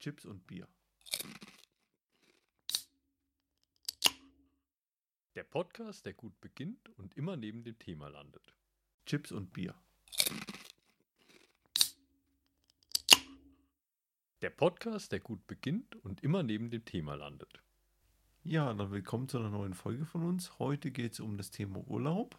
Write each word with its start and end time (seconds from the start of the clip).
Chips 0.00 0.24
und 0.24 0.46
Bier. 0.46 0.66
Der 5.34 5.42
Podcast, 5.42 6.06
der 6.06 6.14
gut 6.14 6.40
beginnt 6.40 6.88
und 6.96 7.18
immer 7.18 7.36
neben 7.36 7.64
dem 7.64 7.78
Thema 7.78 8.08
landet. 8.08 8.54
Chips 9.04 9.30
und 9.30 9.52
Bier. 9.52 9.74
Der 14.40 14.48
Podcast, 14.48 15.12
der 15.12 15.20
gut 15.20 15.46
beginnt 15.46 15.96
und 15.96 16.22
immer 16.22 16.42
neben 16.42 16.70
dem 16.70 16.86
Thema 16.86 17.14
landet. 17.14 17.60
Ja, 18.42 18.72
dann 18.72 18.90
willkommen 18.90 19.28
zu 19.28 19.38
einer 19.38 19.50
neuen 19.50 19.74
Folge 19.74 20.06
von 20.06 20.22
uns. 20.22 20.58
Heute 20.58 20.92
geht 20.92 21.12
es 21.12 21.20
um 21.20 21.36
das 21.36 21.50
Thema 21.50 21.86
Urlaub. 21.86 22.38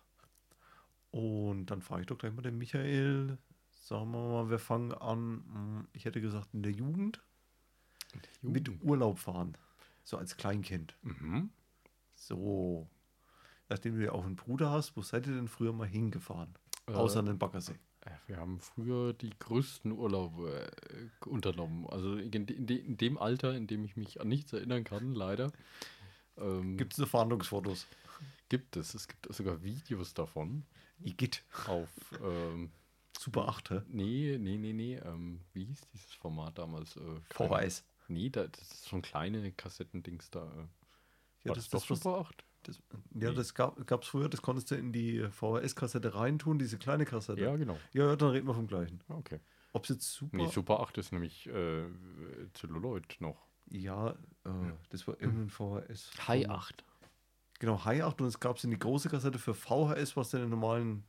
Und 1.12 1.68
dann 1.68 1.84
frage 1.84 2.02
ich 2.02 2.08
doch 2.08 2.18
gleich 2.18 2.34
mal 2.34 2.42
den 2.42 2.58
Michael. 2.58 3.38
Sagen 3.70 4.10
wir 4.14 4.30
mal, 4.30 4.50
wir 4.50 4.58
fangen 4.58 4.94
an, 4.94 5.44
hm, 5.54 5.88
ich 5.94 6.06
hätte 6.06 6.22
gesagt, 6.22 6.56
in 6.56 6.64
der 6.64 6.72
Jugend 6.72 7.22
mit 8.42 8.70
Urlaub 8.84 9.20
fahren. 9.20 9.56
So 10.04 10.18
als 10.18 10.38
Kleinkind. 10.38 10.96
Mhm. 11.04 11.50
So. 12.16 12.88
Nachdem 13.70 13.96
du 13.98 14.04
ja 14.04 14.12
auch 14.12 14.26
einen 14.26 14.36
Bruder 14.36 14.70
hast, 14.72 14.98
wo 14.98 15.02
seid 15.02 15.28
ihr 15.28 15.34
denn 15.36 15.48
früher 15.48 15.72
mal 15.74 15.88
hingefahren? 15.88 16.54
Äh, 16.88 16.94
Außer 16.94 17.20
an 17.20 17.28
den 17.28 17.38
Baggersee. 17.40 17.76
Äh, 18.02 18.10
Wir 18.28 18.38
haben 18.38 18.60
früher 18.60 19.14
die 19.14 19.30
größten 19.40 19.92
Urlaube 19.92 20.70
äh, 20.90 21.28
unternommen. 21.30 21.86
Also 21.88 22.16
in, 22.18 22.32
de, 22.32 22.56
in, 22.58 22.66
de, 22.68 22.78
in 22.78 22.98
dem 22.98 23.18
Alter, 23.18 23.56
in 23.56 23.68
dem 23.68 23.86
ich 23.86 23.96
mich 23.96 24.20
an 24.20 24.28
nichts 24.28 24.52
erinnern 24.54 24.84
kann, 24.84 25.14
leider. 25.14 25.52
Ähm, 26.38 26.78
Gibt 26.78 26.94
es 26.94 26.98
so 26.98 27.06
Fahndungsfotos? 27.06 27.88
gibt 28.50 28.76
es. 28.76 28.94
Es 28.94 29.08
gibt 29.08 29.34
sogar 29.34 29.64
Videos 29.64 30.14
davon 30.14 30.66
Igitt. 31.00 31.44
auf. 31.68 31.90
Ähm, 32.22 32.72
Super 33.18 33.48
8, 33.48 33.70
hä? 33.70 33.82
nee, 33.88 34.38
nee, 34.40 34.58
nee, 34.58 34.74
nee. 34.74 34.96
Ähm, 34.98 35.40
wie 35.54 35.64
hieß 35.66 35.80
dieses 35.94 36.14
Format 36.16 36.58
damals? 36.58 36.98
Äh, 36.98 37.20
VHS. 37.30 37.86
Nee, 38.14 38.30
da, 38.30 38.48
das 38.48 38.62
ist 38.72 38.94
ein 38.94 39.02
kleine 39.02 39.52
Kassettendings 39.52 40.30
da. 40.30 40.44
äh. 40.44 40.48
Ja, 41.44 41.50
War 41.50 41.56
das, 41.56 41.70
das, 41.70 41.82
das, 41.88 41.88
doch 41.88 41.96
Super 41.98 42.18
8? 42.20 42.44
das, 42.64 42.80
ja, 43.20 43.32
das 43.32 43.56
gab 43.56 43.80
es 44.04 44.08
früher, 44.08 44.30
das 44.30 44.42
konntest 44.44 44.70
du 44.70 44.76
in 44.76 44.92
die 44.94 45.28
VHS-Kassette 45.32 46.14
reintun, 46.14 46.60
diese 46.60 46.78
kleine 46.78 47.06
Kassette. 47.06 47.42
Ja, 47.42 47.56
genau. 47.56 47.78
ja, 47.94 48.06
ja, 48.08 48.16
dann 48.16 48.30
reden 48.30 48.48
wir 48.48 48.54
vom 48.54 48.68
gleichen. 48.68 49.02
Ah, 49.10 49.16
Okay. 49.16 49.40
Ob 49.74 49.84
es 49.84 49.90
jetzt 49.90 50.12
super. 50.14 50.36
Nee, 50.38 50.48
Super 50.50 50.82
8 50.82 50.98
ist 50.98 51.14
nämlich 51.14 51.48
äh, 51.48 51.86
Celluloid 52.54 53.16
noch. 53.22 53.38
ja, 53.70 54.10
äh, 54.44 54.50
das 54.90 55.08
war 55.08 55.20
irgendein 55.22 55.50
VHS. 55.50 56.12
High 56.28 56.50
8. 56.50 56.84
Genau, 57.60 57.86
High 57.86 58.04
8 58.04 58.20
und 58.22 58.28
es 58.28 58.40
gab 58.42 58.58
es 58.58 58.66
in 58.66 58.72
die 58.72 58.78
große 58.80 59.08
Kassette 59.10 59.40
für 59.40 59.54
VHS, 59.54 60.18
was 60.18 60.32
du 60.32 60.38
in 60.38 60.44
den 60.44 60.50
normalen 60.50 61.04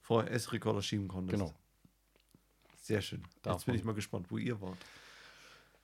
VHS-Rekorder 0.00 0.80
schieben 0.82 1.08
konntest. 1.08 1.38
Genau. 1.38 1.54
Sehr 2.80 3.02
schön. 3.02 3.22
Jetzt 3.22 3.46
Davon- 3.46 3.64
bin 3.66 3.74
ich 3.74 3.84
mal 3.84 3.94
gespannt, 3.94 4.26
wo 4.30 4.38
ihr 4.38 4.60
wart. 4.60 4.78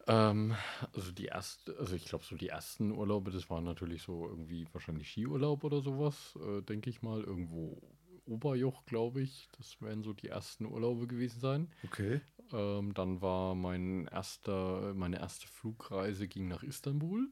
Ähm, 0.07 0.55
also 0.93 1.11
die 1.13 1.27
erste, 1.27 1.77
also 1.79 1.97
ich 1.97 2.05
glaube 2.05 2.25
so 2.25 2.37
die 2.37 2.49
ersten 2.49 2.93
Urlaube, 2.93 3.31
das 3.31 3.51
waren 3.51 3.65
natürlich 3.65 4.03
so 4.03 4.29
irgendwie 4.29 4.67
wahrscheinlich 4.73 5.11
Skiurlaub 5.11 5.65
oder 5.65 5.81
sowas, 5.81 6.37
äh, 6.37 6.63
denke 6.63 6.91
ich 6.91 7.03
mal. 7.03 7.23
Irgendwo 7.23 7.83
Oberjoch, 8.27 8.85
glaube 8.87 9.23
ich. 9.23 9.49
Das 9.57 9.81
werden 9.81 10.03
so 10.03 10.13
die 10.13 10.29
ersten 10.29 10.67
Urlaube 10.67 11.07
gewesen 11.07 11.41
sein. 11.41 11.73
Okay. 11.85 12.21
Ähm, 12.53 12.95
dann 12.95 13.21
war 13.21 13.55
mein 13.55 14.07
erster, 14.07 14.95
meine 14.95 15.19
erste 15.19 15.49
Flugreise 15.49 16.29
ging 16.29 16.49
nach 16.49 16.63
Istanbul 16.63 17.29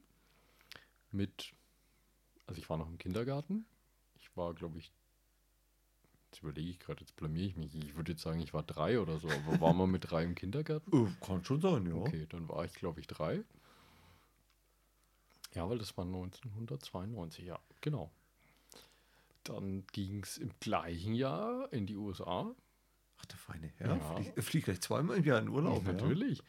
mit, 1.11 1.55
also 2.47 2.61
ich 2.61 2.69
war 2.69 2.77
noch 2.77 2.89
im 2.89 2.99
Kindergarten. 2.99 3.67
Ich 4.19 4.37
war, 4.37 4.55
glaube 4.55 4.79
ich, 4.79 4.93
jetzt 6.35 6.43
überlege 6.43 6.71
ich 6.71 6.81
gerade, 6.81 7.01
jetzt 7.01 7.17
blamier 7.17 7.47
ich 7.47 7.57
mich. 7.57 7.75
Ich 7.75 7.97
würde 7.97 8.13
jetzt 8.13 8.23
sagen, 8.23 8.41
ich 8.41 8.53
war 8.53 8.63
drei 8.63 8.99
oder 8.99 9.19
so, 9.19 9.29
aber 9.29 9.61
war 9.61 9.73
man 9.73 9.91
mit 9.91 10.11
drei 10.11 10.25
im 10.25 10.35
Kindergarten? 10.35 11.07
Äh, 11.07 11.11
kann 11.25 11.45
schon 11.45 11.61
sein, 11.61 11.87
ja. 11.87 11.95
Okay, 11.95 12.27
dann 12.29 12.49
war 12.49 12.65
ich, 12.65 12.75
glaube 12.75 13.01
ich, 13.01 13.07
drei. 13.07 13.45
Ja, 15.55 15.69
weil 15.69 15.79
das 15.79 15.97
war 15.97 16.05
1992, 16.05 17.45
ja, 17.45 17.59
genau. 17.81 18.11
Dann 19.45 19.85
ging 19.93 20.23
es 20.25 20.39
im 20.39 20.51
gleichen 20.59 21.15
Jahr 21.15 21.73
in 21.73 21.87
die 21.87 21.97
USA. 21.97 22.53
Ach, 23.17 23.27
der 23.27 23.39
feine 23.39 23.73
Herr. 23.77 23.97
Ja. 23.97 24.01
Flieg, 24.01 24.45
fliegt 24.45 24.65
gleich 24.65 24.81
zweimal 24.81 25.19
im 25.19 25.25
Jahr 25.25 25.39
in 25.39 25.49
Urlaub. 25.49 25.87
Ja. 25.87 25.93
Natürlich. 25.93 26.43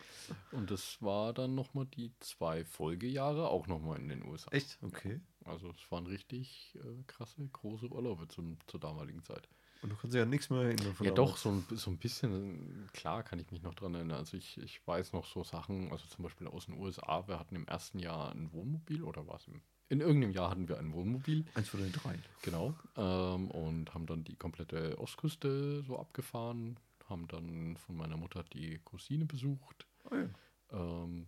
Und 0.51 0.71
das 0.71 0.99
war 1.01 1.33
dann 1.33 1.53
nochmal 1.53 1.85
die 1.85 2.11
zwei 2.19 2.65
Folgejahre, 2.65 3.49
auch 3.49 3.67
nochmal 3.67 3.99
in 3.99 4.09
den 4.09 4.25
USA. 4.25 4.51
Echt? 4.51 4.79
Okay. 4.81 5.19
Also 5.43 5.69
es 5.69 5.91
waren 5.91 6.07
richtig 6.07 6.75
äh, 6.75 7.03
krasse, 7.05 7.47
große 7.47 7.91
Urlaube 7.91 8.27
zum, 8.27 8.57
zur 8.65 8.79
damaligen 8.79 9.23
Zeit. 9.23 9.47
Und 9.85 9.91
du 9.91 9.97
kannst 9.97 10.15
ja 10.15 10.25
nichts 10.25 10.49
mehr 10.49 10.63
erinnern 10.63 10.95
von 10.95 11.05
Ja, 11.05 11.11
doch, 11.13 11.37
so 11.37 11.49
ein, 11.51 11.63
so 11.69 11.91
ein 11.91 11.99
bisschen, 11.99 12.89
klar 12.91 13.21
kann 13.21 13.37
ich 13.37 13.51
mich 13.51 13.61
noch 13.61 13.75
dran 13.75 13.93
erinnern. 13.93 14.17
Also 14.17 14.35
ich, 14.35 14.57
ich 14.57 14.81
weiß 14.87 15.13
noch 15.13 15.27
so 15.27 15.43
Sachen, 15.43 15.91
also 15.91 16.07
zum 16.07 16.23
Beispiel 16.23 16.47
aus 16.47 16.65
den 16.65 16.79
USA, 16.79 17.27
wir 17.27 17.37
hatten 17.37 17.55
im 17.55 17.67
ersten 17.67 17.99
Jahr 17.99 18.31
ein 18.31 18.51
Wohnmobil 18.51 19.03
oder 19.03 19.27
war 19.27 19.35
es 19.35 19.45
im, 19.47 19.61
in 19.89 19.99
irgendeinem 19.99 20.31
Jahr 20.31 20.49
hatten 20.49 20.67
wir 20.67 20.79
ein 20.79 20.91
Wohnmobil, 20.91 21.45
Eins 21.53 21.69
von 21.69 21.81
den 21.81 21.91
dreien. 21.91 22.23
genau, 22.41 22.73
ähm, 22.97 23.51
und 23.51 23.93
haben 23.93 24.07
dann 24.07 24.23
die 24.23 24.35
komplette 24.35 24.97
Ostküste 24.97 25.83
so 25.83 25.99
abgefahren, 25.99 26.79
haben 27.07 27.27
dann 27.27 27.77
von 27.77 27.95
meiner 27.95 28.17
Mutter 28.17 28.43
die 28.53 28.79
Cousine 28.83 29.25
besucht. 29.25 29.85
Oh 30.09 30.15
ja. 30.15 30.29
Ähm, 30.71 31.27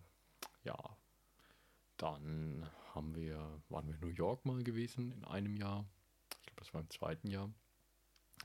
ja, 0.64 0.76
dann 1.96 2.68
haben 2.92 3.14
wir, 3.14 3.38
waren 3.68 3.86
wir 3.86 3.94
in 3.94 4.00
New 4.00 4.08
York 4.08 4.44
mal 4.44 4.64
gewesen 4.64 5.12
in 5.12 5.24
einem 5.26 5.54
Jahr. 5.54 5.84
Ich 6.40 6.46
glaube, 6.46 6.58
das 6.58 6.74
war 6.74 6.80
im 6.80 6.90
zweiten 6.90 7.28
Jahr. 7.28 7.48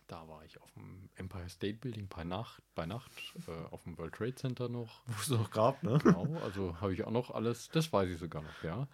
Da 0.08 0.28
war 0.28 0.44
ich 0.46 0.62
auf 0.62 0.72
dem 0.72 1.10
Empire 1.16 1.50
State 1.50 1.78
Building 1.78 2.08
bei 2.08 2.24
Nacht, 2.24 2.62
bei 2.76 2.86
Nacht 2.86 3.12
äh, 3.48 3.52
auf 3.72 3.84
dem 3.84 3.98
World 3.98 4.14
Trade 4.14 4.36
Center 4.36 4.70
noch. 4.70 5.02
Wo 5.08 5.14
es 5.20 5.30
noch 5.30 5.52
gab, 5.52 5.84
ne? 5.84 6.00
Genau, 6.04 6.38
also 6.44 6.80
habe 6.82 6.94
ich 6.94 7.04
auch 7.04 7.12
noch 7.12 7.32
alles, 7.32 7.70
das 7.70 7.92
weiß 7.92 8.10
ich 8.10 8.20
sogar 8.20 8.42
noch, 8.42 8.64
ja. 8.64 8.88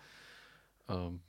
Ähm, 0.88 1.22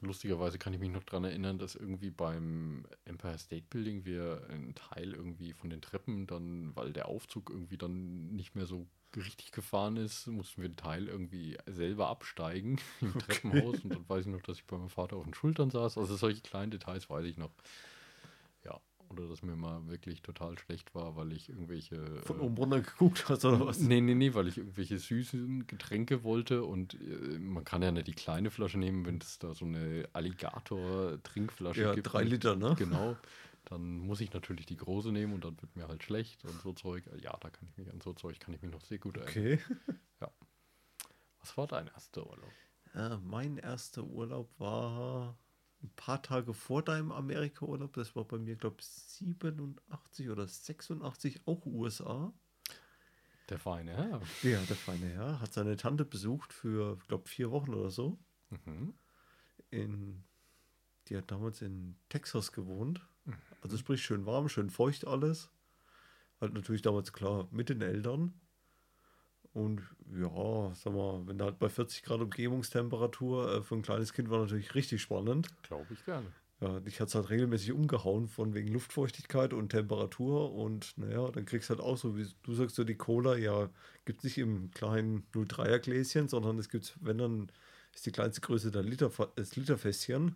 lustigerweise 0.00 0.58
kann 0.58 0.72
ich 0.72 0.80
mich 0.80 0.90
noch 0.90 1.04
daran 1.04 1.24
erinnern, 1.24 1.58
dass 1.58 1.74
irgendwie 1.74 2.10
beim 2.10 2.86
Empire 3.04 3.38
State 3.38 3.66
Building 3.70 4.04
wir 4.04 4.46
einen 4.50 4.74
Teil 4.74 5.12
irgendwie 5.12 5.52
von 5.52 5.70
den 5.70 5.80
Treppen 5.80 6.26
dann, 6.26 6.74
weil 6.76 6.92
der 6.92 7.08
Aufzug 7.08 7.50
irgendwie 7.50 7.78
dann 7.78 8.34
nicht 8.34 8.54
mehr 8.54 8.66
so 8.66 8.86
richtig 9.16 9.52
gefahren 9.52 9.96
ist, 9.96 10.26
mussten 10.26 10.62
wir 10.62 10.66
einen 10.66 10.76
Teil 10.76 11.08
irgendwie 11.08 11.56
selber 11.66 12.08
absteigen 12.08 12.78
im 13.00 13.18
Treppenhaus 13.18 13.80
und 13.80 13.90
dann 13.90 14.08
weiß 14.08 14.26
ich 14.26 14.32
noch, 14.32 14.42
dass 14.42 14.58
ich 14.58 14.66
bei 14.66 14.76
meinem 14.76 14.90
Vater 14.90 15.16
auf 15.16 15.24
den 15.24 15.34
Schultern 15.34 15.70
saß. 15.70 15.98
Also 15.98 16.16
solche 16.16 16.42
kleinen 16.42 16.70
Details 16.70 17.08
weiß 17.08 17.24
ich 17.24 17.36
noch. 17.36 17.52
Ja, 19.08 19.12
oder 19.12 19.28
dass 19.28 19.42
mir 19.42 19.56
mal 19.56 19.86
wirklich 19.88 20.22
total 20.22 20.58
schlecht 20.58 20.94
war, 20.94 21.16
weil 21.16 21.32
ich 21.32 21.48
irgendwelche 21.48 22.20
Von 22.22 22.38
äh, 22.38 22.42
oben 22.42 22.56
runter 22.56 22.80
geguckt 22.80 23.28
hast 23.28 23.44
oder 23.44 23.64
was? 23.66 23.80
Nee, 23.80 24.00
nee, 24.00 24.14
nee, 24.14 24.34
weil 24.34 24.48
ich 24.48 24.58
irgendwelche 24.58 24.98
süßen 24.98 25.66
Getränke 25.66 26.22
wollte 26.24 26.64
und 26.64 26.94
äh, 26.94 27.38
man 27.38 27.64
kann 27.64 27.82
ja 27.82 27.90
nicht 27.92 28.06
die 28.06 28.12
kleine 28.12 28.50
Flasche 28.50 28.78
nehmen, 28.78 29.04
wenn 29.06 29.18
es 29.18 29.38
da 29.38 29.54
so 29.54 29.64
eine 29.64 30.08
Alligator-Trinkflasche 30.12 31.82
Ja, 31.82 31.94
gibt. 31.94 32.12
drei 32.12 32.22
mit- 32.22 32.32
Liter, 32.32 32.56
ne? 32.56 32.74
Genau. 32.78 33.16
Dann 33.64 33.98
muss 33.98 34.20
ich 34.22 34.32
natürlich 34.32 34.64
die 34.66 34.76
große 34.78 35.12
nehmen 35.12 35.34
und 35.34 35.44
dann 35.44 35.60
wird 35.60 35.76
mir 35.76 35.88
halt 35.88 36.02
schlecht 36.02 36.44
und 36.44 36.62
so 36.62 36.72
Zeug. 36.72 37.04
Ja, 37.20 37.36
da 37.38 37.50
kann 37.50 37.68
ich 37.70 37.76
mich 37.76 37.92
an 37.92 38.00
so 38.00 38.14
Zeug 38.14 38.40
kann 38.40 38.54
ich 38.54 38.62
mich 38.62 38.70
noch 38.72 38.82
sehr 38.84 38.98
gut 38.98 39.16
erinnern. 39.18 39.58
Okay. 39.58 39.58
Was 41.40 41.56
war 41.56 41.66
dein 41.66 41.86
erster 41.88 42.26
Urlaub? 42.26 42.52
Ja, 42.94 43.20
mein 43.22 43.58
erster 43.58 44.02
Urlaub 44.04 44.50
war 44.58 45.38
ein 45.82 45.90
paar 45.96 46.22
Tage 46.22 46.54
vor 46.54 46.82
deinem 46.82 47.12
Amerika-Urlaub. 47.12 47.92
Das 47.92 48.16
war 48.16 48.24
bei 48.24 48.38
mir, 48.38 48.56
glaube 48.56 48.76
ich, 48.80 48.86
87 48.86 50.30
oder 50.30 50.46
86, 50.46 51.42
auch 51.46 51.64
USA. 51.66 52.32
Der 53.48 53.58
feine 53.58 53.96
Herr. 53.96 54.20
Ja, 54.42 54.60
der 54.60 54.76
feine 54.76 55.06
Herr 55.06 55.40
hat 55.40 55.52
seine 55.52 55.76
Tante 55.76 56.04
besucht 56.04 56.52
für, 56.52 56.98
glaube 57.08 57.28
vier 57.28 57.50
Wochen 57.50 57.74
oder 57.74 57.90
so. 57.90 58.18
Mhm. 58.50 58.94
In, 59.70 60.24
die 61.08 61.16
hat 61.16 61.30
damals 61.30 61.62
in 61.62 61.96
Texas 62.08 62.52
gewohnt. 62.52 63.06
Also 63.60 63.76
sprich 63.76 64.02
schön 64.02 64.26
warm, 64.26 64.48
schön 64.48 64.70
feucht 64.70 65.06
alles. 65.06 65.50
Halt 66.40 66.54
natürlich 66.54 66.82
damals 66.82 67.12
klar 67.12 67.48
mit 67.50 67.68
den 67.68 67.82
Eltern. 67.82 68.40
Und 69.58 69.82
ja, 70.14 70.72
sag 70.74 70.94
mal, 70.94 71.26
wenn 71.26 71.38
da 71.38 71.46
halt 71.46 71.58
bei 71.58 71.68
40 71.68 72.02
Grad 72.02 72.20
Umgebungstemperatur 72.20 73.56
äh, 73.56 73.62
für 73.62 73.74
ein 73.74 73.82
kleines 73.82 74.12
Kind 74.12 74.30
war 74.30 74.40
natürlich 74.40 74.74
richtig 74.74 75.02
spannend. 75.02 75.48
Glaube 75.62 75.92
ich 75.92 76.04
gerne. 76.04 76.26
Ja, 76.60 76.80
dich 76.80 77.00
hat 77.00 77.08
es 77.08 77.14
halt 77.14 77.30
regelmäßig 77.30 77.72
umgehauen 77.72 78.26
von 78.26 78.54
wegen 78.54 78.68
Luftfeuchtigkeit 78.68 79.52
und 79.52 79.68
Temperatur 79.68 80.52
und 80.52 80.96
naja, 80.96 81.30
dann 81.30 81.44
kriegst 81.44 81.70
du 81.70 81.74
halt 81.74 81.80
auch 81.80 81.96
so, 81.96 82.16
wie 82.16 82.26
du 82.42 82.54
sagst, 82.54 82.74
so 82.74 82.82
die 82.82 82.96
Cola, 82.96 83.36
ja, 83.36 83.68
gibt 84.04 84.18
es 84.18 84.24
nicht 84.24 84.38
im 84.38 84.70
kleinen 84.72 85.24
03er 85.32 85.78
Gläschen, 85.78 86.28
sondern 86.28 86.58
es 86.58 86.68
gibt, 86.68 86.96
wenn 87.00 87.18
dann 87.18 87.52
ist 87.94 88.06
die 88.06 88.12
kleinste 88.12 88.40
Größe 88.40 88.72
der 88.72 88.82
Liter, 88.82 89.10
das 89.36 89.54
Literfässchen 89.54 90.34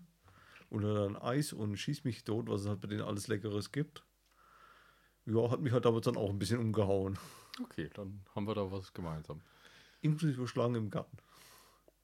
und 0.71 0.83
dann 0.83 1.17
Eis 1.17 1.53
und 1.53 1.77
schieß 1.77 2.05
mich 2.05 2.23
tot, 2.23 2.49
was 2.49 2.63
es 2.63 2.69
halt 2.69 2.81
bei 2.81 2.89
denen 2.89 3.03
alles 3.03 3.27
Leckeres 3.27 3.73
gibt. 3.73 4.05
Ja, 5.27 5.51
hat 5.51 5.61
mich 5.61 5.73
halt 5.73 5.85
damals 5.85 6.05
dann 6.05 6.17
auch 6.17 6.31
ein 6.31 6.39
bisschen 6.39 6.59
umgehauen. 6.59 7.19
Okay, 7.61 7.91
dann 7.95 8.25
haben 8.35 8.47
wir 8.47 8.55
da 8.55 8.71
was 8.71 8.93
gemeinsam. 8.93 9.41
Inklusive 10.01 10.49
Schlangen 10.49 10.77
im 10.77 10.91
Garten. 10.91 11.17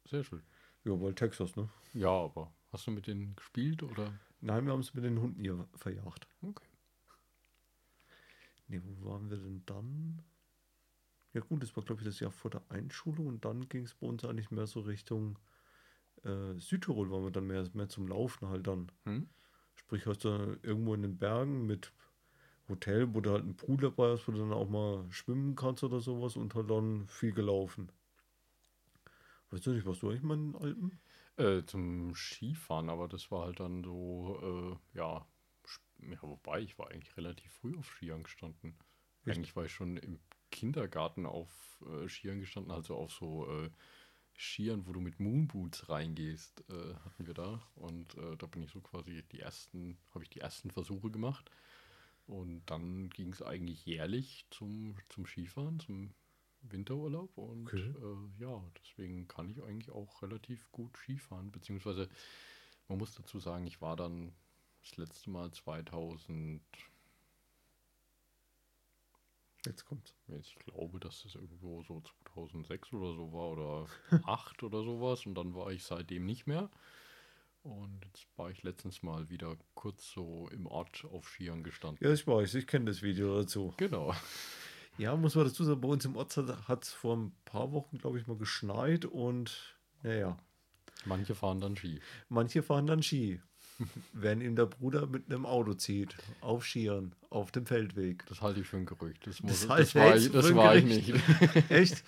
Sehr 0.04 0.24
schön. 0.24 0.42
Ja, 0.84 1.00
weil 1.00 1.14
Texas, 1.14 1.56
ne? 1.56 1.68
Ja, 1.94 2.10
aber 2.10 2.52
hast 2.70 2.86
du 2.86 2.90
mit 2.90 3.06
denen 3.06 3.34
gespielt 3.36 3.82
oder? 3.82 4.12
Nein, 4.40 4.66
wir 4.66 4.72
haben 4.72 4.80
es 4.80 4.94
mit 4.94 5.04
den 5.04 5.20
Hunden 5.20 5.42
hier 5.42 5.66
verjagt. 5.74 6.28
Okay. 6.42 6.68
Ne, 8.68 8.82
wo 8.84 9.10
waren 9.10 9.30
wir 9.30 9.38
denn 9.38 9.62
dann? 9.66 10.22
Ja 11.32 11.40
gut, 11.40 11.62
das 11.62 11.74
war 11.76 11.84
glaube 11.84 12.02
ich 12.02 12.06
das 12.06 12.20
Jahr 12.20 12.30
vor 12.30 12.50
der 12.50 12.62
Einschulung 12.68 13.26
und 13.26 13.44
dann 13.44 13.68
ging 13.68 13.84
es 13.84 13.94
bei 13.94 14.06
uns 14.06 14.24
eigentlich 14.24 14.50
mehr 14.50 14.66
so 14.66 14.80
Richtung 14.80 15.38
äh, 16.24 16.54
Südtirol, 16.58 17.10
waren 17.10 17.24
wir 17.24 17.30
dann 17.30 17.46
mehr, 17.46 17.66
mehr 17.72 17.88
zum 17.88 18.08
Laufen 18.08 18.48
halt 18.48 18.66
dann. 18.66 18.90
Hm? 19.04 19.28
Sprich, 19.74 20.06
hast 20.06 20.24
du 20.24 20.58
irgendwo 20.62 20.94
in 20.94 21.02
den 21.02 21.18
Bergen 21.18 21.66
mit 21.66 21.92
Hotel, 22.68 23.14
wo 23.14 23.20
du 23.20 23.30
halt 23.30 23.42
einen 23.42 23.56
Pool 23.56 23.78
dabei 23.78 24.12
hast, 24.12 24.28
wo 24.28 24.32
du 24.32 24.38
dann 24.38 24.52
auch 24.52 24.68
mal 24.68 25.04
schwimmen 25.10 25.56
kannst 25.56 25.84
oder 25.84 26.00
sowas 26.00 26.36
und 26.36 26.54
halt 26.54 26.70
dann 26.70 27.06
viel 27.08 27.32
gelaufen. 27.32 27.90
Weißt 29.50 29.66
du 29.66 29.72
nicht, 29.72 29.86
was 29.86 30.00
du 30.00 30.10
eigentlich 30.10 30.22
mal 30.22 30.34
in 30.34 30.52
den 30.52 30.62
Alpen? 30.62 31.00
Äh, 31.36 31.64
zum 31.64 32.14
Skifahren, 32.14 32.90
aber 32.90 33.08
das 33.08 33.30
war 33.30 33.46
halt 33.46 33.60
dann 33.60 33.84
so, 33.84 34.78
äh, 34.92 34.98
ja, 34.98 35.26
ja, 36.00 36.22
wobei 36.22 36.60
ich 36.60 36.78
war 36.78 36.90
eigentlich 36.90 37.16
relativ 37.16 37.52
früh 37.52 37.76
auf 37.76 37.86
Skiern 37.86 38.22
gestanden. 38.22 38.74
Echt? 39.24 39.36
Eigentlich 39.36 39.56
war 39.56 39.64
ich 39.64 39.72
schon 39.72 39.96
im 39.96 40.18
Kindergarten 40.50 41.26
auf 41.26 41.82
äh, 41.86 42.08
Skiern 42.08 42.40
gestanden, 42.40 42.72
also 42.72 42.96
auf 42.96 43.12
so 43.12 43.48
äh, 43.48 43.70
Skiern, 44.36 44.86
wo 44.86 44.92
du 44.92 45.00
mit 45.00 45.18
Moonboots 45.18 45.88
reingehst, 45.88 46.64
äh, 46.70 46.94
hatten 47.04 47.26
wir 47.26 47.34
da. 47.34 47.60
Und 47.74 48.16
äh, 48.16 48.36
da 48.36 48.46
bin 48.46 48.62
ich 48.62 48.70
so 48.70 48.80
quasi 48.80 49.22
die 49.32 49.40
ersten, 49.40 49.98
habe 50.14 50.24
ich 50.24 50.30
die 50.30 50.40
ersten 50.40 50.70
Versuche 50.70 51.10
gemacht. 51.10 51.50
Und 52.28 52.62
dann 52.66 53.08
ging 53.10 53.32
es 53.32 53.42
eigentlich 53.42 53.86
jährlich 53.86 54.46
zum, 54.50 54.96
zum 55.08 55.26
Skifahren, 55.26 55.80
zum 55.80 56.14
Winterurlaub. 56.62 57.36
Und 57.38 57.68
Okay. 57.68 57.94
äh, 57.96 58.42
ja, 58.42 58.62
deswegen 58.82 59.26
kann 59.28 59.48
ich 59.50 59.62
eigentlich 59.62 59.90
auch 59.90 60.22
relativ 60.22 60.70
gut 60.70 60.96
Skifahren. 60.96 61.50
Beziehungsweise, 61.50 62.08
man 62.88 62.98
muss 62.98 63.14
dazu 63.14 63.38
sagen, 63.40 63.66
ich 63.66 63.80
war 63.80 63.96
dann 63.96 64.32
das 64.82 64.96
letzte 64.98 65.30
Mal 65.30 65.50
2000, 65.52 66.62
Jetzt 69.64 69.84
kommt's. 69.84 70.14
ich 70.38 70.56
glaube, 70.56 71.00
dass 71.00 71.22
das 71.22 71.34
irgendwo 71.34 71.82
so 71.82 72.00
2006 72.00 72.92
oder 72.92 73.14
so 73.14 73.32
war 73.32 73.50
oder 73.50 73.86
8 74.26 74.62
oder 74.62 74.82
sowas. 74.82 75.26
Und 75.26 75.34
dann 75.34 75.54
war 75.54 75.70
ich 75.72 75.84
seitdem 75.84 76.26
nicht 76.26 76.46
mehr. 76.46 76.70
Und 77.62 78.00
jetzt 78.04 78.26
war 78.36 78.50
ich 78.50 78.62
letztens 78.62 79.02
mal 79.02 79.28
wieder 79.28 79.56
kurz 79.74 80.10
so 80.10 80.48
im 80.52 80.66
Ort 80.66 81.04
auf 81.12 81.28
Skiern 81.28 81.62
gestanden. 81.62 82.02
Ja, 82.06 82.12
ich 82.12 82.26
weiß, 82.26 82.54
ich 82.54 82.66
kenne 82.66 82.86
das 82.86 83.02
Video 83.02 83.40
dazu. 83.40 83.74
Genau. 83.76 84.14
Ja, 84.96 85.14
muss 85.16 85.34
man 85.34 85.44
dazu 85.46 85.64
sagen, 85.64 85.80
bei 85.80 85.88
uns 85.88 86.04
im 86.04 86.16
Ort 86.16 86.36
hat 86.36 86.84
es 86.84 86.92
vor 86.92 87.16
ein 87.16 87.32
paar 87.44 87.72
Wochen, 87.72 87.98
glaube 87.98 88.18
ich, 88.18 88.26
mal 88.26 88.36
geschneit 88.36 89.04
und 89.04 89.76
naja, 90.02 90.36
Manche 91.04 91.34
fahren 91.34 91.60
dann 91.60 91.76
Ski. 91.76 92.00
manche 92.28 92.62
fahren 92.62 92.86
dann 92.86 93.02
Ski. 93.02 93.40
Wenn 94.12 94.40
ihm 94.40 94.56
der 94.56 94.66
Bruder 94.66 95.06
mit 95.06 95.26
einem 95.26 95.46
Auto 95.46 95.74
zieht, 95.74 96.16
auf 96.40 96.64
Skiern, 96.64 97.14
auf 97.30 97.52
dem 97.52 97.66
Feldweg. 97.66 98.26
Das 98.26 98.40
halte 98.40 98.60
ich 98.60 98.66
für 98.66 98.76
ein 98.78 98.86
Gerücht. 98.86 99.24
Das, 99.26 99.36
Das 99.36 99.42
muss, 99.42 99.68
halte 99.68 99.82
das, 99.84 99.94
war, 99.94 100.16
ich 100.16 100.32
das 100.32 100.54
war 100.54 100.76
ich 100.76 100.84
nicht. 100.84 101.14
Echt? 101.70 102.02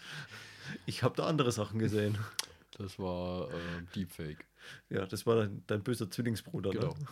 Ich 0.86 1.02
habe 1.04 1.14
da 1.16 1.26
andere 1.26 1.52
Sachen 1.52 1.78
gesehen. 1.78 2.18
Das 2.72 2.98
war 2.98 3.50
äh, 3.52 3.82
Deepfake. 3.94 4.46
Ja, 4.88 5.06
das 5.06 5.26
war 5.26 5.36
dein, 5.36 5.64
dein 5.66 5.82
böser 5.82 6.10
Zwillingsbruder, 6.10 6.70
Genau. 6.70 6.94
ne? 6.94 7.06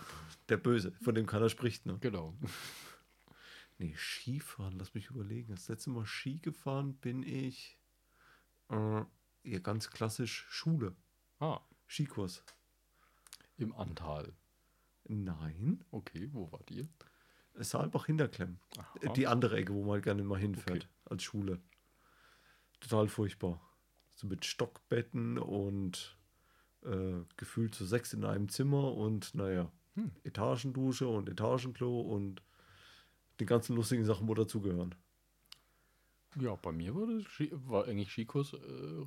Der 0.48 0.56
Böse, 0.56 0.92
von 1.02 1.14
dem 1.14 1.26
keiner 1.26 1.48
spricht, 1.48 1.86
ne? 1.86 1.98
Genau. 2.00 2.34
Nee, 3.80 3.94
Skifahren, 3.96 4.76
lass 4.76 4.92
mich 4.94 5.06
überlegen. 5.10 5.54
Das 5.54 5.68
letzte 5.68 5.90
Mal 5.90 6.04
Ski 6.04 6.40
gefahren 6.40 6.94
bin 6.96 7.22
ich 7.22 7.78
äh, 8.70 9.02
ja, 9.44 9.58
ganz 9.62 9.88
klassisch 9.90 10.46
Schule. 10.48 10.96
Ah, 11.38 11.60
Skikurs. 11.86 12.42
im 13.56 13.72
Antal. 13.76 14.32
Nein, 15.04 15.84
Okay, 15.92 16.28
wo 16.32 16.50
wart 16.50 16.68
ihr? 16.72 16.88
Saalbach 17.54 18.06
Hinterklemm. 18.06 18.58
Aha. 18.78 19.12
Die 19.12 19.28
andere 19.28 19.56
Ecke, 19.58 19.72
wo 19.72 19.84
man 19.84 20.02
gerne 20.02 20.24
mal 20.24 20.40
hinfährt 20.40 20.84
Okay. 20.84 20.88
als 21.04 21.22
Schule. 21.22 21.60
Total 22.80 23.06
furchtbar. 23.06 23.60
So 24.18 24.26
mit 24.26 24.44
Stockbetten 24.44 25.38
und 25.38 26.16
äh, 26.84 27.22
gefühlt 27.36 27.74
so 27.74 27.86
sechs 27.86 28.12
in 28.12 28.24
einem 28.24 28.48
Zimmer 28.48 28.94
und 28.94 29.34
naja, 29.34 29.70
Hm. 29.98 30.12
Etagendusche 30.22 31.08
und 31.08 31.28
Etagenklo 31.28 32.00
und 32.00 32.40
die 33.40 33.46
ganzen 33.46 33.74
lustigen 33.74 34.04
Sachen, 34.04 34.28
wo 34.28 34.34
dazugehören. 34.34 34.94
Ja, 36.40 36.54
bei 36.54 36.70
mir 36.70 36.94
war 36.94 37.06
das 37.06 37.26
war 37.66 37.86
eigentlich 37.86 38.12
Skikurs 38.12 38.52
äh, 38.52 38.56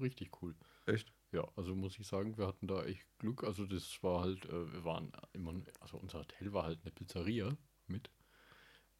richtig 0.01 0.41
cool. 0.41 0.53
Echt? 0.85 1.13
Ja, 1.31 1.47
also 1.55 1.75
muss 1.75 1.97
ich 1.97 2.05
sagen, 2.05 2.37
wir 2.37 2.45
hatten 2.45 2.67
da 2.67 2.83
echt 2.83 3.07
Glück. 3.19 3.45
Also 3.45 3.65
das 3.65 4.03
war 4.03 4.19
halt, 4.19 4.43
äh, 4.47 4.73
wir 4.73 4.83
waren 4.83 5.13
immer, 5.31 5.53
also 5.79 5.97
unser 5.97 6.19
Hotel 6.19 6.51
war 6.51 6.63
halt 6.63 6.79
eine 6.83 6.91
Pizzeria 6.91 7.55
mit. 7.87 8.09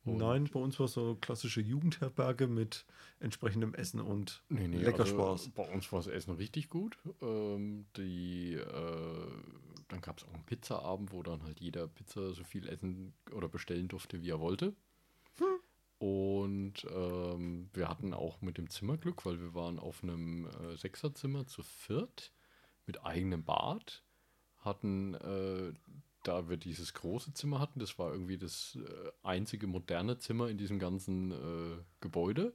Und- 0.03 0.17
Nein, 0.17 0.49
bei 0.51 0.59
uns 0.59 0.79
war 0.79 0.85
es 0.87 0.93
so 0.93 1.15
klassische 1.21 1.61
Jugendherberge 1.61 2.47
mit 2.47 2.85
entsprechendem 3.19 3.75
Essen 3.75 3.99
und 3.99 4.41
Nee, 4.49 4.67
nee, 4.67 4.77
lecker 4.77 5.01
also 5.01 5.13
Spaß. 5.13 5.49
Bei 5.49 5.69
uns 5.71 5.91
war 5.91 5.99
das 5.99 6.07
Essen 6.07 6.31
richtig 6.35 6.69
gut. 6.69 6.97
Ähm, 7.21 7.85
die, 7.97 8.53
äh, 8.55 9.27
dann 9.89 10.01
gab 10.01 10.17
es 10.17 10.23
auch 10.25 10.33
einen 10.33 10.43
Pizzaabend, 10.45 11.11
wo 11.11 11.21
dann 11.21 11.43
halt 11.43 11.59
jeder 11.59 11.87
Pizza 11.87 12.33
so 12.33 12.43
viel 12.43 12.67
essen 12.67 13.13
oder 13.31 13.47
bestellen 13.47 13.87
durfte, 13.89 14.21
wie 14.23 14.29
er 14.31 14.39
wollte. 14.39 14.73
Und 15.99 16.83
ähm, 16.91 17.69
wir 17.73 17.87
hatten 17.87 18.13
auch 18.15 18.41
mit 18.41 18.57
dem 18.57 18.69
Zimmer 18.71 18.97
Glück, 18.97 19.23
weil 19.23 19.39
wir 19.39 19.53
waren 19.53 19.77
auf 19.77 20.01
einem 20.01 20.47
äh, 20.47 20.75
Sechserzimmer 20.77 21.45
zu 21.45 21.61
viert 21.61 22.31
mit 22.87 23.03
eigenem 23.05 23.43
Bad. 23.43 24.03
Hatten, 24.57 25.13
äh, 25.13 25.73
da 26.23 26.49
wir 26.49 26.57
dieses 26.57 26.93
große 26.93 27.33
Zimmer 27.33 27.59
hatten, 27.59 27.79
das 27.79 27.97
war 27.97 28.11
irgendwie 28.11 28.37
das 28.37 28.77
äh, 28.77 29.11
einzige 29.23 29.67
moderne 29.67 30.17
Zimmer 30.17 30.49
in 30.49 30.57
diesem 30.57 30.77
ganzen 30.79 31.31
äh, 31.31 31.77
Gebäude. 31.99 32.53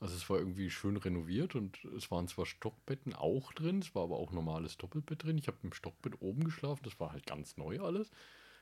Also 0.00 0.14
es 0.16 0.28
war 0.28 0.38
irgendwie 0.38 0.68
schön 0.70 0.96
renoviert 0.96 1.54
und 1.54 1.82
es 1.96 2.10
waren 2.10 2.28
zwar 2.28 2.44
Stockbetten 2.46 3.14
auch 3.14 3.52
drin, 3.52 3.78
es 3.78 3.94
war 3.94 4.02
aber 4.04 4.16
auch 4.16 4.32
normales 4.32 4.76
Doppelbett 4.76 5.22
drin. 5.22 5.38
Ich 5.38 5.46
habe 5.46 5.58
im 5.62 5.72
Stockbett 5.72 6.20
oben 6.20 6.44
geschlafen, 6.44 6.82
das 6.84 6.98
war 7.00 7.12
halt 7.12 7.24
ganz 7.26 7.56
neu 7.56 7.80
alles. 7.80 8.08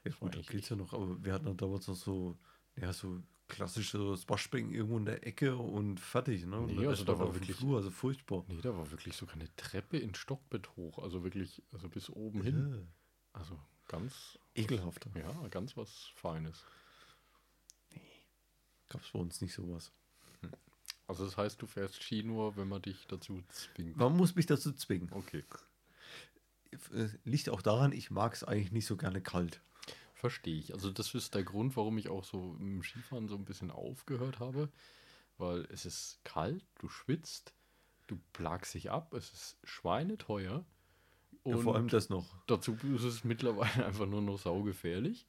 Ja, 0.05 0.11
Das 0.11 0.21
war 0.21 0.29
gut, 0.29 0.35
da 0.37 0.41
echt- 0.41 0.51
geht's 0.51 0.69
ja 0.69 0.77
noch, 0.77 0.93
aber 0.93 1.25
wir 1.25 1.33
hatten 1.33 1.47
dann 1.47 1.57
damals 1.57 1.89
noch 1.89 1.95
so, 1.97 2.37
ja, 2.77 2.93
so 2.93 3.21
klassische 3.49 3.99
so 3.99 4.11
das 4.13 4.29
Waschbecken 4.29 4.73
irgendwo 4.73 4.97
in 4.99 5.05
der 5.05 5.27
Ecke 5.27 5.57
und 5.57 5.99
fertig, 6.01 6.47
ne? 6.47 6.61
Nee, 6.69 6.87
also 6.87 7.05
da 7.05 7.19
war 7.19 7.35
wirklich- 7.35 7.57
Flur, 7.57 7.77
also 7.79 7.91
furchtbar. 7.91 8.45
Nee, 8.49 8.61
da 8.63 8.77
war 8.77 8.91
wirklich 8.91 9.15
sogar 9.17 9.35
eine 9.35 9.49
Treppe 9.57 9.99
in 9.99 10.15
Stockbett 10.15 10.75
hoch, 10.77 10.99
also 10.99 11.23
wirklich, 11.25 11.63
also 11.73 11.89
bis 11.89 12.09
oben 12.09 12.43
hin. 12.43 12.89
Also 13.35 13.59
ganz, 13.89 14.39
ekelhaft. 14.55 15.07
ja, 15.15 15.33
ganz 15.49 15.77
was 15.77 16.11
Feines. 16.15 16.65
Gab's 18.89 19.11
bei 19.13 19.19
uns 19.19 19.41
nicht 19.41 19.55
sowas. 19.55 19.93
Also 21.07 21.25
das 21.25 21.37
heißt, 21.37 21.61
du 21.61 21.67
fährst 21.67 22.03
Ski 22.03 22.23
nur, 22.23 22.57
wenn 22.57 22.69
man 22.69 22.81
dich 22.81 23.07
dazu 23.07 23.43
zwingt. 23.49 23.97
Man 23.97 24.17
muss 24.17 24.35
mich 24.35 24.47
dazu 24.47 24.73
zwingen. 24.73 25.13
Okay, 25.13 25.45
Äh, 26.95 27.09
Liegt 27.25 27.51
auch 27.51 27.61
daran, 27.61 27.93
ich 27.93 28.11
mag 28.11 28.33
es 28.35 28.45
eigentlich 28.45 28.73
nicht 28.73 28.87
so 28.87 28.97
gerne 28.97 29.21
kalt. 29.21 29.61
verstehe 30.15 30.57
ich. 30.59 30.73
Also 30.73 30.91
das 30.91 31.15
ist 31.15 31.35
der 31.35 31.43
Grund, 31.43 31.77
warum 31.77 31.99
ich 31.99 32.09
auch 32.09 32.25
so 32.25 32.57
im 32.61 32.83
Skifahren 32.83 33.29
so 33.29 33.35
ein 33.35 33.45
bisschen 33.45 33.71
aufgehört 33.71 34.39
habe, 34.39 34.71
weil 35.37 35.65
es 35.71 35.85
ist 35.85 36.21
kalt, 36.25 36.65
du 36.79 36.89
schwitzt, 36.89 37.53
du 38.07 38.19
plagst 38.33 38.73
dich 38.75 38.91
ab, 38.91 39.13
es 39.15 39.33
ist 39.33 39.57
schweineteuer. 39.65 40.65
Ja, 41.45 41.57
vor 41.57 41.75
allem 41.75 41.89
das 41.89 42.09
noch. 42.09 42.37
Dazu 42.47 42.77
ist 42.95 43.03
es 43.03 43.25
mittlerweile 43.25 43.87
einfach 43.87 44.07
nur 44.07 44.23
noch 44.23 44.39
saugefährlich. 44.39 45.27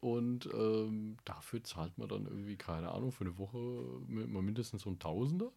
Und 0.00 0.48
ähm, 0.54 1.16
dafür 1.24 1.64
zahlt 1.64 1.98
man 1.98 2.08
dann 2.08 2.24
irgendwie, 2.26 2.56
keine 2.56 2.92
Ahnung, 2.92 3.10
für 3.10 3.24
eine 3.24 3.36
Woche 3.36 3.58
mal 4.06 4.42
mindestens 4.42 4.82
so 4.82 4.90
ein 4.90 5.00
Tausender. 5.00 5.50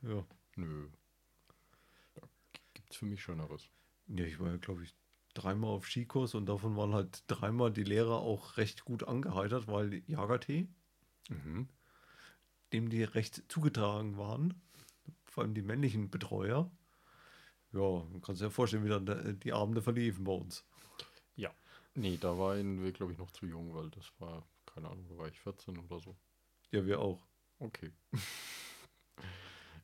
Ja. 0.00 0.24
Nö. 0.56 0.88
Da 2.14 2.22
gibt 2.72 2.90
es 2.92 2.96
für 2.96 3.04
mich 3.04 3.22
Schöneres. 3.22 3.68
Ja, 4.06 4.24
ich 4.24 4.40
war 4.40 4.48
ja, 4.48 4.56
glaube 4.56 4.84
ich, 4.84 4.94
dreimal 5.34 5.70
auf 5.70 5.86
Skikurs 5.86 6.34
und 6.34 6.46
davon 6.46 6.76
waren 6.76 6.94
halt 6.94 7.24
dreimal 7.26 7.70
die 7.70 7.84
Lehrer 7.84 8.20
auch 8.20 8.56
recht 8.56 8.84
gut 8.86 9.04
angeheitert, 9.04 9.68
weil 9.68 10.02
Jagertee, 10.06 10.68
Mhm. 11.28 11.68
dem 12.72 12.88
die 12.88 13.02
recht 13.04 13.42
zugetragen 13.52 14.16
waren, 14.16 14.54
vor 15.26 15.44
allem 15.44 15.52
die 15.52 15.62
männlichen 15.62 16.10
Betreuer. 16.10 16.70
Ja, 17.72 18.04
man 18.10 18.20
kann 18.22 18.34
sich 18.34 18.42
ja 18.42 18.50
vorstellen, 18.50 18.84
wie 18.84 18.88
dann 18.88 19.06
der- 19.06 19.32
die 19.34 19.52
Abende 19.52 19.82
verliefen 19.82 20.24
bei 20.24 20.32
uns. 20.32 20.64
Ja. 21.36 21.50
Nee, 21.94 22.16
da 22.16 22.38
waren 22.38 22.82
wir, 22.82 22.92
glaube 22.92 23.12
ich, 23.12 23.18
noch 23.18 23.30
zu 23.30 23.46
jung, 23.46 23.74
weil 23.74 23.90
das 23.90 24.12
war, 24.18 24.46
keine 24.66 24.88
Ahnung, 24.88 25.06
da 25.08 25.16
war 25.18 25.28
ich 25.28 25.38
14 25.40 25.76
oder 25.78 26.00
so. 26.00 26.16
Ja, 26.70 26.84
wir 26.86 27.00
auch. 27.00 27.26
Okay. 27.58 27.92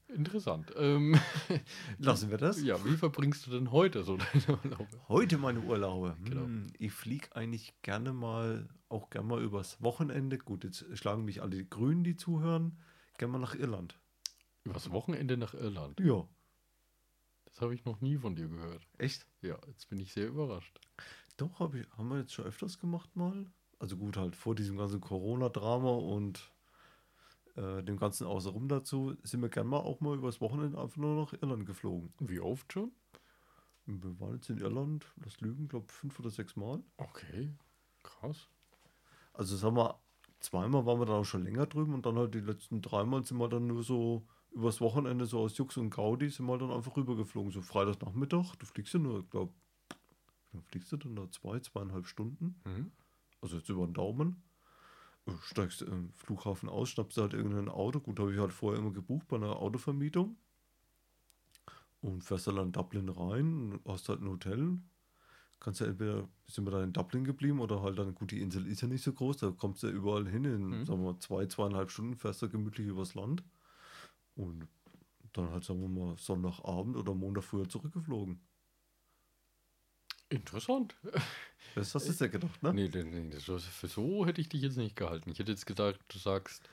Interessant. 0.08 0.72
Ähm, 0.76 1.18
Lassen 1.98 2.30
wir 2.30 2.38
das? 2.38 2.62
ja, 2.62 2.82
wie 2.84 2.96
verbringst 2.96 3.46
du 3.46 3.50
denn 3.50 3.72
heute 3.72 4.04
so 4.04 4.16
deine 4.16 4.58
Urlaube? 4.64 5.00
Heute 5.08 5.38
meine 5.38 5.60
Urlaube. 5.60 6.16
Genau. 6.24 6.42
Hm, 6.44 6.66
ich 6.78 6.92
fliege 6.92 7.34
eigentlich 7.34 7.74
gerne 7.82 8.12
mal, 8.12 8.68
auch 8.88 9.10
gerne 9.10 9.26
mal 9.26 9.42
übers 9.42 9.82
Wochenende. 9.82 10.38
Gut, 10.38 10.62
jetzt 10.64 10.84
schlagen 10.96 11.24
mich 11.24 11.42
alle 11.42 11.56
die 11.56 11.68
Grünen, 11.68 12.04
die 12.04 12.16
zuhören, 12.16 12.78
gerne 13.18 13.32
mal 13.32 13.38
nach 13.38 13.54
Irland. 13.54 13.98
Übers 14.62 14.90
Wochenende 14.92 15.36
nach 15.36 15.54
Irland. 15.54 15.98
Ja, 16.00 16.28
Das 17.54 17.62
habe 17.62 17.74
ich 17.74 17.84
noch 17.84 18.00
nie 18.00 18.18
von 18.18 18.34
dir 18.34 18.48
gehört. 18.48 18.84
echt? 18.98 19.28
Ja, 19.40 19.56
jetzt 19.68 19.88
bin 19.88 20.00
ich 20.00 20.12
sehr 20.12 20.26
überrascht. 20.26 20.80
Doch, 21.36 21.60
hab 21.60 21.74
ich, 21.74 21.86
haben 21.96 22.08
wir 22.08 22.18
jetzt 22.18 22.34
schon 22.34 22.46
öfters 22.46 22.80
gemacht 22.80 23.14
mal. 23.14 23.46
Also 23.78 23.96
gut, 23.96 24.16
halt 24.16 24.34
vor 24.34 24.56
diesem 24.56 24.76
ganzen 24.76 25.00
Corona-Drama 25.00 25.90
und 25.90 26.52
äh, 27.54 27.84
dem 27.84 27.96
Ganzen 27.96 28.26
außenrum 28.26 28.66
dazu 28.66 29.16
sind 29.22 29.40
wir 29.40 29.50
gern 29.50 29.68
mal 29.68 29.78
auch 29.78 30.00
mal 30.00 30.16
übers 30.16 30.40
Wochenende 30.40 30.80
einfach 30.80 30.96
nur 30.96 31.14
nach 31.14 31.32
Irland 31.32 31.64
geflogen. 31.64 32.12
Wie 32.18 32.40
oft 32.40 32.72
schon? 32.72 32.90
Wir 33.86 34.18
waren 34.18 34.34
jetzt 34.34 34.50
in 34.50 34.58
Irland, 34.58 35.06
das 35.16 35.40
Lügen, 35.40 35.68
glaube 35.68 35.92
fünf 35.92 36.18
oder 36.18 36.30
sechs 36.30 36.56
Mal. 36.56 36.82
Okay, 36.96 37.54
krass. 38.02 38.48
Also 39.32 39.56
sagen 39.56 39.76
wir, 39.76 40.00
zweimal 40.40 40.86
waren 40.86 40.98
wir 40.98 41.06
dann 41.06 41.20
auch 41.20 41.24
schon 41.24 41.44
länger 41.44 41.66
drüben 41.66 41.94
und 41.94 42.04
dann 42.04 42.16
halt 42.16 42.34
die 42.34 42.40
letzten 42.40 42.82
dreimal 42.82 43.24
sind 43.24 43.38
wir 43.38 43.48
dann 43.48 43.68
nur 43.68 43.84
so 43.84 44.26
übers 44.54 44.80
Wochenende 44.80 45.26
so 45.26 45.40
aus 45.40 45.56
Jux 45.58 45.76
und 45.76 45.90
Gaudi 45.90 46.30
sind 46.30 46.46
wir 46.46 46.56
dann 46.58 46.70
einfach 46.70 46.96
rübergeflogen. 46.96 47.50
So 47.52 47.60
Freitagnachmittag, 47.60 48.54
du 48.56 48.66
fliegst 48.66 48.94
ja 48.94 49.00
nur, 49.00 49.20
ich 49.20 49.30
glaube, 49.30 49.52
fliegst 50.70 50.92
du 50.92 50.96
dann 50.96 51.16
da 51.16 51.28
zwei, 51.30 51.58
zweieinhalb 51.58 52.06
Stunden. 52.06 52.60
Mhm. 52.64 52.92
Also 53.40 53.56
jetzt 53.56 53.68
über 53.68 53.84
den 53.86 53.94
Daumen. 53.94 54.42
Du 55.26 55.36
steigst 55.38 55.82
im 55.82 56.12
Flughafen 56.12 56.68
aus, 56.68 56.90
schnappst 56.90 57.18
halt 57.18 57.32
irgendein 57.34 57.68
Auto. 57.68 57.98
Gut, 57.98 58.20
habe 58.20 58.32
ich 58.32 58.38
halt 58.38 58.52
vorher 58.52 58.78
immer 58.80 58.92
gebucht 58.92 59.26
bei 59.28 59.36
einer 59.36 59.56
Autovermietung. 59.56 60.36
Und 62.02 62.22
fährst 62.22 62.46
dann 62.46 62.58
in 62.58 62.72
Dublin 62.72 63.08
rein, 63.08 63.80
hast 63.86 64.08
halt 64.10 64.20
ein 64.20 64.28
Hotel. 64.28 64.78
Kannst 65.60 65.80
ja 65.80 65.86
entweder, 65.86 66.28
sind 66.46 66.66
wir 66.66 66.72
da 66.72 66.84
in 66.84 66.92
Dublin 66.92 67.24
geblieben 67.24 67.60
oder 67.60 67.80
halt 67.80 67.98
dann, 67.98 68.14
gut, 68.14 68.30
die 68.32 68.42
Insel 68.42 68.66
ist 68.66 68.82
ja 68.82 68.88
nicht 68.88 69.02
so 69.02 69.14
groß, 69.14 69.38
da 69.38 69.50
kommst 69.50 69.82
du 69.82 69.86
ja 69.86 69.94
überall 69.94 70.28
hin. 70.28 70.44
In, 70.44 70.68
Mhm. 70.68 70.84
sagen 70.84 71.02
wir 71.02 71.12
mal, 71.12 71.18
zwei, 71.18 71.46
zweieinhalb 71.46 71.90
Stunden 71.90 72.16
fährst 72.16 72.42
du 72.42 72.50
gemütlich 72.50 72.86
übers 72.86 73.14
Land. 73.14 73.42
Und 74.36 74.68
dann 75.32 75.50
halt, 75.50 75.64
sagen 75.64 75.80
wir 75.80 75.88
mal, 75.88 76.16
Sonntagabend 76.16 76.96
oder 76.96 77.14
Montag 77.14 77.44
früher 77.44 77.68
zurückgeflogen. 77.68 78.40
Interessant. 80.28 80.96
Das 81.74 81.92
hast 81.92 82.08
du 82.08 82.12
dir 82.12 82.28
gedacht, 82.28 82.62
ne? 82.62 82.72
Nee, 82.72 82.88
nee, 82.92 83.02
nee, 83.02 83.30
das, 83.30 83.64
für 83.64 83.88
so 83.88 84.26
hätte 84.26 84.40
ich 84.40 84.48
dich 84.48 84.62
jetzt 84.62 84.76
nicht 84.76 84.94
gehalten. 84.94 85.28
Ich 85.30 85.40
hätte 85.40 85.50
jetzt 85.50 85.66
gesagt, 85.66 85.98
du 86.06 86.18
sagst, 86.18 86.68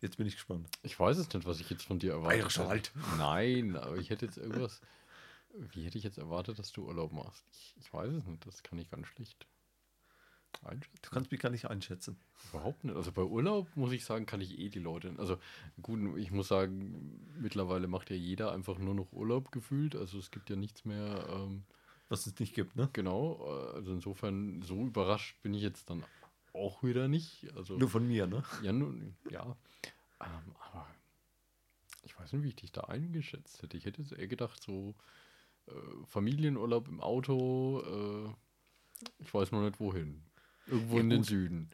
Jetzt 0.00 0.16
bin 0.16 0.26
ich 0.26 0.34
gespannt. 0.34 0.68
ich 0.82 0.98
weiß 0.98 1.18
es 1.18 1.32
nicht, 1.32 1.46
was 1.46 1.60
ich 1.60 1.70
jetzt 1.70 1.84
von 1.84 1.98
dir 1.98 2.12
erwarte. 2.12 2.36
Bayerischer 2.36 2.66
Wald. 2.66 2.90
Nein, 3.18 3.76
aber 3.76 3.96
ich 3.98 4.10
hätte 4.10 4.26
jetzt 4.26 4.38
irgendwas. 4.38 4.80
Wie 5.54 5.84
hätte 5.84 5.98
ich 5.98 6.04
jetzt 6.04 6.18
erwartet, 6.18 6.58
dass 6.58 6.72
du 6.72 6.86
Urlaub 6.86 7.12
machst? 7.12 7.44
Ich, 7.52 7.74
ich 7.78 7.92
weiß 7.92 8.10
es 8.12 8.24
nicht, 8.24 8.44
das 8.46 8.62
kann 8.62 8.78
ich 8.78 8.90
ganz 8.90 9.06
schlecht. 9.06 9.46
Du 11.02 11.10
kannst 11.10 11.30
mich 11.32 11.40
gar 11.40 11.50
nicht 11.50 11.66
einschätzen. 11.68 12.16
Überhaupt 12.50 12.84
nicht. 12.84 12.94
Also 12.94 13.10
bei 13.10 13.22
Urlaub 13.22 13.68
muss 13.74 13.92
ich 13.92 14.04
sagen, 14.04 14.26
kann 14.26 14.40
ich 14.40 14.58
eh 14.58 14.68
die 14.68 14.78
Leute. 14.78 15.12
Also 15.18 15.38
gut, 15.82 16.16
ich 16.18 16.30
muss 16.30 16.48
sagen, 16.48 17.20
mittlerweile 17.40 17.88
macht 17.88 18.10
ja 18.10 18.16
jeder 18.16 18.52
einfach 18.52 18.78
nur 18.78 18.94
noch 18.94 19.12
Urlaub 19.12 19.50
gefühlt. 19.50 19.96
Also 19.96 20.18
es 20.18 20.30
gibt 20.30 20.50
ja 20.50 20.56
nichts 20.56 20.84
mehr. 20.84 21.26
Ähm, 21.30 21.64
Was 22.08 22.26
es 22.26 22.38
nicht 22.38 22.54
gibt, 22.54 22.76
ne? 22.76 22.88
genau. 22.92 23.44
äh, 23.44 23.76
Also 23.76 23.92
insofern 23.92 24.62
so 24.62 24.86
überrascht 24.86 25.40
bin 25.42 25.52
ich 25.54 25.62
jetzt 25.62 25.90
dann 25.90 26.04
auch 26.54 26.82
wieder 26.84 27.08
nicht. 27.08 27.48
Also 27.56 27.76
Nur 27.76 27.88
von 27.88 28.06
mir, 28.06 28.26
ne? 28.26 28.44
ja, 28.62 28.72
nun, 28.72 29.16
ja. 29.30 29.56
Ähm, 30.20 30.54
aber 30.70 30.86
ich 32.04 32.18
weiß 32.18 32.32
nicht, 32.34 32.42
wie 32.44 32.48
ich 32.48 32.56
dich 32.56 32.70
da 32.72 32.82
eingeschätzt 32.82 33.62
hätte. 33.62 33.76
Ich 33.76 33.84
hätte 33.84 34.02
eher 34.14 34.28
gedacht, 34.28 34.62
so 34.62 34.94
äh, 35.66 35.72
Familienurlaub 36.06 36.86
im 36.88 37.00
Auto, 37.00 37.80
äh, 38.30 39.04
ich 39.18 39.32
weiß 39.34 39.50
noch 39.50 39.62
nicht 39.62 39.80
wohin. 39.80 40.22
Irgendwo 40.66 40.96
Ja, 40.96 41.00
in 41.02 41.10
den. 41.10 41.22
Süden. 41.24 41.68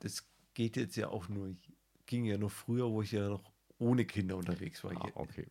Das 0.00 0.24
geht 0.54 0.76
jetzt 0.76 0.96
ja 0.96 1.08
auch 1.08 1.28
nur, 1.28 1.54
ging 2.06 2.24
ja 2.24 2.36
noch 2.38 2.50
früher, 2.50 2.90
wo 2.90 3.02
ich 3.02 3.12
ja 3.12 3.28
noch 3.28 3.42
ohne 3.78 4.04
Kinder 4.04 4.36
unterwegs 4.36 4.84
war. 4.84 4.92
Ah, 4.96 5.10
okay. 5.14 5.46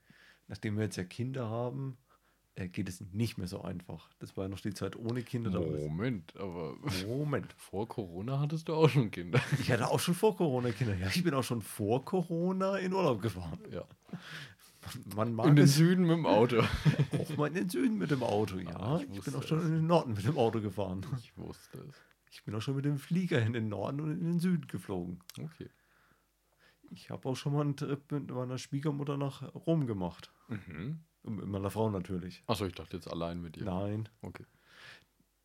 Nachdem 0.47 0.75
wir 0.77 0.83
jetzt 0.83 0.95
ja 0.97 1.03
Kinder 1.03 1.49
haben, 1.49 1.97
äh, 2.55 2.67
geht 2.67 2.87
es 2.89 3.01
nicht 3.13 3.37
mehr 3.37 3.47
so 3.47 3.61
einfach. 3.61 4.09
Das 4.19 4.35
war 4.37 4.45
ja 4.45 4.49
noch 4.49 4.59
die 4.59 4.73
Zeit 4.73 4.95
ohne 4.95 5.23
Kinder. 5.23 5.49
Moment, 5.59 6.35
aber 6.37 6.75
Moment. 7.07 7.53
vor 7.57 7.87
Corona 7.87 8.39
hattest 8.39 8.67
du 8.67 8.73
auch 8.75 8.89
schon 8.89 9.09
Kinder. 9.11 9.39
Ich 9.59 9.71
hatte 9.71 9.87
auch 9.89 9.99
schon 9.99 10.13
vor 10.13 10.35
Corona 10.37 10.71
Kinder. 10.71 10.95
Ja, 10.95 11.07
ich 11.07 11.23
bin 11.23 11.33
auch 11.33 11.43
schon 11.43 11.61
vor 11.61 12.03
Corona 12.05 12.77
in 12.77 12.93
Urlaub 12.93 13.21
gefahren. 13.21 13.59
Ja. 13.71 13.85
Man 15.15 15.33
mag 15.33 15.45
In 15.47 15.55
den 15.55 15.67
Süden 15.67 16.01
mit 16.03 16.11
dem 16.17 16.25
Auto. 16.25 16.61
auch 16.61 17.37
mal 17.37 17.47
in 17.47 17.53
den 17.53 17.69
Süden 17.69 17.97
mit 17.97 18.11
dem 18.11 18.23
Auto. 18.23 18.57
Ja, 18.57 18.75
Ah, 18.75 18.99
ich 19.09 19.17
ich, 19.17 19.23
bin 19.23 19.35
auch 19.35 19.43
schon 19.43 19.61
in 19.61 19.71
den 19.71 19.87
Norden 19.87 20.13
mit 20.13 20.25
dem 20.25 20.37
Auto 20.37 20.59
gefahren. 20.59 21.05
Ich 21.19 21.37
wusste 21.37 21.77
es. 21.87 21.95
Ich 22.31 22.43
bin 22.43 22.55
auch 22.55 22.61
schon 22.61 22.75
mit 22.77 22.85
dem 22.85 22.97
Flieger 22.97 23.41
in 23.41 23.53
den 23.53 23.67
Norden 23.69 23.99
und 24.01 24.11
in 24.11 24.23
den 24.23 24.39
Süden 24.39 24.65
geflogen. 24.67 25.19
Okay. 25.39 25.69
Ich 26.89 27.09
habe 27.09 27.27
auch 27.29 27.35
schon 27.35 27.53
mal 27.53 27.61
einen 27.61 27.75
Trip 27.75 28.09
mit 28.11 28.31
meiner 28.31 28.57
Schwiegermutter 28.57 29.17
nach 29.17 29.53
Rom 29.53 29.85
gemacht. 29.85 30.31
Mhm. 30.47 31.01
Mit 31.23 31.45
meiner 31.45 31.69
Frau 31.69 31.89
natürlich. 31.91 32.43
Achso, 32.47 32.65
ich 32.65 32.73
dachte 32.73 32.97
jetzt 32.97 33.07
allein 33.09 33.41
mit 33.41 33.55
dir. 33.57 33.65
Nein. 33.65 34.09
Okay. 34.21 34.45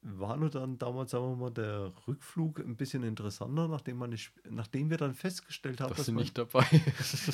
War 0.02 0.36
nur 0.36 0.50
dann 0.50 0.78
damals, 0.78 1.10
sagen 1.10 1.24
wir 1.30 1.36
mal, 1.36 1.50
der 1.50 1.92
Rückflug 2.06 2.60
ein 2.60 2.76
bisschen 2.76 3.02
interessanter, 3.02 3.66
nachdem, 3.66 3.96
man 3.98 4.10
nicht, 4.10 4.32
nachdem 4.48 4.88
wir 4.88 4.96
dann 4.98 5.14
festgestellt 5.14 5.80
haben, 5.80 5.92
Das 5.96 6.06
sind 6.06 6.14
man- 6.14 6.22
nicht 6.22 6.38
dabei. 6.38 6.64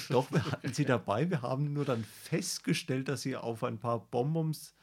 Doch, 0.09 0.30
wir 0.32 0.44
hatten 0.50 0.73
sie 0.73 0.87
dabei. 0.87 1.28
Wir 1.28 1.42
haben 1.42 1.73
nur 1.75 1.85
dann 1.85 2.02
festgestellt, 2.04 3.09
dass 3.09 3.23
sie 3.23 3.37
auf 3.37 3.62
ein 3.64 3.78
paar 3.78 4.00
Bonbons 4.00 4.75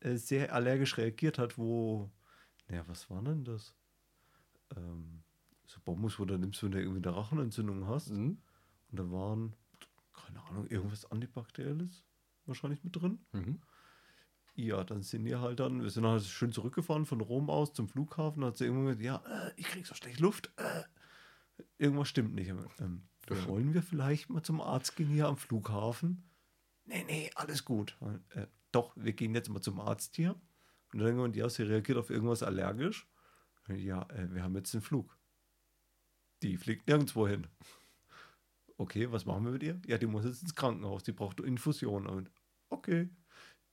äh, 0.00 0.16
sehr 0.16 0.52
allergisch 0.52 0.98
reagiert 0.98 1.38
hat, 1.38 1.56
wo. 1.58 2.10
Naja, 2.68 2.82
was 2.88 3.08
war 3.08 3.22
denn 3.22 3.44
das? 3.44 3.74
Ähm, 4.76 5.22
so 5.66 5.80
Bonbons, 5.84 6.18
wo 6.18 6.24
du 6.24 6.38
nimmst, 6.38 6.62
wenn 6.62 6.72
du 6.72 6.80
irgendwie 6.80 7.06
eine 7.06 7.16
Rachenentzündung 7.16 7.86
hast. 7.86 8.10
Mhm. 8.10 8.38
Und 8.90 8.98
da 8.98 9.10
waren, 9.10 9.54
keine 10.12 10.42
Ahnung, 10.44 10.66
irgendwas 10.66 11.10
Antibakterielles 11.10 12.04
wahrscheinlich 12.46 12.82
mit 12.82 12.96
drin. 12.96 13.18
Mhm. 13.32 13.60
Ja, 14.54 14.82
dann 14.82 15.02
sind 15.02 15.24
wir 15.24 15.40
halt 15.40 15.60
dann, 15.60 15.82
wir 15.82 15.90
sind 15.90 16.04
halt 16.04 16.24
schön 16.24 16.50
zurückgefahren 16.50 17.06
von 17.06 17.20
Rom 17.20 17.48
aus 17.48 17.72
zum 17.72 17.88
Flughafen. 17.88 18.40
Da 18.40 18.48
hat 18.48 18.56
sie 18.56 18.64
irgendwann 18.64 18.86
gesagt, 18.86 19.04
ja, 19.04 19.46
äh, 19.46 19.52
ich 19.56 19.66
krieg 19.66 19.86
so 19.86 19.94
schlecht 19.94 20.18
Luft. 20.18 20.50
Äh, 20.56 20.82
irgendwas 21.78 22.08
stimmt 22.08 22.34
nicht. 22.34 22.48
Ähm, 22.48 23.02
wollen 23.46 23.74
wir 23.74 23.82
vielleicht 23.82 24.30
mal 24.30 24.42
zum 24.42 24.60
Arzt 24.60 24.96
gehen 24.96 25.10
hier 25.10 25.28
am 25.28 25.36
Flughafen? 25.36 26.28
Nee, 26.86 27.04
nee, 27.06 27.30
alles 27.34 27.64
gut. 27.64 27.96
Äh, 28.30 28.46
doch, 28.72 28.96
wir 28.96 29.12
gehen 29.12 29.34
jetzt 29.34 29.48
mal 29.48 29.60
zum 29.60 29.78
Arzt 29.78 30.16
hier. 30.16 30.34
Und 30.92 31.00
dann 31.00 31.16
wir, 31.16 31.28
ja, 31.36 31.48
sie 31.48 31.62
reagiert 31.62 31.98
auf 31.98 32.10
irgendwas 32.10 32.42
allergisch. 32.42 33.06
Ja, 33.68 34.02
äh, 34.10 34.32
wir 34.32 34.42
haben 34.42 34.56
jetzt 34.56 34.74
einen 34.74 34.82
Flug. 34.82 35.16
Die 36.42 36.56
fliegt 36.56 36.86
nirgendwo 36.86 37.26
hin. 37.26 37.46
Okay, 38.76 39.10
was 39.10 39.26
machen 39.26 39.44
wir 39.44 39.52
mit 39.52 39.62
ihr? 39.62 39.80
Ja, 39.86 39.98
die 39.98 40.06
muss 40.06 40.24
jetzt 40.24 40.42
ins 40.42 40.54
Krankenhaus, 40.54 41.02
die 41.02 41.12
braucht 41.12 41.40
Infusion. 41.40 42.06
Und 42.06 42.30
okay, 42.70 43.08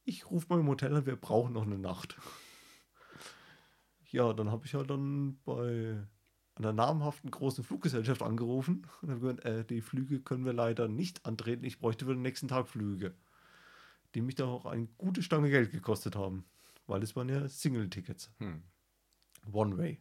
ich 0.03 0.29
rufe 0.31 0.47
mal 0.49 0.59
im 0.59 0.67
Hotel 0.67 0.95
an, 0.95 1.05
wir 1.05 1.15
brauchen 1.15 1.53
noch 1.53 1.63
eine 1.63 1.77
Nacht. 1.77 2.17
Ja, 4.09 4.33
dann 4.33 4.49
habe 4.49 4.65
ich 4.65 4.73
halt 4.73 4.89
dann 4.89 5.39
bei 5.45 5.97
einer 6.55 6.73
namhaften 6.73 7.29
großen 7.29 7.63
Fluggesellschaft 7.63 8.21
angerufen 8.21 8.87
und 9.01 9.09
habe 9.09 9.19
gesagt, 9.19 9.45
äh, 9.45 9.65
die 9.65 9.81
Flüge 9.81 10.21
können 10.21 10.45
wir 10.45 10.53
leider 10.53 10.87
nicht 10.87 11.25
antreten, 11.25 11.65
ich 11.65 11.79
bräuchte 11.79 12.05
für 12.05 12.13
den 12.13 12.21
nächsten 12.21 12.47
Tag 12.47 12.67
Flüge. 12.67 13.13
Die 14.13 14.21
mich 14.21 14.35
da 14.35 14.45
auch 14.45 14.65
eine 14.65 14.87
gute 14.97 15.21
Stange 15.21 15.49
Geld 15.49 15.71
gekostet 15.71 16.15
haben, 16.15 16.45
weil 16.87 17.03
es 17.03 17.15
waren 17.15 17.27
ja 17.27 17.47
Single-Tickets. 17.47 18.31
Hm. 18.39 18.63
One-Way. 19.51 19.99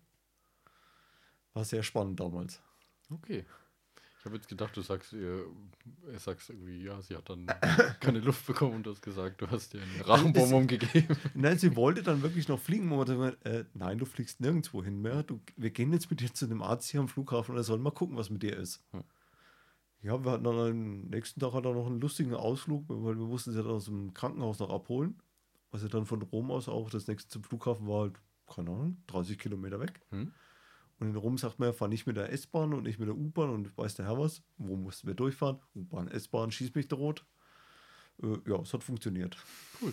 War 1.52 1.64
sehr 1.64 1.82
spannend 1.82 2.20
damals. 2.20 2.60
Okay. 3.10 3.44
Ich 4.24 4.26
habe 4.26 4.36
jetzt 4.36 4.48
gedacht, 4.48 4.74
du 4.74 4.80
sagst 4.80 5.12
ihr, 5.12 5.44
er 6.10 6.18
sagst 6.18 6.48
irgendwie, 6.48 6.82
ja, 6.82 7.00
sie 7.02 7.14
hat 7.14 7.28
dann 7.28 7.46
keine 8.00 8.20
Luft 8.20 8.46
bekommen 8.46 8.76
und 8.76 8.86
du 8.86 8.92
hast 8.92 9.02
gesagt, 9.02 9.42
du 9.42 9.50
hast 9.50 9.74
ihr 9.74 9.82
einen 9.82 10.00
Rachenbonbon 10.00 10.66
gegeben. 10.66 11.14
Nein, 11.34 11.58
sie 11.58 11.76
wollte 11.76 12.02
dann 12.02 12.22
wirklich 12.22 12.48
noch 12.48 12.58
fliegen. 12.58 12.90
Und 12.90 13.04
gesagt, 13.04 13.44
äh, 13.44 13.66
nein, 13.74 13.98
du 13.98 14.06
fliegst 14.06 14.40
nirgendwo 14.40 14.82
hin 14.82 15.02
mehr. 15.02 15.24
Du, 15.24 15.40
wir 15.56 15.68
gehen 15.68 15.92
jetzt 15.92 16.08
mit 16.10 16.20
dir 16.20 16.32
zu 16.32 16.46
einem 16.46 16.62
Arzt 16.62 16.88
hier 16.90 17.00
am 17.00 17.08
Flughafen 17.08 17.52
und 17.52 17.58
er 17.58 17.64
soll 17.64 17.78
mal 17.78 17.90
gucken, 17.90 18.16
was 18.16 18.30
mit 18.30 18.42
dir 18.42 18.56
ist. 18.56 18.82
Hm. 18.92 19.04
Ja, 20.00 20.24
wir 20.24 20.32
hatten 20.32 20.44
dann 20.44 20.58
am 20.58 21.00
nächsten 21.08 21.40
Tag 21.40 21.52
hat 21.52 21.66
er 21.66 21.74
noch 21.74 21.86
einen 21.86 22.00
lustigen 22.00 22.34
Ausflug, 22.34 22.84
weil 22.88 23.18
wir 23.18 23.26
mussten 23.26 23.52
sie 23.52 23.62
dann 23.62 23.72
aus 23.72 23.84
dem 23.84 24.14
Krankenhaus 24.14 24.58
noch 24.58 24.70
abholen. 24.70 25.20
Was 25.70 25.82
ja 25.82 25.88
dann 25.88 26.06
von 26.06 26.22
Rom 26.22 26.50
aus 26.50 26.66
auch 26.68 26.88
das 26.88 27.08
nächste 27.08 27.28
zum 27.28 27.44
Flughafen 27.44 27.86
war 27.86 28.02
halt, 28.04 28.20
keine 28.46 28.70
Ahnung, 28.70 28.96
30 29.06 29.38
Kilometer 29.38 29.80
weg. 29.80 30.00
Hm? 30.10 30.32
Und 31.00 31.08
in 31.08 31.16
Rom 31.16 31.38
sagt 31.38 31.58
man, 31.58 31.74
fahr 31.74 31.88
nicht 31.88 32.06
mit 32.06 32.16
der 32.16 32.32
S-Bahn 32.32 32.72
und 32.72 32.84
nicht 32.84 32.98
mit 32.98 33.08
der 33.08 33.16
U-Bahn 33.16 33.50
und 33.50 33.76
weiß 33.76 33.96
der 33.96 34.06
Herr 34.06 34.18
was. 34.18 34.42
Wo 34.58 34.76
mussten 34.76 35.06
wir 35.08 35.14
durchfahren? 35.14 35.58
U-Bahn, 35.74 36.08
S-Bahn, 36.08 36.52
schieß 36.52 36.74
mich 36.74 36.88
der 36.88 36.98
rot. 36.98 37.24
Äh, 38.22 38.36
ja, 38.46 38.56
es 38.60 38.72
hat 38.72 38.84
funktioniert. 38.84 39.36
Cool. 39.82 39.92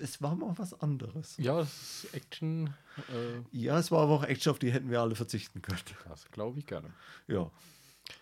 Es 0.00 0.22
war 0.22 0.36
mal 0.36 0.56
was 0.58 0.80
anderes. 0.80 1.36
Ja, 1.38 1.58
das 1.58 2.04
ist 2.04 2.14
Action, 2.14 2.72
äh, 3.08 3.40
Ja, 3.50 3.78
es 3.78 3.90
war 3.90 4.02
aber 4.02 4.12
auch 4.12 4.22
Action, 4.24 4.52
auf 4.52 4.58
die 4.58 4.70
hätten 4.70 4.90
wir 4.90 5.00
alle 5.00 5.16
verzichten 5.16 5.60
können. 5.60 5.80
das 6.08 6.30
glaube 6.30 6.60
ich 6.60 6.66
gerne. 6.66 6.92
Ja. 7.26 7.50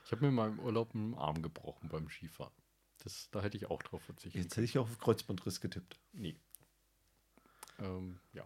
Ich 0.04 0.12
habe 0.12 0.23
mir 0.23 0.28
in 0.28 0.35
meinem 0.35 0.59
Urlaub 0.61 0.95
einen 0.95 1.14
Arm 1.14 1.42
gebrochen 1.42 1.88
beim 1.88 2.09
Skifahren. 2.09 2.52
Das, 3.04 3.28
da 3.30 3.42
hätte 3.42 3.56
ich 3.56 3.66
auch 3.66 3.83
drauf 3.83 4.02
verzichtet. 4.02 4.42
Jetzt 4.42 4.56
hätte 4.56 4.64
ich 4.64 4.78
auch 4.78 4.88
auf 4.88 4.99
Kreuzbandriss 4.99 5.61
getippt. 5.61 5.99
Nee. 6.12 6.37
Ähm, 7.78 8.18
ja. 8.33 8.45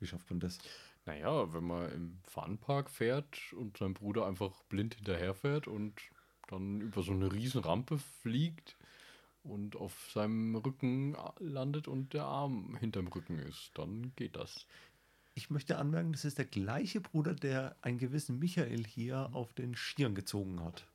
Wie 0.00 0.06
schafft 0.06 0.30
man 0.30 0.40
das? 0.40 0.58
Naja, 1.06 1.52
wenn 1.52 1.64
man 1.64 1.92
im 1.92 2.18
Funpark 2.24 2.90
fährt 2.90 3.52
und 3.52 3.76
sein 3.76 3.94
Bruder 3.94 4.26
einfach 4.26 4.62
blind 4.64 4.94
hinterherfährt 4.94 5.66
und 5.66 5.94
dann 6.48 6.80
über 6.80 7.02
so 7.02 7.12
eine 7.12 7.32
riesen 7.32 7.62
Rampe 7.62 7.98
fliegt 7.98 8.76
und 9.42 9.76
auf 9.76 10.10
seinem 10.12 10.56
Rücken 10.56 11.16
landet 11.38 11.88
und 11.88 12.12
der 12.12 12.24
Arm 12.24 12.76
hinterm 12.76 13.08
Rücken 13.08 13.38
ist, 13.38 13.70
dann 13.74 14.12
geht 14.16 14.36
das. 14.36 14.66
Ich 15.34 15.48
möchte 15.48 15.78
anmerken, 15.78 16.12
das 16.12 16.24
ist 16.24 16.38
der 16.38 16.44
gleiche 16.44 17.00
Bruder, 17.00 17.34
der 17.34 17.76
einen 17.82 17.98
gewissen 17.98 18.38
Michael 18.38 18.84
hier 18.84 19.30
auf 19.32 19.52
den 19.54 19.74
Stirn 19.74 20.14
gezogen 20.14 20.62
hat. 20.62 20.86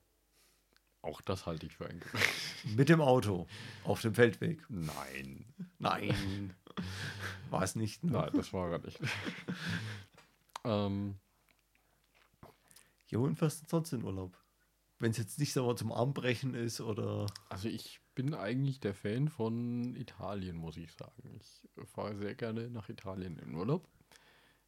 Auch 1.01 1.21
das 1.21 1.45
halte 1.45 1.67
ich 1.67 1.77
für 1.77 1.87
ein 1.87 1.99
Gerücht. 1.99 2.75
Mit 2.75 2.89
dem 2.89 2.99
Auto 2.99 3.47
auf 3.83 4.01
dem 4.01 4.15
Feldweg. 4.15 4.63
Nein. 4.69 5.45
Nein. 5.79 6.53
War 7.55 7.63
es 7.63 7.75
nicht. 7.75 8.03
Ne? 8.03 8.11
Nein, 8.11 8.31
das 8.33 8.53
war 8.53 8.69
gar 8.69 8.79
nicht. 8.85 8.99
ähm, 10.63 11.15
Ja, 13.07 13.19
wohin 13.19 13.35
fährst 13.35 13.61
du 13.63 13.65
sonst 13.67 13.93
in 13.93 14.03
Urlaub? 14.03 14.37
Wenn 14.99 15.11
es 15.11 15.17
jetzt 15.17 15.39
nicht 15.39 15.53
so 15.53 15.73
zum 15.73 15.91
Armbrechen 15.91 16.53
ist 16.53 16.79
oder. 16.81 17.27
also 17.49 17.67
ich 17.67 18.01
bin 18.15 18.33
eigentlich 18.33 18.79
der 18.79 18.93
Fan 18.93 19.27
von 19.27 19.95
Italien, 19.95 20.55
muss 20.55 20.77
ich 20.77 20.93
sagen. 20.93 21.37
Ich 21.39 21.67
fahre 21.89 22.15
sehr 22.15 22.33
gerne 22.33 22.69
nach 22.69 22.87
Italien 22.89 23.37
in 23.37 23.55
Urlaub. 23.55 23.89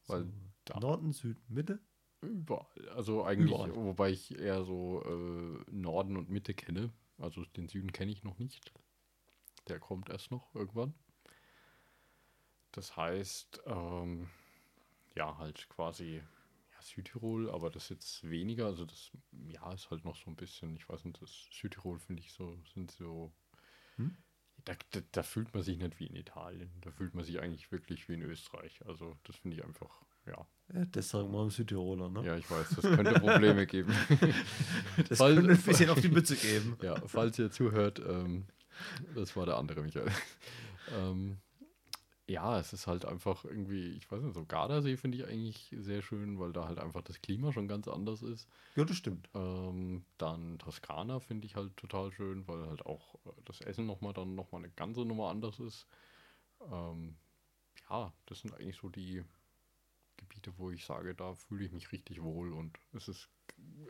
Weil 0.07 0.25
so 0.25 0.31
da 0.65 0.79
Norden, 0.79 1.13
Süden, 1.13 1.41
Mitte? 1.47 1.79
überall. 2.21 2.89
Also 2.95 3.23
eigentlich, 3.23 3.51
Überall. 3.51 3.75
wobei 3.75 4.09
ich 4.11 4.37
eher 4.37 4.63
so 4.63 5.03
äh, 5.03 5.71
Norden 5.71 6.17
und 6.17 6.29
Mitte 6.29 6.53
kenne. 6.53 6.91
Also 7.17 7.45
den 7.45 7.67
Süden 7.67 7.91
kenne 7.91 8.11
ich 8.11 8.23
noch 8.23 8.37
nicht. 8.37 8.73
Der 9.67 9.79
kommt 9.79 10.09
erst 10.09 10.31
noch 10.31 10.53
irgendwann. 10.55 10.93
Das 12.71 12.95
heißt, 12.95 13.61
ähm, 13.65 14.29
ja, 15.15 15.37
halt 15.37 15.67
quasi 15.69 16.17
ja, 16.17 16.81
Südtirol, 16.81 17.49
aber 17.49 17.69
das 17.69 17.89
jetzt 17.89 18.29
weniger. 18.29 18.65
Also 18.67 18.85
das, 18.85 19.11
ja, 19.47 19.71
ist 19.73 19.89
halt 19.89 20.05
noch 20.05 20.15
so 20.15 20.29
ein 20.29 20.35
bisschen, 20.35 20.75
ich 20.75 20.87
weiß 20.87 21.05
nicht, 21.05 21.21
das 21.21 21.31
Südtirol 21.51 21.99
finde 21.99 22.21
ich 22.21 22.31
so, 22.31 22.57
sind 22.73 22.91
so. 22.91 23.31
Hm? 23.95 24.15
Da, 24.65 24.73
da, 24.91 24.99
da 25.11 25.23
fühlt 25.23 25.53
man 25.53 25.63
sich 25.63 25.77
nicht 25.77 25.99
wie 25.99 26.07
in 26.07 26.15
Italien. 26.15 26.69
Da 26.81 26.91
fühlt 26.91 27.13
man 27.15 27.23
sich 27.23 27.39
eigentlich 27.39 27.71
wirklich 27.71 28.09
wie 28.09 28.15
in 28.15 28.21
Österreich. 28.23 28.85
Also 28.85 29.17
das 29.23 29.37
finde 29.37 29.55
ich 29.57 29.63
einfach, 29.63 30.01
ja. 30.25 30.45
Ja, 30.73 30.85
das 30.85 31.09
sagen 31.09 31.31
wir 31.31 31.41
im 31.43 31.49
Südtiroler, 31.49 32.09
ne? 32.09 32.25
Ja, 32.25 32.35
ich 32.35 32.49
weiß, 32.51 32.69
das 32.75 32.81
könnte 32.81 33.13
Probleme 33.19 33.65
geben. 33.65 33.93
das 35.09 35.19
Weil- 35.19 35.35
könnte 35.35 35.51
ein 35.51 35.61
bisschen 35.61 35.89
auf 35.89 36.01
die 36.01 36.09
Mütze 36.09 36.35
geben. 36.35 36.77
Ja, 36.81 36.95
falls 37.07 37.39
ihr 37.39 37.49
zuhört, 37.49 37.99
ähm, 37.99 38.45
das 39.15 39.35
war 39.37 39.45
der 39.45 39.55
andere 39.55 39.81
Michael. 39.81 40.11
ähm, 40.91 41.37
ja, 42.27 42.59
es 42.59 42.73
ist 42.73 42.87
halt 42.87 43.05
einfach 43.05 43.45
irgendwie, 43.45 43.91
ich 43.91 44.11
weiß 44.11 44.21
nicht, 44.21 44.33
so 44.35 44.45
Gardasee 44.45 44.97
finde 44.97 45.17
ich 45.17 45.25
eigentlich 45.25 45.73
sehr 45.79 46.01
schön, 46.01 46.39
weil 46.39 46.51
da 46.51 46.67
halt 46.67 46.77
einfach 46.77 47.01
das 47.01 47.21
Klima 47.21 47.53
schon 47.53 47.67
ganz 47.67 47.87
anders 47.87 48.21
ist. 48.21 48.49
Ja, 48.75 48.83
das 48.83 48.97
stimmt. 48.97 49.29
Ähm, 49.33 50.03
dann 50.17 50.59
Toskana 50.59 51.19
finde 51.19 51.47
ich 51.47 51.55
halt 51.55 51.75
total 51.77 52.11
schön, 52.11 52.45
weil 52.47 52.67
halt 52.67 52.85
auch 52.85 53.15
äh, 53.25 53.29
das 53.45 53.61
Essen 53.61 53.85
nochmal 53.85 54.13
dann 54.13 54.35
nochmal 54.35 54.61
eine 54.61 54.71
ganze 54.73 55.05
Nummer 55.05 55.29
anders 55.29 55.59
ist. 55.59 55.87
Ähm, 56.69 57.15
ja, 57.89 58.11
das 58.25 58.39
sind 58.39 58.53
eigentlich 58.53 58.75
so 58.75 58.89
die 58.89 59.23
Gebiete, 60.17 60.51
wo 60.57 60.71
ich 60.71 60.85
sage, 60.85 61.15
da 61.15 61.33
fühle 61.33 61.65
ich 61.65 61.71
mich 61.71 61.91
richtig 61.91 62.21
wohl 62.21 62.51
und 62.51 62.77
es 62.91 63.07
ist, 63.07 63.29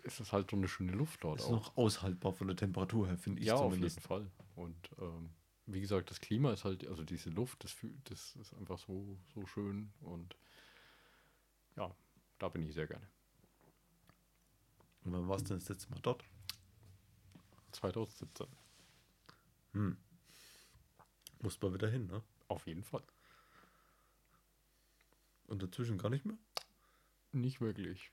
es 0.03 0.19
ist 0.19 0.31
halt 0.31 0.51
so 0.51 0.57
eine 0.57 0.67
schöne 0.67 0.91
Luft 0.91 1.23
dort 1.23 1.39
Ist 1.39 1.45
auch. 1.45 1.51
noch 1.51 1.77
aushaltbar 1.77 2.33
von 2.33 2.47
der 2.47 2.55
Temperatur 2.55 3.07
her, 3.07 3.17
finde 3.17 3.41
ich 3.41 3.47
ja, 3.47 3.55
auf 3.55 3.73
zumindest. 3.73 3.97
jeden 3.97 4.07
Fall. 4.07 4.31
Und 4.55 4.89
ähm, 4.99 5.29
wie 5.67 5.81
gesagt, 5.81 6.09
das 6.09 6.21
Klima 6.21 6.53
ist 6.53 6.63
halt, 6.63 6.87
also 6.87 7.03
diese 7.03 7.29
Luft, 7.29 7.63
das, 7.63 7.75
das 8.05 8.35
ist 8.37 8.53
einfach 8.53 8.79
so, 8.79 9.17
so 9.35 9.45
schön 9.45 9.91
und 9.99 10.35
ja, 11.75 11.93
da 12.39 12.49
bin 12.49 12.63
ich 12.63 12.73
sehr 12.73 12.87
gerne. 12.87 13.07
Und 15.03 15.13
wann 15.13 15.27
warst 15.27 15.45
du 15.45 15.49
denn 15.49 15.59
das 15.59 15.69
letzte 15.69 15.91
Mal 15.91 15.99
dort? 16.01 16.23
2017, 17.73 18.47
Hm. 19.73 19.97
Muss 21.41 21.61
mal 21.61 21.73
wieder 21.73 21.89
hin, 21.89 22.07
ne? 22.07 22.23
auf 22.47 22.65
jeden 22.65 22.83
Fall. 22.83 23.03
Und 25.47 25.61
dazwischen 25.61 25.97
gar 25.97 26.09
nicht 26.09 26.25
mehr? 26.25 26.37
Nicht 27.31 27.61
wirklich. 27.61 28.11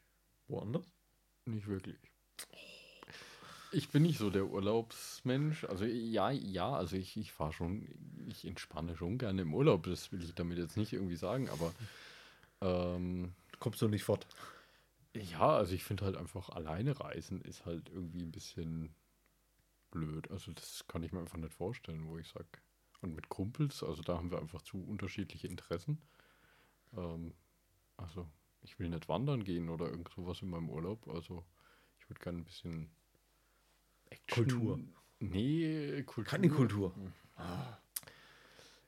Woanders? 0.49 0.93
Nicht 1.47 1.67
wirklich. 1.67 1.99
Ich 3.75 3.89
bin 3.89 4.05
nicht 4.05 4.19
so 4.19 4.31
der 4.31 4.47
Urlaubsmensch. 4.47 5.65
Also 5.65 5.85
ja, 5.85 6.31
ja, 6.31 6.73
also 6.75 6.97
ich, 6.97 7.17
ich 7.17 7.33
fahre 7.33 7.53
schon, 7.53 7.89
ich 8.27 8.45
entspanne 8.45 8.97
schon 8.97 9.19
gerne 9.19 9.43
im 9.43 9.53
Urlaub. 9.53 9.85
Das 9.85 10.13
will 10.13 10.23
ich 10.23 10.35
damit 10.35 10.59
jetzt 10.59 10.77
nicht 10.77 10.93
irgendwie 10.93 11.17
sagen, 11.17 11.49
aber 11.49 11.73
ähm, 12.61 13.35
Du 13.53 13.59
kommst 13.59 13.81
doch 13.83 13.89
nicht 13.89 14.05
fort. 14.05 14.27
ja, 15.15 15.57
also 15.57 15.75
ich 15.75 15.85
finde 15.85 16.05
halt 16.05 16.17
einfach 16.17 16.51
alleine 16.51 16.99
reisen 17.01 17.41
ist 17.43 17.67
halt 17.67 17.89
irgendwie 17.89 18.23
ein 18.23 18.33
bisschen 18.33 18.95
blöd. 19.91 20.31
Also 20.31 20.53
das 20.53 20.85
kann 20.89 21.03
ich 21.03 21.13
mir 21.13 21.21
einfach 21.21 21.39
nicht 21.39 21.55
vorstellen, 21.55 22.07
wo 22.09 22.19
ich 22.19 22.29
sage. 22.29 22.47
Und 23.01 23.15
mit 23.15 23.29
Kumpels, 23.29 23.83
also 23.83 24.03
da 24.03 24.17
haben 24.19 24.31
wir 24.31 24.41
einfach 24.41 24.63
zu 24.63 24.83
unterschiedliche 24.83 25.47
Interessen. 25.49 26.01
Ähm, 26.97 27.35
also 27.97 28.29
ich 28.63 28.79
will 28.79 28.89
nicht 28.89 29.09
wandern 29.09 29.45
gehen 29.45 29.69
oder 29.69 29.87
irgend 29.91 30.09
sowas 30.11 30.43
in 30.43 30.51
meinem 30.51 30.71
Urlaub. 30.71 31.09
Also 31.09 31.45
ich 31.99 32.09
würde 32.09 32.21
gerne 32.21 32.39
ein 32.39 32.45
bisschen 32.45 32.91
Action. 34.15 34.49
Kultur. 34.49 34.81
Nee, 35.21 36.03
Kultur. 36.05 36.31
Keine 36.31 36.49
Kultur. 36.49 36.95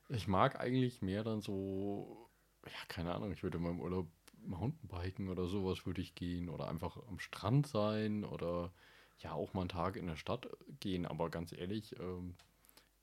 Ich 0.09 0.27
mag 0.27 0.59
eigentlich 0.59 1.01
mehr 1.01 1.23
dann 1.23 1.41
so, 1.41 2.29
ja, 2.65 2.85
keine 2.87 3.13
Ahnung, 3.13 3.31
ich 3.31 3.43
würde 3.43 3.57
in 3.57 3.63
meinem 3.63 3.81
Urlaub 3.81 4.07
Mountainbiken 4.45 5.29
oder 5.29 5.47
sowas 5.47 5.85
würde 5.85 6.01
ich 6.01 6.15
gehen 6.15 6.49
oder 6.49 6.69
einfach 6.69 6.97
am 7.07 7.19
Strand 7.19 7.67
sein 7.67 8.23
oder 8.23 8.71
ja 9.19 9.33
auch 9.33 9.53
mal 9.53 9.61
einen 9.61 9.69
Tag 9.69 9.95
in 9.97 10.07
der 10.07 10.15
Stadt 10.15 10.47
gehen. 10.79 11.05
Aber 11.05 11.29
ganz 11.29 11.51
ehrlich, 11.51 11.99
ähm, 11.99 12.35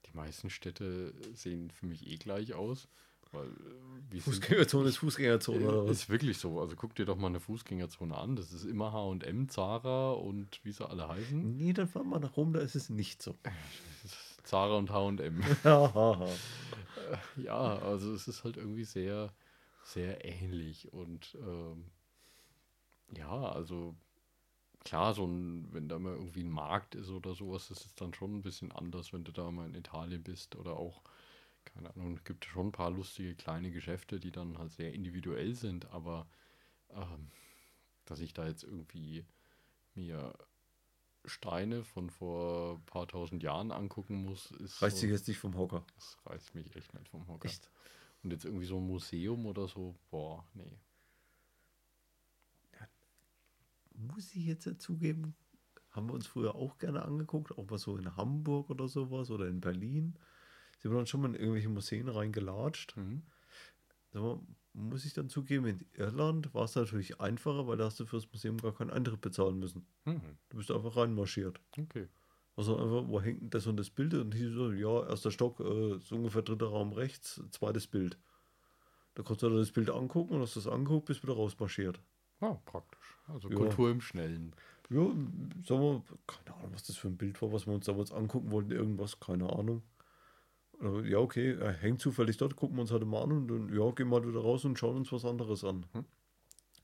die 0.07 0.17
meisten 0.17 0.49
Städte 0.49 1.15
sehen 1.35 1.71
für 1.71 1.87
mich 1.87 2.07
eh 2.07 2.17
gleich 2.17 2.55
aus. 2.55 2.89
Weil, 3.35 3.49
äh, 3.49 4.21
Fußgängerzone 4.21 4.89
ist 4.89 4.99
Fußgängerzone 4.99 5.69
oder 5.69 5.83
äh, 5.85 5.89
was? 5.89 5.99
Ist 5.99 6.09
wirklich 6.09 6.39
so. 6.39 6.61
Also 6.61 6.77
guck 6.77 6.95
dir 6.95 7.05
doch 7.05 7.17
mal 7.17 7.29
eine 7.29 7.41
Fußgängerzone 7.41 8.17
an. 8.17 8.37
Das 8.37 8.53
ist 8.53 8.65
immer 8.65 8.93
H&M, 8.93 9.49
Zara 9.49 10.13
und 10.13 10.61
wie 10.65 10.73
sie 10.73 10.89
alle 10.89 11.09
heißen. 11.09 11.57
Nee, 11.57 11.73
dann 11.73 11.89
fahren 11.89 12.09
wir 12.09 12.21
nach 12.21 12.37
Rom, 12.37 12.53
da 12.53 12.61
ist 12.61 12.77
es 12.77 12.91
nicht 12.91 13.23
so. 13.23 13.35
Zara 14.45 14.77
und 14.77 14.91
H&M. 14.91 15.43
Ja, 17.37 17.79
also 17.79 18.13
es 18.15 18.29
ist 18.29 18.45
halt 18.45 18.57
irgendwie 18.57 18.85
sehr, 18.85 19.33
sehr 19.83 20.25
ähnlich 20.25 20.93
und 20.93 21.37
ähm, 21.41 21.85
ja, 23.17 23.53
also 23.53 23.95
klar, 24.85 25.15
so 25.15 25.27
ein, 25.27 25.69
wenn 25.73 25.89
da 25.89 25.99
mal 25.99 26.15
irgendwie 26.15 26.43
ein 26.43 26.51
Markt 26.51 26.95
ist 26.95 27.11
oder 27.11 27.35
sowas, 27.35 27.71
ist 27.71 28.01
dann 28.01 28.15
schon 28.15 28.37
ein 28.37 28.43
bisschen 28.43 28.73
anders, 28.73 29.13
wenn 29.13 29.25
du 29.25 29.33
da 29.33 29.51
mal 29.51 29.67
in 29.67 29.75
Italien 29.75 30.23
bist 30.23 30.57
oder 30.57 30.77
auch, 30.77 31.03
keine 31.75 31.91
Ahnung, 31.95 32.15
es 32.17 32.25
gibt 32.25 32.45
schon 32.45 32.69
ein 32.69 32.73
paar 32.73 32.91
lustige 32.91 33.35
kleine 33.35 33.71
Geschäfte, 33.71 34.21
die 34.21 34.31
dann 34.31 34.59
halt 34.59 34.71
sehr 34.73 34.95
individuell 34.95 35.55
sind, 35.55 35.87
aber 35.91 36.27
ähm, 36.91 37.31
dass 38.05 38.21
ich 38.21 38.33
da 38.33 38.47
jetzt 38.47 38.63
irgendwie 38.63 39.27
mir 39.95 40.35
Steine 41.25 41.85
von 41.85 42.11
vor 42.11 42.77
ein 42.77 42.85
paar 42.85 43.09
tausend 43.09 43.43
Jahren 43.43 43.73
angucken 43.73 44.23
muss, 44.23 44.51
ist 44.53 44.81
Reißt 44.83 44.97
so- 44.99 45.03
dich 45.03 45.11
jetzt 45.11 45.27
nicht 45.29 45.39
vom 45.39 45.57
Hocker. 45.57 45.85
das 45.97 46.17
reißt 46.27 46.55
mich 46.55 46.75
echt 46.77 46.95
nicht 46.95 47.09
vom 47.09 47.27
Hocker. 47.27 47.49
Echt? 47.49 47.71
Und 48.23 48.31
jetzt 48.31 48.45
irgendwie 48.45 48.67
so 48.67 48.77
ein 48.79 48.87
Museum 48.87 49.45
oder 49.47 49.69
so, 49.69 49.95
boah, 50.11 50.47
nee. 50.55 50.79
Muss 53.97 54.35
ich 54.35 54.45
jetzt 54.47 54.65
ja 54.67 54.77
zugeben, 54.77 55.35
haben 55.91 56.09
wir 56.09 56.15
uns 56.15 56.27
früher 56.27 56.55
auch 56.55 56.79
gerne 56.79 57.03
angeguckt, 57.03 57.57
auch 57.57 57.69
mal 57.69 57.79
so 57.79 57.97
in 57.97 58.17
Hamburg 58.17 58.71
oder 58.71 58.89
sowas 58.89 59.31
oder 59.31 59.47
in 59.49 59.61
Berlin. 59.61 60.19
Sind 60.85 60.93
wir 60.93 60.99
dann 60.99 61.07
schon 61.07 61.23
mal 61.23 61.29
in 61.29 61.35
irgendwelche 61.35 61.71
Museen 61.71 62.11
reingelatscht. 62.11 62.95
Mhm. 62.99 63.23
Mal, 64.13 64.39
muss 64.75 65.07
ich 65.07 65.15
dann 65.15 65.31
zugeben, 65.31 65.65
in 65.65 65.87
Irland 65.95 66.53
war 66.53 66.65
es 66.65 66.75
natürlich 66.75 67.23
einfacher, 67.23 67.67
weil 67.67 67.79
da 67.79 67.87
hast 67.87 67.99
du 68.01 68.05
fürs 68.05 68.31
Museum 68.31 68.59
gar 68.59 68.75
keinen 68.75 68.91
Eintritt 68.91 69.23
bezahlen 69.23 69.59
müssen. 69.59 69.87
Mhm. 70.05 70.21
Du 70.51 70.59
bist 70.59 70.71
einfach 70.71 70.95
reinmarschiert. 70.99 71.59
Okay. 71.79 72.09
Also 72.55 72.77
einfach, 72.77 73.09
wo 73.09 73.19
hängt 73.19 73.41
denn 73.41 73.49
das 73.51 73.67
und 73.67 73.79
das 73.79 73.89
Bild? 73.89 74.13
Und 74.13 74.35
hieß 74.35 74.53
so, 74.53 74.73
ja, 74.73 75.09
erster 75.09 75.31
Stock, 75.31 75.59
äh, 75.61 75.99
so 76.01 76.17
ungefähr 76.17 76.43
dritter 76.43 76.67
Raum 76.67 76.93
rechts, 76.93 77.41
zweites 77.51 77.87
Bild. 77.87 78.19
Da 79.15 79.23
konntest 79.23 79.45
du 79.45 79.49
dann 79.49 79.59
das 79.61 79.73
Bild 79.73 79.89
angucken 79.89 80.35
und 80.35 80.43
hast 80.43 80.57
das 80.57 80.67
angeguckt, 80.67 81.07
bist 81.07 81.23
wieder 81.23 81.33
rausmarschiert. 81.33 81.99
Ja, 82.43 82.61
praktisch. 82.67 83.17
Also 83.27 83.49
Ja. 83.49 83.57
Kultur 83.57 83.91
im 83.91 84.03
Schnellen. 84.03 84.53
Ja, 84.91 85.07
sagen 85.67 85.81
wir, 85.81 86.03
keine 86.27 86.57
Ahnung, 86.59 86.75
was 86.75 86.83
das 86.83 86.97
für 86.97 87.09
ein 87.09 87.17
Bild 87.17 87.41
war, 87.41 87.51
was 87.55 87.67
wir 87.67 87.73
uns 87.73 87.87
damals 87.87 88.13
angucken 88.13 88.51
wollten, 88.51 88.71
irgendwas, 88.71 89.19
keine 89.19 89.51
Ahnung. 89.51 89.83
Ja, 90.85 91.19
okay, 91.19 91.53
er 91.55 91.73
hängt 91.73 92.01
zufällig 92.01 92.37
dort, 92.37 92.57
gucken 92.57 92.77
wir 92.77 92.83
uns 92.83 92.91
halt 92.93 93.05
mal 93.07 93.23
an 93.23 93.33
und 93.33 93.49
dann, 93.49 93.75
ja, 93.75 93.91
gehen 93.93 94.09
mal 94.09 94.27
wieder 94.27 94.41
raus 94.41 94.65
und 94.65 94.79
schauen 94.79 94.97
uns 94.97 95.11
was 95.13 95.25
anderes 95.25 95.65
an. 95.65 95.87
Hm. 95.93 96.05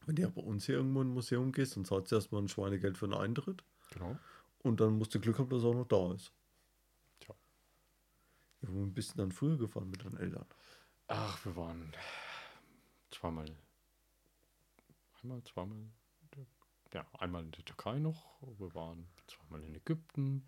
Wenn 0.07 0.17
du 0.17 0.31
bei 0.31 0.43
uns 0.43 0.65
hier 0.65 0.77
irgendwo 0.77 1.03
in 1.03 1.09
ein 1.09 1.15
Museum 1.15 1.53
gehst, 1.53 1.77
dann 1.77 1.85
zahlst 1.85 2.11
du 2.11 2.17
erstmal 2.17 2.41
ein 2.43 2.49
Schweinegeld 2.49 2.97
für 2.97 3.05
einen 3.05 3.15
Eintritt 3.15 3.63
Genau. 3.93 4.17
und 4.63 4.81
dann 4.81 4.97
musst 4.97 5.15
du 5.15 5.21
Glück 5.21 5.39
haben, 5.39 5.51
dass 5.51 5.63
er 5.63 5.69
auch 5.69 5.75
noch 5.75 5.87
da 5.87 6.15
ist. 6.15 6.33
Tja. 7.21 7.35
Ja, 8.63 8.69
wo 8.73 8.87
bist 8.87 9.13
du 9.13 9.19
dann 9.19 9.33
früher 9.33 9.59
gefahren 9.59 9.91
mit 9.91 10.05
deinen 10.05 10.17
Eltern? 10.17 10.47
Ach, 11.09 11.45
wir 11.45 11.55
waren 11.57 11.93
zweimal, 13.11 13.47
einmal, 15.23 15.43
zweimal, 15.43 15.79
ja, 16.95 17.05
einmal 17.19 17.45
in 17.45 17.51
der 17.51 17.65
Türkei 17.65 17.99
noch. 17.99 18.41
Wir 18.59 18.75
waren 18.75 19.07
zweimal 19.27 19.63
in 19.65 19.75
Ägypten. 19.75 20.47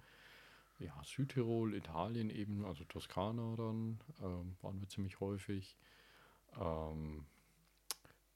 Ja, 0.82 1.00
Südtirol, 1.04 1.74
Italien 1.74 2.28
eben, 2.28 2.64
also 2.64 2.84
Toskana 2.84 3.54
dann, 3.56 4.00
ähm, 4.20 4.56
waren 4.62 4.80
wir 4.80 4.88
ziemlich 4.88 5.20
häufig. 5.20 5.76
Ähm, 6.58 7.24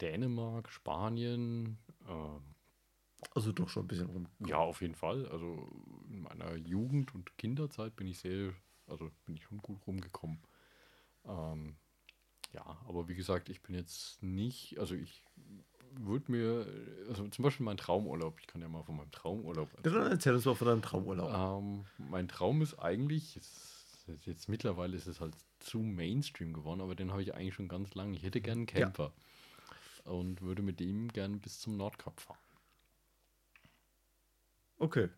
Dänemark, 0.00 0.70
Spanien. 0.70 1.78
ähm, 2.08 2.42
Also 3.34 3.52
doch 3.52 3.68
schon 3.68 3.84
ein 3.84 3.88
bisschen 3.88 4.06
rum. 4.06 4.26
ja, 4.46 4.58
auf 4.58 4.80
jeden 4.80 4.94
Fall. 4.94 5.26
Also 5.28 5.68
in 6.08 6.20
meiner 6.22 6.54
Jugend 6.54 7.14
und 7.14 7.36
Kinderzeit 7.36 7.96
bin 7.96 8.06
ich 8.06 8.18
sehr, 8.18 8.52
also 8.86 9.10
bin 9.24 9.34
ich 9.36 9.42
schon 9.44 9.58
gut 9.58 9.84
rumgekommen. 9.86 10.38
Ähm, 11.24 11.76
ja, 12.56 12.78
aber 12.88 13.06
wie 13.08 13.14
gesagt, 13.14 13.50
ich 13.50 13.62
bin 13.62 13.74
jetzt 13.74 14.22
nicht, 14.22 14.78
also 14.78 14.94
ich 14.94 15.22
würde 15.92 16.32
mir, 16.32 16.66
also 17.08 17.28
zum 17.28 17.42
Beispiel 17.42 17.64
mein 17.64 17.76
Traumurlaub, 17.76 18.40
ich 18.40 18.46
kann 18.46 18.62
ja 18.62 18.68
mal 18.68 18.82
von 18.82 18.96
meinem 18.96 19.10
Traumurlaub 19.12 19.68
Ja, 19.84 19.92
dann 19.92 20.10
erzähl 20.10 20.34
uns 20.34 20.46
mal 20.46 20.54
von 20.54 20.66
deinem 20.66 20.82
Traumurlaub. 20.82 21.30
Ähm, 21.30 21.84
mein 21.98 22.28
Traum 22.28 22.62
ist 22.62 22.78
eigentlich, 22.78 23.34
jetzt, 23.34 24.06
jetzt 24.24 24.48
mittlerweile 24.48 24.96
ist 24.96 25.06
es 25.06 25.20
halt 25.20 25.34
zu 25.60 25.78
Mainstream 25.80 26.54
geworden, 26.54 26.80
aber 26.80 26.94
den 26.94 27.12
habe 27.12 27.22
ich 27.22 27.34
eigentlich 27.34 27.54
schon 27.54 27.68
ganz 27.68 27.94
lange. 27.94 28.16
Ich 28.16 28.22
hätte 28.22 28.40
gern 28.40 28.58
einen 28.58 28.66
Camper 28.66 29.12
und 30.04 30.40
würde 30.40 30.62
mit 30.62 30.80
dem 30.80 31.08
gern 31.08 31.40
bis 31.40 31.60
zum 31.60 31.76
Nordkap 31.76 32.20
fahren. 32.20 32.38
Okay, 34.78 35.08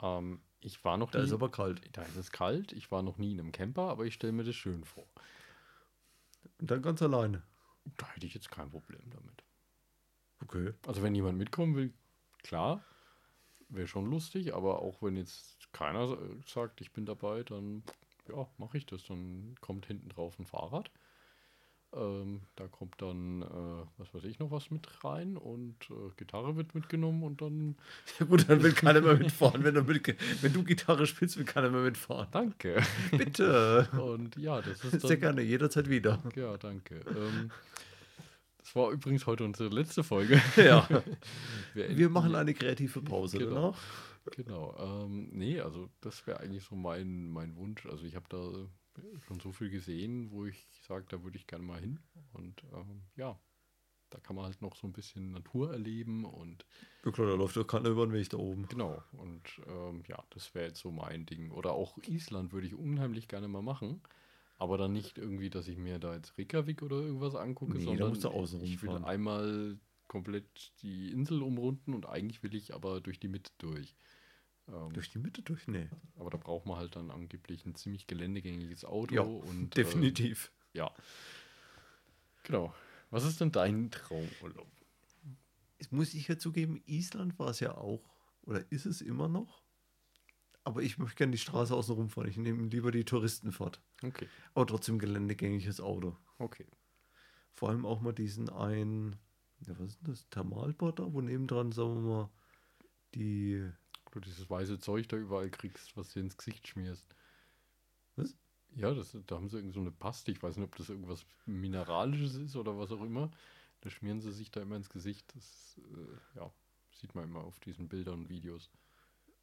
Ähm, 0.00 0.40
ich 0.60 0.84
war 0.84 0.96
noch 0.96 1.10
da 1.10 1.18
nie, 1.18 1.24
ist 1.24 1.32
aber 1.32 1.50
kalt. 1.50 1.82
da 1.92 2.02
ist 2.02 2.16
es 2.16 2.30
kalt, 2.32 2.72
ich 2.72 2.90
war 2.90 3.02
noch 3.02 3.18
nie 3.18 3.32
in 3.32 3.40
einem 3.40 3.52
Camper, 3.52 3.88
aber 3.90 4.04
ich 4.06 4.14
stelle 4.14 4.32
mir 4.32 4.44
das 4.44 4.54
schön 4.56 4.84
vor. 4.84 5.06
Und 6.64 6.70
dann 6.70 6.80
ganz 6.80 7.02
alleine. 7.02 7.42
Da 7.98 8.08
hätte 8.08 8.24
ich 8.26 8.32
jetzt 8.32 8.50
kein 8.50 8.70
Problem 8.70 9.10
damit. 9.10 9.44
Okay. 10.42 10.72
Also 10.86 11.02
wenn 11.02 11.14
jemand 11.14 11.36
mitkommen 11.36 11.76
will, 11.76 11.92
klar, 12.42 12.82
wäre 13.68 13.86
schon 13.86 14.06
lustig, 14.06 14.54
aber 14.54 14.80
auch 14.80 15.02
wenn 15.02 15.14
jetzt 15.18 15.74
keiner 15.74 16.08
sa- 16.08 16.18
sagt, 16.46 16.80
ich 16.80 16.94
bin 16.94 17.04
dabei, 17.04 17.42
dann 17.42 17.84
ja, 18.28 18.48
mache 18.56 18.78
ich 18.78 18.86
das. 18.86 19.04
Dann 19.04 19.56
kommt 19.60 19.84
hinten 19.84 20.08
drauf 20.08 20.38
ein 20.38 20.46
Fahrrad. 20.46 20.90
Ähm, 21.96 22.40
da 22.56 22.66
kommt 22.66 23.00
dann, 23.00 23.42
äh, 23.42 23.86
was 23.98 24.12
weiß 24.12 24.24
ich, 24.24 24.38
noch 24.40 24.50
was 24.50 24.70
mit 24.70 24.88
rein 25.04 25.36
und 25.36 25.76
äh, 25.90 26.10
Gitarre 26.16 26.56
wird 26.56 26.74
mitgenommen 26.74 27.22
und 27.22 27.40
dann, 27.40 27.76
Ja 28.18 28.26
gut, 28.26 28.48
dann 28.48 28.62
will 28.62 28.72
keiner 28.72 29.00
mehr 29.00 29.16
mitfahren. 29.16 29.62
Wenn 29.62 29.74
du, 29.74 29.82
mit, 29.82 30.16
wenn 30.42 30.52
du 30.52 30.64
Gitarre 30.64 31.06
spielst, 31.06 31.36
will 31.36 31.44
keiner 31.44 31.70
mehr 31.70 31.82
mitfahren. 31.82 32.26
danke. 32.32 32.82
Bitte. 33.12 33.88
Und 34.00 34.36
ja, 34.36 34.60
das 34.60 34.82
ist 34.84 35.00
Sehr 35.02 35.10
dann, 35.10 35.20
gerne, 35.20 35.42
jederzeit 35.42 35.88
wieder. 35.88 36.20
ja, 36.34 36.56
danke. 36.56 36.96
Ähm, 37.06 37.50
das 38.58 38.74
war 38.74 38.90
übrigens 38.90 39.26
heute 39.26 39.44
unsere 39.44 39.68
letzte 39.68 40.02
Folge. 40.02 40.40
Ja. 40.56 40.88
Wir, 41.74 41.96
Wir 41.96 42.08
machen 42.08 42.34
eine 42.34 42.54
kreative 42.54 43.02
Pause 43.02 43.38
Genau. 43.38 43.54
danach. 43.54 43.78
Genau. 44.36 45.04
Ähm, 45.04 45.28
nee, 45.32 45.60
also 45.60 45.90
das 46.00 46.26
wäre 46.26 46.40
eigentlich 46.40 46.64
so 46.64 46.74
mein, 46.74 47.28
mein 47.30 47.54
Wunsch. 47.56 47.84
Also 47.86 48.04
ich 48.06 48.16
habe 48.16 48.24
da 48.30 48.38
schon 49.26 49.40
so 49.40 49.52
viel 49.52 49.70
gesehen, 49.70 50.30
wo 50.30 50.44
ich 50.46 50.66
sage, 50.86 51.06
da 51.08 51.22
würde 51.22 51.36
ich 51.36 51.46
gerne 51.46 51.64
mal 51.64 51.80
hin. 51.80 51.98
Und 52.32 52.62
ähm, 52.72 53.02
ja, 53.16 53.38
da 54.10 54.20
kann 54.20 54.36
man 54.36 54.44
halt 54.44 54.62
noch 54.62 54.76
so 54.76 54.86
ein 54.86 54.92
bisschen 54.92 55.32
Natur 55.32 55.72
erleben 55.72 56.24
und 56.24 56.64
Ja 57.04 57.10
klar, 57.10 57.26
da 57.26 57.34
läuft 57.34 57.56
doch 57.56 57.66
keiner 57.66 57.88
über 57.88 58.06
den 58.06 58.12
Weg 58.12 58.30
da 58.30 58.36
oben. 58.36 58.66
genau. 58.68 59.02
Und 59.12 59.60
ähm, 59.66 60.02
ja, 60.06 60.22
das 60.30 60.54
wäre 60.54 60.68
jetzt 60.68 60.80
so 60.80 60.90
mein 60.90 61.26
Ding. 61.26 61.50
Oder 61.50 61.72
auch 61.72 61.98
Island 62.06 62.52
würde 62.52 62.66
ich 62.66 62.74
unheimlich 62.74 63.28
gerne 63.28 63.48
mal 63.48 63.62
machen. 63.62 64.02
Aber 64.58 64.78
dann 64.78 64.92
nicht 64.92 65.18
irgendwie, 65.18 65.50
dass 65.50 65.66
ich 65.66 65.76
mir 65.76 65.98
da 65.98 66.14
jetzt 66.14 66.38
Reykjavik 66.38 66.82
oder 66.82 66.96
irgendwas 66.96 67.34
angucke, 67.34 67.76
Nee, 67.76 67.96
da 67.96 68.12
sondern 68.14 68.62
ich 68.62 68.82
will 68.82 69.04
einmal 69.04 69.78
komplett 70.06 70.72
die 70.82 71.10
Insel 71.10 71.42
umrunden 71.42 71.92
und 71.92 72.06
eigentlich 72.06 72.42
will 72.42 72.54
ich 72.54 72.72
aber 72.72 73.00
durch 73.00 73.18
die 73.18 73.28
Mitte 73.28 73.50
durch. 73.58 73.96
Ähm, 74.68 74.92
Durch 74.92 75.10
die 75.10 75.18
Mitte 75.18 75.42
durch? 75.42 75.68
Nee. 75.68 75.88
aber 76.16 76.30
da 76.30 76.38
braucht 76.38 76.66
man 76.66 76.78
halt 76.78 76.96
dann 76.96 77.10
angeblich 77.10 77.66
ein 77.66 77.74
ziemlich 77.74 78.06
geländegängiges 78.06 78.84
Auto 78.84 79.14
Ja, 79.14 79.22
und 79.22 79.76
Definitiv. 79.76 80.50
Äh, 80.72 80.78
ja. 80.78 80.90
Genau. 82.44 82.74
Was 83.10 83.24
ist 83.24 83.40
denn 83.40 83.52
dein 83.52 83.90
Traumurlaub? 83.90 84.66
Jetzt 85.78 85.92
muss 85.92 86.14
ich 86.14 86.28
ja 86.28 86.38
zugeben, 86.38 86.82
Island 86.86 87.38
war 87.38 87.50
es 87.50 87.60
ja 87.60 87.76
auch, 87.76 88.02
oder 88.42 88.64
ist 88.72 88.86
es 88.86 89.00
immer 89.00 89.28
noch. 89.28 89.62
Aber 90.66 90.82
ich 90.82 90.96
möchte 90.96 91.16
gerne 91.16 91.32
die 91.32 91.38
Straße 91.38 91.74
außen 91.74 91.94
rumfahren. 91.94 92.30
Ich 92.30 92.38
nehme 92.38 92.66
lieber 92.68 92.90
die 92.90 93.04
Touristenfahrt. 93.04 93.82
Okay. 94.02 94.26
Aber 94.54 94.66
trotzdem 94.66 94.98
geländegängiges 94.98 95.78
Auto. 95.80 96.16
Okay. 96.38 96.66
Vor 97.52 97.68
allem 97.68 97.84
auch 97.84 98.00
mal 98.00 98.14
diesen 98.14 98.48
ein, 98.48 99.16
ja, 99.60 99.78
was 99.78 99.90
ist 99.90 100.00
denn 100.00 100.14
das? 100.14 100.28
Thermalbad 100.30 100.98
da, 100.98 101.12
wo 101.12 101.20
nebendran, 101.20 101.70
sagen 101.72 101.94
wir 101.96 102.10
mal, 102.10 102.30
die. 103.14 103.70
Du 104.14 104.20
dieses 104.20 104.48
weiße 104.48 104.78
Zeug 104.78 105.08
da 105.08 105.16
überall 105.16 105.50
kriegst, 105.50 105.96
was 105.96 106.12
du 106.12 106.20
ins 106.20 106.36
Gesicht 106.36 106.68
schmierst. 106.68 107.04
Was? 108.14 108.36
Ja, 108.76 108.94
das, 108.94 109.16
da 109.26 109.34
haben 109.34 109.48
sie 109.48 109.56
irgend 109.56 109.74
so 109.74 109.80
eine 109.80 109.90
Paste. 109.90 110.30
Ich 110.30 110.40
weiß 110.40 110.56
nicht, 110.56 110.66
ob 110.66 110.76
das 110.76 110.88
irgendwas 110.88 111.26
Mineralisches 111.46 112.36
ist 112.36 112.54
oder 112.54 112.78
was 112.78 112.92
auch 112.92 113.02
immer. 113.02 113.32
Da 113.80 113.90
schmieren 113.90 114.20
sie 114.20 114.30
sich 114.30 114.52
da 114.52 114.62
immer 114.62 114.76
ins 114.76 114.88
Gesicht. 114.88 115.34
Das 115.34 115.78
äh, 115.78 116.38
ja, 116.38 116.50
sieht 116.92 117.16
man 117.16 117.24
immer 117.24 117.40
auf 117.40 117.58
diesen 117.58 117.88
Bildern 117.88 118.20
und 118.20 118.28
Videos. 118.28 118.70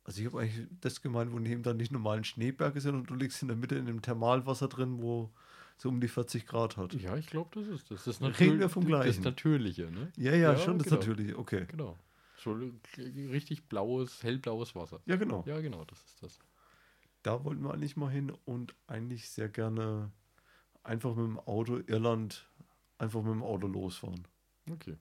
Also 0.05 0.21
ich 0.21 0.27
habe 0.27 0.39
eigentlich 0.39 0.67
das 0.79 1.01
gemeint, 1.01 1.34
wo 1.34 1.39
neben 1.39 1.63
dann 1.63 1.75
nicht 1.75 1.91
normalen 1.91 2.23
Schneeberge 2.23 2.79
sind 2.79 2.95
und 2.95 3.10
du 3.10 3.15
liegst 3.15 3.41
in 3.41 3.49
der 3.49 3.57
Mitte 3.57 3.75
in 3.75 3.88
dem 3.88 4.01
Thermalwasser 4.01 4.69
drin, 4.69 5.01
wo 5.01 5.31
so 5.77 5.89
um 5.89 5.99
die 5.99 6.07
40 6.07 6.47
Grad 6.47 6.77
hat. 6.77 6.93
Ja, 6.93 7.17
ich 7.17 7.27
glaube, 7.27 7.60
das 7.60 7.67
ist 7.67 7.91
das. 7.91 8.05
das 8.05 8.39
Reden 8.39 8.60
wir 8.60 8.69
vom 8.69 8.88
Das. 8.89 9.19
Natürliche, 9.19 9.91
ne? 9.91 10.13
Ja, 10.15 10.31
ja, 10.31 10.53
Ja, 10.53 10.57
schon 10.57 10.77
das 10.77 10.86
genau. 10.88 10.97
natürlich. 10.97 11.36
Okay. 11.36 11.65
Genau. 11.67 11.97
So 12.43 12.58
richtig 12.95 13.67
blaues, 13.69 14.23
hellblaues 14.23 14.75
Wasser. 14.75 14.99
Ja, 15.06 15.15
genau. 15.15 15.43
Ja, 15.45 15.60
genau, 15.62 15.86
das 15.86 16.04
ist 16.06 16.23
das. 16.23 16.39
Da 17.21 17.43
wollten 17.43 17.63
wir 17.63 17.73
eigentlich 17.73 17.97
mal 17.97 18.10
hin 18.10 18.32
und 18.45 18.73
eigentlich 18.88 19.30
sehr 19.30 19.47
gerne 19.47 20.12
einfach 20.84 21.15
mit 21.15 21.25
dem 21.25 21.39
Auto 21.39 21.82
Irland 21.86 22.49
einfach 22.97 23.21
mit 23.21 23.34
dem 23.34 23.43
Auto 23.43 23.67
losfahren. 23.67 24.27
Okay. 24.69 24.97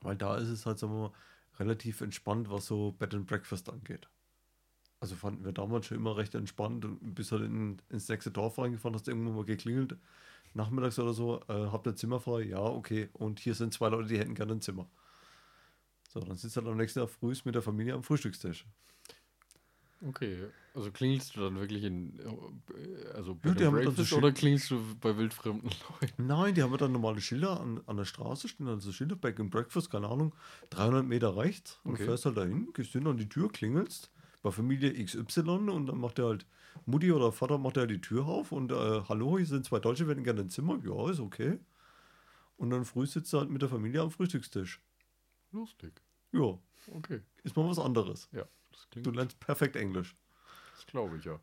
Weil 0.00 0.16
da 0.16 0.36
ist 0.36 0.48
es 0.48 0.66
halt, 0.66 0.78
sagen 0.78 0.92
wir 0.92 1.08
mal, 1.08 1.12
relativ 1.58 2.00
entspannt, 2.00 2.50
was 2.50 2.66
so 2.66 2.92
Bed 2.92 3.14
and 3.14 3.26
Breakfast 3.26 3.68
angeht. 3.68 4.08
Also 5.00 5.16
fanden 5.16 5.44
wir 5.44 5.52
damals 5.52 5.86
schon 5.86 5.98
immer 5.98 6.16
recht 6.16 6.34
entspannt. 6.34 6.84
Du 6.84 6.96
bist 7.00 7.32
halt 7.32 7.42
in, 7.42 7.80
ins 7.90 8.08
nächste 8.08 8.30
Dorf 8.30 8.58
reingefahren, 8.58 8.94
hast 8.94 9.08
irgendwann 9.08 9.34
mal 9.34 9.44
geklingelt, 9.44 9.96
nachmittags 10.54 10.98
oder 10.98 11.12
so, 11.12 11.40
äh, 11.48 11.66
habt 11.70 11.86
ihr 11.86 11.96
Zimmer 11.96 12.20
frei? 12.20 12.42
Ja, 12.42 12.60
okay. 12.60 13.08
Und 13.12 13.40
hier 13.40 13.54
sind 13.54 13.74
zwei 13.74 13.88
Leute, 13.88 14.08
die 14.08 14.18
hätten 14.18 14.34
gerne 14.34 14.52
ein 14.52 14.60
Zimmer. 14.60 14.88
So, 16.12 16.20
dann 16.20 16.36
sitzt 16.36 16.56
halt 16.56 16.66
am 16.66 16.76
nächsten 16.76 17.00
Tag 17.00 17.08
früh 17.08 17.34
mit 17.46 17.54
der 17.54 17.62
Familie 17.62 17.94
am 17.94 18.02
Frühstückstisch. 18.02 18.66
Okay. 20.06 20.46
Also 20.74 20.90
klingelst 20.90 21.36
du 21.36 21.40
dann 21.40 21.58
wirklich 21.58 21.84
in 21.84 22.18
also 23.14 23.38
Ja, 23.44 23.50
haben 23.50 23.56
dann 23.56 23.70
so 23.70 23.70
Breakfast 23.70 24.08
schön- 24.08 24.18
oder 24.18 24.32
klingelst 24.32 24.70
du 24.70 24.80
bei 25.00 25.16
wildfremden 25.16 25.70
Leuten? 26.00 26.26
Nein, 26.26 26.54
die 26.54 26.62
haben 26.62 26.76
dann 26.76 26.92
normale 26.92 27.20
Schilder 27.22 27.60
an, 27.60 27.80
an 27.86 27.96
der 27.96 28.04
Straße, 28.04 28.48
stehen 28.48 28.66
dann 28.66 28.80
so 28.80 28.92
Schilder, 28.92 29.16
Back 29.16 29.40
and 29.40 29.50
Breakfast, 29.50 29.90
keine 29.90 30.08
Ahnung, 30.08 30.34
300 30.70 31.06
Meter 31.06 31.34
rechts. 31.36 31.80
Und 31.84 31.94
Okay. 31.94 32.04
fährst 32.04 32.26
halt 32.26 32.36
dahin, 32.36 32.72
gehst 32.74 32.92
hin 32.92 33.06
an 33.06 33.16
die 33.16 33.28
Tür, 33.28 33.48
klingelst 33.50 34.10
bei 34.42 34.50
Familie 34.50 34.92
XY 34.92 35.70
und 35.70 35.86
dann 35.86 35.98
macht 35.98 36.18
er 36.18 36.26
halt, 36.26 36.46
Mutti 36.84 37.10
oder 37.12 37.32
Vater 37.32 37.58
macht 37.58 37.76
er 37.76 37.86
die 37.86 38.00
Tür 38.00 38.26
auf 38.26 38.52
und 38.52 38.72
äh, 38.72 39.02
hallo, 39.08 39.38
hier 39.38 39.46
sind 39.46 39.64
zwei 39.64 39.78
Deutsche, 39.78 40.06
hätten 40.08 40.24
gerne 40.24 40.40
ein 40.42 40.50
Zimmer. 40.50 40.78
Ja, 40.84 41.10
ist 41.10 41.20
okay. 41.20 41.58
Und 42.56 42.70
dann 42.70 42.84
früh 42.84 43.06
sitzt 43.06 43.32
er 43.34 43.40
halt 43.40 43.50
mit 43.50 43.62
der 43.62 43.68
Familie 43.68 44.02
am 44.02 44.10
Frühstückstisch. 44.10 44.80
Lustig. 45.52 45.92
Ja, 46.32 46.58
Okay. 46.94 47.20
ist 47.44 47.56
mal 47.56 47.68
was 47.68 47.78
anderes. 47.78 48.28
Ja, 48.32 48.44
das 48.72 48.88
klingt, 48.90 49.06
Du 49.06 49.10
lernst 49.12 49.38
perfekt 49.38 49.76
Englisch 49.76 50.16
das 50.74 50.86
glaube 50.86 51.16
ich 51.18 51.24
ja. 51.24 51.38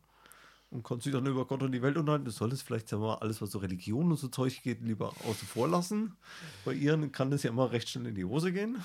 und 0.70 0.82
kannst 0.84 1.06
dich 1.06 1.12
dann 1.14 1.24
über 1.26 1.46
Gott 1.46 1.62
und 1.62 1.72
die 1.72 1.80
Welt 1.82 1.96
unterhalten. 1.96 2.24
Du 2.26 2.30
solltest 2.30 2.62
vielleicht, 2.64 2.90
wir 2.92 2.98
mal, 2.98 3.14
alles, 3.16 3.40
was 3.40 3.50
so 3.52 3.58
Religion 3.58 4.10
und 4.10 4.16
so 4.18 4.28
Zeug 4.28 4.60
geht, 4.62 4.82
lieber 4.82 5.08
außen 5.24 5.48
vor 5.48 5.66
lassen. 5.68 6.16
Bei 6.64 6.72
ihren 6.74 7.10
kann 7.12 7.30
das 7.30 7.42
ja 7.42 7.50
immer 7.50 7.72
recht 7.72 7.88
schnell 7.88 8.06
in 8.08 8.14
die 8.14 8.24
Hose 8.24 8.52
gehen. 8.52 8.76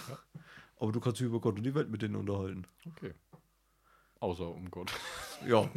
Aber 0.79 0.91
du 0.93 0.99
kannst 1.01 1.19
dich 1.19 1.27
über 1.27 1.41
Gott 1.41 1.57
und 1.57 1.63
die 1.63 1.75
Welt 1.75 1.89
mit 1.89 2.01
denen 2.03 2.15
unterhalten. 2.15 2.65
Okay. 2.85 3.13
Außer 4.19 4.47
um 4.49 4.69
Gott. 4.71 4.91
Ja. 5.45 5.69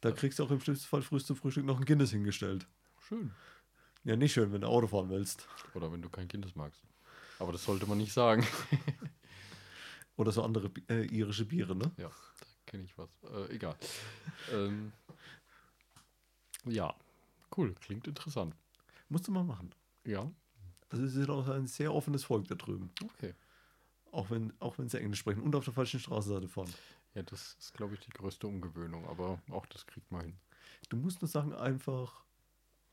da 0.00 0.10
kriegst 0.12 0.38
du 0.38 0.44
auch 0.44 0.50
im 0.50 0.60
schlimmsten 0.60 0.86
Fall 0.86 1.02
früh 1.02 1.20
zum 1.20 1.36
Frühstück 1.36 1.66
noch 1.66 1.78
ein 1.78 1.84
Guinness 1.84 2.10
hingestellt. 2.12 2.66
Schön. 3.06 3.32
Ja, 4.04 4.16
nicht 4.16 4.32
schön, 4.32 4.50
wenn 4.52 4.62
du 4.62 4.66
Auto 4.68 4.86
fahren 4.86 5.10
willst. 5.10 5.46
Oder 5.74 5.92
wenn 5.92 6.00
du 6.00 6.08
kein 6.08 6.26
Kindes 6.28 6.54
magst. 6.56 6.82
Aber 7.40 7.52
das 7.52 7.64
sollte 7.64 7.86
man 7.86 7.98
nicht 7.98 8.12
sagen. 8.12 8.46
Oder 10.16 10.30
so 10.32 10.42
andere 10.42 10.70
äh, 10.88 11.06
irische 11.06 11.46
Biere, 11.46 11.74
ne? 11.74 11.90
Ja, 11.96 12.08
da 12.08 12.46
kenne 12.66 12.84
ich 12.84 12.96
was. 12.98 13.10
Äh, 13.24 13.54
egal. 13.54 13.74
ähm, 14.52 14.92
ja, 16.66 16.94
cool. 17.56 17.74
Klingt 17.80 18.06
interessant. 18.06 18.54
Musst 19.08 19.26
du 19.26 19.32
mal 19.32 19.42
machen. 19.44 19.74
Ja, 20.04 20.30
Also 20.90 21.04
es 21.04 21.14
ist 21.14 21.28
auch 21.30 21.48
ein 21.48 21.66
sehr 21.66 21.92
offenes 21.94 22.24
Volk 22.24 22.46
da 22.48 22.54
drüben. 22.54 22.90
okay. 23.02 23.34
Auch 24.12 24.28
wenn, 24.30 24.52
auch 24.60 24.76
wenn 24.78 24.88
sie 24.88 24.98
Englisch 25.00 25.20
sprechen 25.20 25.40
und 25.42 25.54
auf 25.54 25.64
der 25.64 25.72
falschen 25.72 26.00
Straßenseite 26.00 26.48
fahren. 26.48 26.72
Ja, 27.14 27.22
das 27.22 27.56
ist, 27.60 27.74
glaube 27.74 27.94
ich, 27.94 28.00
die 28.00 28.10
größte 28.10 28.46
Umgewöhnung. 28.46 29.06
Aber 29.08 29.40
auch 29.50 29.66
das 29.66 29.86
kriegt 29.86 30.10
man 30.10 30.22
hin. 30.22 30.36
Du 30.88 30.96
musst 30.96 31.22
nur 31.22 31.28
Sachen 31.28 31.54
einfach. 31.54 32.24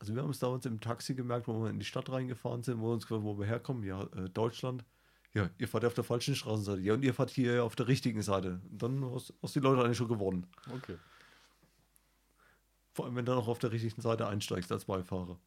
Also 0.00 0.14
wir 0.14 0.22
haben 0.22 0.30
es 0.30 0.38
damals 0.38 0.64
im 0.66 0.80
Taxi 0.80 1.14
gemerkt, 1.14 1.48
wo 1.48 1.62
wir 1.62 1.70
in 1.70 1.78
die 1.78 1.84
Stadt 1.84 2.10
reingefahren 2.10 2.62
sind, 2.62 2.80
wo 2.80 2.88
wir 2.88 2.94
uns 2.94 3.06
gefragt, 3.06 3.24
wo 3.24 3.38
wir 3.38 3.46
herkommen. 3.46 3.82
Ja, 3.82 4.02
äh, 4.14 4.28
Deutschland. 4.30 4.84
Ja, 5.34 5.50
ihr 5.58 5.68
fahrt 5.68 5.82
ja 5.82 5.88
auf 5.88 5.94
der 5.94 6.04
falschen 6.04 6.34
Straßenseite. 6.34 6.80
Ja, 6.80 6.94
und 6.94 7.02
ihr 7.02 7.14
fahrt 7.14 7.30
hier 7.30 7.64
auf 7.64 7.76
der 7.76 7.88
richtigen 7.88 8.22
Seite. 8.22 8.60
Und 8.70 8.82
dann 8.82 9.12
hast, 9.12 9.34
hast 9.42 9.54
die 9.54 9.60
Leute 9.60 9.82
eigentlich 9.82 9.98
schon 9.98 10.08
gewonnen. 10.08 10.46
Okay. 10.74 10.96
Vor 12.94 13.04
allem, 13.04 13.16
wenn 13.16 13.24
du 13.24 13.32
dann 13.32 13.40
auch 13.40 13.48
auf 13.48 13.58
der 13.58 13.70
richtigen 13.70 14.00
Seite 14.00 14.26
einsteigst 14.26 14.72
als 14.72 14.86
Beifahrer. 14.86 15.38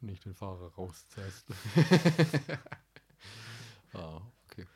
nicht 0.00 0.24
den 0.24 0.34
Fahrer 0.34 0.72
rauszerrst. 0.74 1.46
ah, 3.92 4.20
okay. 4.46 4.66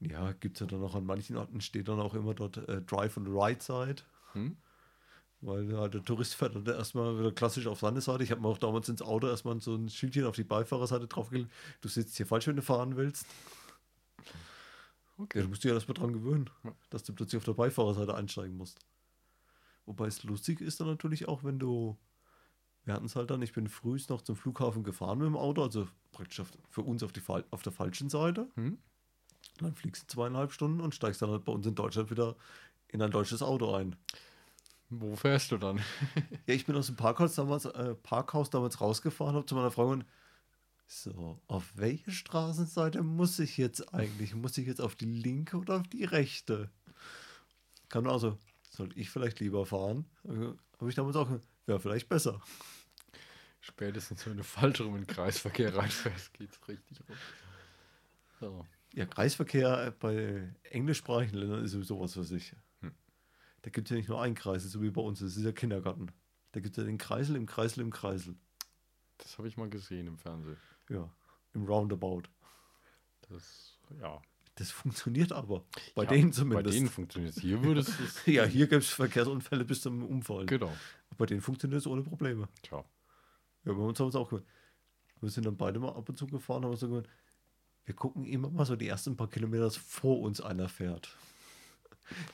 Ja, 0.00 0.32
gibt 0.32 0.56
es 0.56 0.60
ja 0.60 0.66
dann 0.66 0.84
auch 0.84 0.94
an 0.94 1.04
manchen 1.04 1.36
Orten, 1.36 1.60
steht 1.60 1.88
dann 1.88 2.00
auch 2.00 2.14
immer 2.14 2.34
dort 2.34 2.56
äh, 2.56 2.80
Drive 2.82 3.16
on 3.16 3.24
the 3.24 3.32
right 3.32 3.62
side. 3.62 4.02
Hm? 4.32 4.56
Weil 5.42 5.70
ja, 5.70 5.88
der 5.88 6.04
Tourist 6.04 6.34
fährt 6.34 6.54
dann 6.54 6.66
erstmal 6.66 7.18
wieder 7.18 7.32
klassisch 7.32 7.66
auf 7.66 7.80
seine 7.80 8.00
Seite. 8.02 8.22
Ich 8.22 8.30
habe 8.30 8.42
mir 8.42 8.48
auch 8.48 8.58
damals 8.58 8.88
ins 8.90 9.00
Auto 9.00 9.26
erstmal 9.26 9.58
so 9.60 9.74
ein 9.74 9.88
Schildchen 9.88 10.26
auf 10.26 10.36
die 10.36 10.44
Beifahrerseite 10.44 11.06
draufgelegt. 11.08 11.50
Du 11.80 11.88
sitzt 11.88 12.16
hier 12.16 12.26
falsch, 12.26 12.46
wenn 12.46 12.56
du 12.56 12.62
fahren 12.62 12.96
willst. 12.96 13.26
Okay. 15.16 15.38
Ja, 15.38 15.44
du 15.44 15.48
musst 15.48 15.64
dich 15.64 15.70
ja 15.70 15.74
erstmal 15.74 15.94
dran 15.94 16.12
gewöhnen, 16.12 16.50
Ja. 16.64 16.72
dass 16.90 17.04
du 17.04 17.14
plötzlich 17.14 17.38
auf 17.38 17.44
der 17.44 17.54
Beifahrerseite 17.54 18.14
einsteigen 18.14 18.56
musst. 18.56 18.78
Wobei 19.86 20.06
es 20.06 20.22
lustig 20.24 20.60
ist 20.60 20.80
dann 20.80 20.88
natürlich 20.88 21.26
auch, 21.28 21.42
wenn 21.42 21.58
du. 21.58 21.96
Wir 22.84 22.94
hatten 22.94 23.06
es 23.06 23.16
halt 23.16 23.30
dann, 23.30 23.42
ich 23.42 23.52
bin 23.52 23.68
frühst 23.68 24.08
noch 24.08 24.22
zum 24.22 24.36
Flughafen 24.36 24.82
gefahren 24.82 25.18
mit 25.18 25.26
dem 25.26 25.36
Auto, 25.36 25.62
also 25.62 25.86
praktisch 26.12 26.40
auf, 26.40 26.48
für 26.70 26.80
uns 26.80 27.02
auf, 27.02 27.12
die, 27.12 27.20
auf 27.50 27.62
der 27.62 27.72
falschen 27.72 28.08
Seite. 28.08 28.48
Hm? 28.54 28.78
Dann 29.58 29.74
fliegst 29.74 30.04
du 30.04 30.06
zweieinhalb 30.06 30.52
Stunden 30.52 30.80
und 30.80 30.94
steigst 30.94 31.20
dann 31.20 31.30
halt 31.30 31.44
bei 31.44 31.52
uns 31.52 31.66
in 31.66 31.74
Deutschland 31.74 32.10
wieder 32.10 32.36
in 32.88 33.02
ein 33.02 33.10
deutsches 33.10 33.42
Auto 33.42 33.74
ein. 33.74 33.96
Wo 34.90 35.14
fährst 35.14 35.52
du 35.52 35.56
dann? 35.56 35.80
Ja, 36.46 36.54
ich 36.54 36.66
bin 36.66 36.74
aus 36.74 36.86
dem 36.86 36.96
Parkhaus 36.96 37.36
damals, 37.36 37.64
äh, 37.64 37.94
Parkhaus 37.94 38.50
damals 38.50 38.80
rausgefahren, 38.80 39.36
habe 39.36 39.46
zu 39.46 39.54
meiner 39.54 39.70
Frau 39.70 39.88
und 39.88 40.04
so, 40.88 41.40
auf 41.46 41.76
welche 41.76 42.10
Straßenseite 42.10 43.04
muss 43.04 43.38
ich 43.38 43.56
jetzt 43.56 43.94
eigentlich? 43.94 44.34
Muss 44.34 44.58
ich 44.58 44.66
jetzt 44.66 44.80
auf 44.80 44.96
die 44.96 45.04
linke 45.04 45.56
oder 45.56 45.76
auf 45.76 45.86
die 45.86 46.02
rechte? 46.02 46.68
Kann 47.88 48.08
also, 48.08 48.36
soll 48.70 48.90
ich 48.96 49.08
vielleicht 49.08 49.38
lieber 49.38 49.64
fahren? 49.64 50.06
Habe 50.26 50.88
ich 50.88 50.96
damals 50.96 51.14
auch, 51.14 51.26
gesagt, 51.26 51.46
wäre 51.66 51.78
vielleicht 51.78 52.08
besser. 52.08 52.40
Spätestens, 53.60 54.26
wenn 54.26 54.38
du 54.38 54.42
falsch 54.42 54.80
rum 54.80 54.96
in 54.96 55.02
den 55.02 55.06
Kreisverkehr 55.06 55.76
reinfährst, 55.76 56.34
geht's 56.34 56.58
richtig 56.66 56.98
rum. 56.98 57.16
So. 58.40 58.66
Ja, 58.94 59.06
Kreisverkehr 59.06 59.94
bei 60.00 60.52
englischsprachigen 60.64 61.38
Ländern 61.38 61.64
ist 61.64 61.70
sowieso 61.70 62.00
was 62.00 62.14
für 62.14 62.24
sich. 62.24 62.56
Da 63.62 63.70
gibt 63.70 63.86
es 63.86 63.90
ja 63.90 63.96
nicht 63.96 64.08
nur 64.08 64.20
einen 64.20 64.34
Kreisel, 64.34 64.70
so 64.70 64.82
wie 64.82 64.90
bei 64.90 65.02
uns, 65.02 65.20
das 65.20 65.36
ist 65.36 65.44
ja 65.44 65.52
Kindergarten. 65.52 66.10
Da 66.52 66.60
gibt 66.60 66.76
es 66.76 66.82
ja 66.82 66.86
den 66.86 66.98
Kreisel 66.98 67.36
im 67.36 67.46
Kreisel 67.46 67.82
im 67.82 67.90
Kreisel. 67.90 68.36
Das 69.18 69.38
habe 69.38 69.48
ich 69.48 69.56
mal 69.56 69.68
gesehen 69.68 70.06
im 70.06 70.16
Fernsehen. 70.16 70.56
Ja, 70.88 71.10
im 71.54 71.64
Roundabout. 71.64 72.22
Das, 73.28 73.78
ja. 74.00 74.20
Das 74.56 74.70
funktioniert 74.70 75.32
aber. 75.32 75.64
Bei 75.94 76.02
ja, 76.04 76.10
denen 76.10 76.32
zumindest. 76.32 76.64
Bei 76.66 76.70
denen 76.70 76.88
funktioniert 76.88 77.36
es. 77.36 77.42
Hier 77.42 77.62
würde 77.62 77.80
es. 77.80 77.96
ja, 78.26 78.44
hier 78.44 78.66
gibt 78.66 78.82
es 78.82 78.90
Verkehrsunfälle 78.90 79.64
bis 79.64 79.80
zum 79.82 80.04
Umfallen. 80.04 80.46
genau. 80.46 80.72
Bei 81.16 81.26
denen 81.26 81.40
funktioniert 81.40 81.80
es 81.80 81.86
ohne 81.86 82.02
Probleme. 82.02 82.48
Tja. 82.62 82.84
Ja, 83.64 83.72
bei 83.72 83.80
uns 83.80 83.98
haben 83.98 84.06
wir 84.06 84.10
es 84.10 84.16
auch 84.16 84.28
gehört. 84.28 84.46
Wir 85.20 85.30
sind 85.30 85.46
dann 85.46 85.56
beide 85.56 85.78
mal 85.78 85.94
ab 85.94 86.08
und 86.08 86.16
zu 86.16 86.26
gefahren, 86.26 86.64
haben 86.64 86.72
wir 86.72 86.76
so 86.76 86.88
gehört, 86.88 87.08
wir 87.84 87.94
gucken 87.94 88.24
immer 88.24 88.50
mal 88.50 88.64
so 88.64 88.76
die 88.76 88.88
ersten 88.88 89.16
paar 89.16 89.28
Kilometer, 89.28 89.64
dass 89.64 89.76
vor 89.76 90.20
uns 90.20 90.40
einer 90.40 90.68
fährt. 90.68 91.16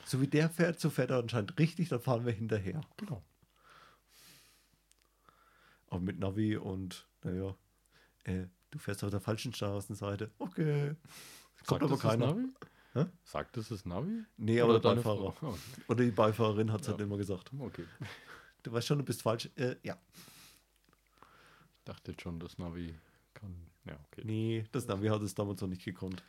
So 0.05 0.21
wie 0.21 0.27
der 0.27 0.49
fährt, 0.49 0.79
so 0.79 0.89
fährt 0.89 1.11
er 1.11 1.19
anscheinend 1.19 1.57
richtig, 1.59 1.89
dann 1.89 1.99
fahren 2.01 2.25
wir 2.25 2.33
hinterher. 2.33 2.81
Genau. 2.97 3.23
Aber 5.89 5.99
mit 6.01 6.19
Navi 6.19 6.57
und, 6.57 7.07
naja, 7.23 7.55
äh, 8.25 8.45
du 8.71 8.79
fährst 8.79 9.03
auf 9.03 9.11
der 9.11 9.21
falschen 9.21 9.53
Straßenseite. 9.53 10.31
Okay. 10.37 10.95
Kommt 11.65 11.81
Sagt 11.81 11.83
aber 11.83 11.97
keiner. 11.97 12.27
Navi? 12.27 12.47
Hä? 12.93 13.05
Sagt 13.23 13.57
es 13.57 13.69
das 13.69 13.85
Navi? 13.85 14.23
Nee, 14.37 14.59
aber 14.61 14.79
der 14.79 14.95
Beifahrer. 14.95 15.31
Frau? 15.33 15.53
Oh, 15.53 15.57
Oder 15.87 16.03
die 16.03 16.11
Beifahrerin 16.11 16.71
hat 16.71 16.81
es 16.81 16.87
Ja. 16.87 16.93
halt 16.93 17.01
immer 17.01 17.17
gesagt. 17.17 17.51
okay. 17.59 17.85
Du 18.63 18.71
weißt 18.71 18.87
schon, 18.87 18.97
du 18.97 19.05
bist 19.05 19.21
falsch. 19.21 19.49
Äh, 19.55 19.75
ja. 19.83 19.97
Ich 21.77 21.83
dachte 21.85 22.11
jetzt 22.11 22.21
schon, 22.21 22.39
das 22.39 22.57
Navi 22.57 22.93
kann. 23.33 23.55
Ja, 23.85 23.97
okay. 24.11 24.23
Nee, 24.25 24.65
das 24.73 24.87
Navi 24.87 25.07
hat 25.07 25.21
es 25.21 25.35
damals 25.35 25.61
noch 25.61 25.69
nicht 25.69 25.85
gekonnt. 25.85 26.21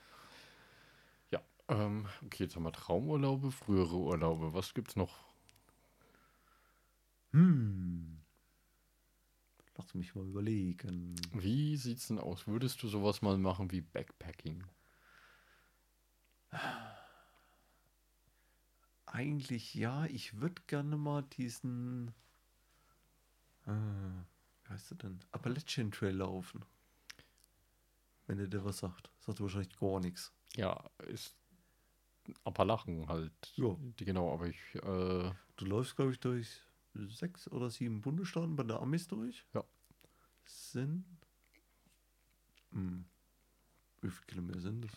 Ähm, 1.69 2.07
okay, 2.25 2.45
jetzt 2.45 2.57
haben 2.57 2.63
wir 2.65 2.73
Traumurlaube, 2.73 3.53
frühere 3.53 3.97
Urlaube. 3.97 4.55
Was 4.55 4.73
gibt's 4.73 4.97
noch? 4.97 5.19
Hm. 7.33 8.19
Lass 9.77 9.95
mich 9.95 10.15
mal 10.15 10.25
überlegen. 10.25 11.15
Wie 11.33 11.77
sieht's 11.77 12.09
denn 12.09 12.19
aus? 12.19 12.47
Würdest 12.47 12.83
du 12.83 12.89
sowas 12.89 13.23
mal 13.23 13.37
machen 13.39 13.71
wie 13.71 13.83
Backpacking? 13.83 14.65
Eigentlich 19.07 19.75
ja, 19.75 20.07
ich 20.07 20.41
würde 20.41 20.63
gerne 20.67 20.97
mal 20.97 21.23
diesen. 21.23 22.15
Äh, 23.67 23.71
wie 23.71 24.69
heißt 24.71 24.91
der 24.91 24.97
denn? 24.99 25.21
Appalachian 25.33 25.93
Trail 25.93 26.17
laufen. 26.17 26.65
Wenn 28.27 28.39
er 28.39 28.49
dir 28.49 28.65
was 28.65 28.79
sagt. 28.79 29.11
Sagt 29.21 29.39
er 29.39 29.43
wahrscheinlich 29.45 29.79
gar 29.79 30.01
nichts. 30.01 30.33
Ja, 30.57 30.83
ist 31.07 31.38
Appalachen 32.45 33.09
halt. 33.09 33.33
Ja. 33.57 33.77
Die, 33.99 34.05
genau, 34.05 34.33
aber 34.33 34.47
ich, 34.49 34.59
äh, 34.77 35.31
Du 35.57 35.65
läufst, 35.65 35.97
glaube 35.97 36.13
ich, 36.13 36.21
durch 36.21 36.61
sechs 36.95 37.51
oder 37.51 37.71
sieben 37.71 38.01
Bundesstaaten 38.01 38.57
bei 38.57 38.63
der 38.65 38.81
Amis 38.81 39.07
durch. 39.09 39.45
Ja. 39.55 39.65
Sind. 40.45 41.05
Hm, 42.73 43.05
wie 44.03 44.11
viele 44.11 44.27
Kilometer 44.27 44.61
sind 44.61 44.85
das? 44.85 44.93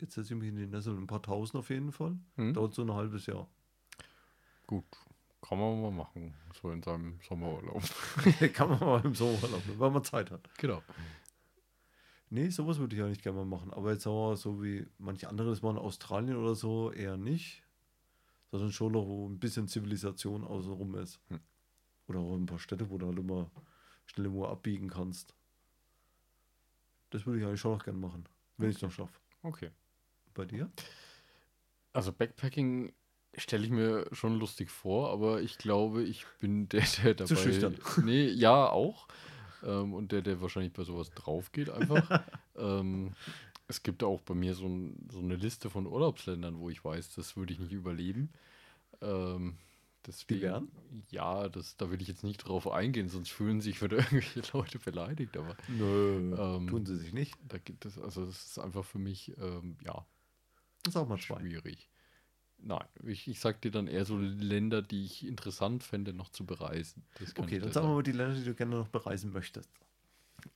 Jetzt 0.00 0.14
setze 0.14 0.34
ich 0.34 0.40
mich 0.40 0.48
in 0.48 0.56
die 0.56 0.66
Nessel, 0.66 0.96
ein 0.96 1.06
paar 1.06 1.22
tausend 1.22 1.56
auf 1.56 1.70
jeden 1.70 1.92
Fall. 1.92 2.16
hm? 2.36 2.54
Dauert 2.54 2.74
so 2.74 2.82
ein 2.82 2.92
halbes 2.92 3.26
Jahr. 3.26 3.48
gut, 4.66 4.84
kann 5.42 5.58
man 5.58 5.80
mal 5.82 5.90
machen, 5.90 6.34
so 6.60 6.70
in 6.70 6.82
seinem 6.82 7.18
Sommerurlaub. 7.26 7.82
Kann 8.54 8.68
man 8.70 8.80
mal 8.80 9.04
im 9.04 9.14
Sommer 9.14 9.48
laufen, 9.48 9.78
weil 9.78 9.90
man 9.90 10.04
Zeit 10.04 10.30
hat. 10.30 10.48
genau. 10.58 10.82
Nee, 12.32 12.48
sowas 12.48 12.78
würde 12.78 12.94
ich 12.94 13.02
eigentlich 13.02 13.22
gerne 13.22 13.38
mal 13.38 13.44
machen. 13.44 13.72
Aber 13.72 13.92
jetzt 13.92 14.04
sagen 14.04 14.16
wir 14.16 14.36
so 14.36 14.62
wie 14.62 14.86
manche 14.98 15.28
andere 15.28 15.50
das 15.50 15.62
machen, 15.62 15.78
Australien 15.78 16.36
oder 16.36 16.54
so, 16.54 16.92
eher 16.92 17.16
nicht. 17.16 17.64
Sondern 18.52 18.72
schon 18.72 18.92
noch, 18.92 19.06
wo 19.06 19.28
ein 19.28 19.38
bisschen 19.38 19.68
Zivilisation 19.68 20.44
außenrum 20.44 20.94
ist. 20.94 21.20
Hm. 21.28 21.40
Oder 22.06 22.20
auch 22.20 22.36
ein 22.36 22.46
paar 22.46 22.58
Städte, 22.58 22.88
wo 22.90 22.98
du 22.98 23.06
halt 23.06 23.18
immer 23.18 23.50
schnell 24.06 24.26
irgendwo 24.26 24.46
abbiegen 24.46 24.88
kannst. 24.88 25.34
Das 27.10 27.26
würde 27.26 27.40
ich 27.40 27.46
eigentlich 27.46 27.60
schon 27.60 27.72
noch 27.72 27.84
gerne 27.84 27.98
machen, 27.98 28.24
wenn 28.56 28.70
ich 28.70 28.76
es 28.76 28.82
noch 28.82 28.92
schaffe. 28.92 29.20
Okay. 29.42 29.70
Bei 30.34 30.44
dir? 30.44 30.70
Also 31.92 32.12
Backpacking 32.12 32.92
stelle 33.36 33.64
ich 33.64 33.70
mir 33.70 34.06
schon 34.12 34.38
lustig 34.38 34.70
vor, 34.70 35.10
aber 35.10 35.42
ich 35.42 35.58
glaube, 35.58 36.04
ich 36.04 36.26
bin 36.40 36.68
der, 36.68 36.84
der 37.02 37.14
dabei. 37.14 37.28
Zu 37.28 37.36
schüchtern. 37.36 37.76
Nee, 38.04 38.28
ja, 38.28 38.68
auch. 38.68 39.08
Ähm, 39.64 39.94
und 39.94 40.12
der, 40.12 40.22
der 40.22 40.40
wahrscheinlich 40.40 40.72
bei 40.72 40.84
sowas 40.84 41.10
drauf 41.10 41.52
geht 41.52 41.70
einfach. 41.70 42.22
ähm, 42.56 43.12
es 43.68 43.82
gibt 43.82 44.02
auch 44.02 44.20
bei 44.22 44.34
mir 44.34 44.54
so, 44.54 44.66
ein, 44.66 45.08
so 45.12 45.20
eine 45.20 45.36
Liste 45.36 45.70
von 45.70 45.86
Urlaubsländern, 45.86 46.58
wo 46.58 46.70
ich 46.70 46.84
weiß, 46.84 47.14
das 47.14 47.36
würde 47.36 47.52
ich 47.52 47.60
nicht 47.60 47.72
überleben. 47.72 48.30
Ähm, 49.00 49.56
deswegen, 50.06 50.40
wären? 50.42 50.68
Ja, 51.10 51.48
das, 51.48 51.76
da 51.76 51.90
will 51.90 52.02
ich 52.02 52.08
jetzt 52.08 52.24
nicht 52.24 52.38
drauf 52.38 52.70
eingehen, 52.70 53.08
sonst 53.08 53.30
fühlen 53.30 53.60
sich 53.60 53.80
wieder 53.82 53.98
irgendwelche 53.98 54.42
Leute 54.52 54.78
beleidigt. 54.78 55.36
Aber 55.36 55.56
Nö, 55.68 56.34
Ähm, 56.36 56.66
tun 56.66 56.84
sie 56.86 56.96
sich 56.96 57.12
nicht. 57.12 57.34
da 57.48 57.58
gibt 57.58 57.84
es, 57.86 57.98
also 57.98 58.26
das 58.26 58.46
ist 58.46 58.58
einfach 58.58 58.84
für 58.84 58.98
mich, 58.98 59.32
ähm, 59.38 59.76
ja, 59.84 60.04
Das 60.82 60.94
ist 60.94 60.96
auch 60.96 61.08
mal 61.08 61.18
schwierig. 61.18 61.88
Nein, 62.62 62.84
ich, 63.04 63.28
ich 63.28 63.40
sag 63.40 63.60
dir 63.62 63.70
dann 63.70 63.86
eher 63.86 64.04
so 64.04 64.16
Länder, 64.18 64.82
die 64.82 65.04
ich 65.04 65.26
interessant 65.26 65.82
fände, 65.82 66.12
noch 66.12 66.30
zu 66.30 66.44
bereisen. 66.44 67.02
Okay, 67.36 67.58
dann 67.58 67.72
sagen 67.72 67.88
wir 67.88 67.94
mal 67.94 68.02
die 68.02 68.12
Länder, 68.12 68.34
die 68.34 68.44
du 68.44 68.54
gerne 68.54 68.76
noch 68.76 68.88
bereisen 68.88 69.32
möchtest. 69.32 69.70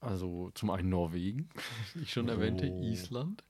Also 0.01 0.51
zum 0.55 0.71
einen 0.71 0.89
Norwegen, 0.89 1.49
wie 1.95 2.03
ich 2.03 2.13
schon 2.13 2.29
erwähnte, 2.29 2.67
Oh. 2.67 2.83
Island. 2.83 3.45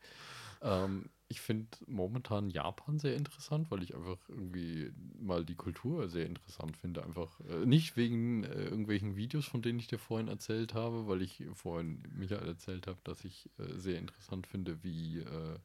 Ähm, 0.62 1.10
ich 1.28 1.40
finde 1.40 1.68
momentan 1.86 2.50
Japan 2.50 2.98
sehr 2.98 3.16
interessant, 3.16 3.70
weil 3.70 3.82
ich 3.82 3.94
einfach 3.94 4.18
irgendwie 4.28 4.92
mal 5.18 5.44
die 5.44 5.54
Kultur 5.54 6.08
sehr 6.08 6.26
interessant 6.26 6.76
finde. 6.76 7.02
Einfach 7.02 7.40
äh, 7.40 7.64
nicht 7.66 7.96
wegen 7.96 8.44
äh, 8.44 8.64
irgendwelchen 8.64 9.16
Videos, 9.16 9.46
von 9.46 9.62
denen 9.62 9.78
ich 9.78 9.86
dir 9.86 9.98
vorhin 9.98 10.28
erzählt 10.28 10.74
habe, 10.74 11.06
weil 11.06 11.22
ich 11.22 11.42
vorhin 11.54 12.02
Michael 12.14 12.46
erzählt 12.46 12.86
habe, 12.86 12.98
dass 13.04 13.24
ich 13.24 13.50
äh, 13.58 13.78
sehr 13.78 13.98
interessant 13.98 14.46
finde, 14.46 14.82
wie 14.84 15.20
äh, 15.20 15.58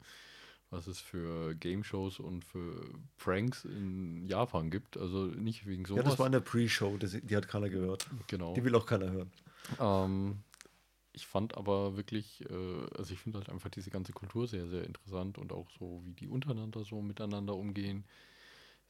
was 0.70 0.86
es 0.86 1.00
für 1.00 1.54
Game 1.56 1.82
Shows 1.84 2.20
und 2.20 2.44
für 2.44 2.84
Pranks 3.18 3.64
in 3.64 4.24
Japan 4.26 4.70
gibt. 4.70 4.96
Also 4.96 5.26
nicht 5.26 5.66
wegen 5.66 5.84
sowas. 5.84 6.04
Ja, 6.04 6.10
das 6.10 6.18
war 6.18 6.26
in 6.26 6.32
der 6.32 6.40
Pre-Show, 6.40 6.96
die 6.98 7.36
hat 7.36 7.48
keiner 7.48 7.68
gehört. 7.68 8.08
genau. 8.28 8.54
Die 8.54 8.64
will 8.64 8.74
auch 8.74 8.86
keiner 8.86 9.10
hören. 9.10 9.30
Ähm, 9.80 10.38
ich 11.12 11.26
fand 11.26 11.56
aber 11.56 11.96
wirklich, 11.96 12.48
äh, 12.48 12.86
also 12.96 13.12
ich 13.12 13.18
finde 13.20 13.38
halt 13.38 13.50
einfach 13.50 13.68
diese 13.68 13.90
ganze 13.90 14.12
Kultur 14.12 14.46
sehr, 14.46 14.68
sehr 14.68 14.84
interessant 14.84 15.38
und 15.38 15.52
auch 15.52 15.68
so, 15.78 16.02
wie 16.04 16.12
die 16.12 16.28
untereinander 16.28 16.84
so 16.84 17.02
miteinander 17.02 17.56
umgehen. 17.56 18.04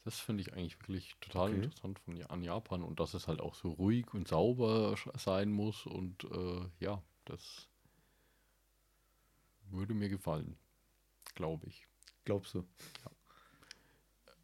Das 0.04 0.18
finde 0.18 0.42
ich 0.42 0.52
eigentlich 0.52 0.78
wirklich 0.80 1.14
total 1.20 1.50
Okay. 1.50 1.56
interessant 1.56 1.98
von, 1.98 2.22
an 2.24 2.42
Japan 2.42 2.82
und 2.82 3.00
dass 3.00 3.14
es 3.14 3.28
halt 3.28 3.40
auch 3.40 3.54
so 3.54 3.70
ruhig 3.72 4.12
und 4.14 4.28
sauber 4.28 4.96
sein 5.16 5.50
muss 5.50 5.86
und 5.86 6.24
äh, 6.24 6.68
ja, 6.78 7.02
das 7.26 7.68
würde 9.70 9.94
mir 9.94 10.08
gefallen, 10.08 10.56
glaube 11.40 11.66
ich. 11.66 11.86
Glaubst 12.24 12.54
du? 12.54 12.64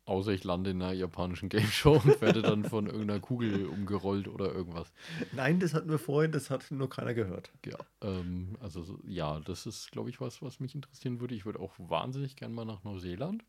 Außer 0.06 0.30
ich 0.30 0.44
lande 0.44 0.70
in 0.70 0.80
einer 0.80 0.92
japanischen 0.92 1.48
Game 1.54 1.66
Show 1.66 1.94
und 2.02 2.20
werde 2.20 2.40
dann 2.40 2.64
von 2.64 2.86
irgendeiner 2.86 3.20
Kugel 3.20 3.66
umgerollt 3.66 4.28
oder 4.28 4.52
irgendwas. 4.52 4.92
Nein, 5.32 5.58
das 5.60 5.74
hatten 5.74 5.90
wir 5.90 5.98
vorhin, 5.98 6.32
das 6.32 6.48
hat 6.48 6.70
nur 6.70 6.88
keiner 6.88 7.12
gehört. 7.12 7.50
Ja, 7.64 7.76
ähm, 8.02 8.56
also 8.60 8.82
so- 8.82 9.00
ja, 9.04 9.40
das 9.40 9.66
ist, 9.66 9.90
glaube 9.90 10.08
ich, 10.10 10.20
was, 10.20 10.40
was 10.42 10.60
mich 10.60 10.74
interessieren 10.74 11.20
würde. 11.20 11.34
Ich 11.34 11.44
würde 11.44 11.58
auch 11.60 11.74
wahnsinnig 11.78 12.36
gern 12.36 12.52
mal 12.52 12.64
nach 12.64 12.84
Neuseeland. 12.84 13.44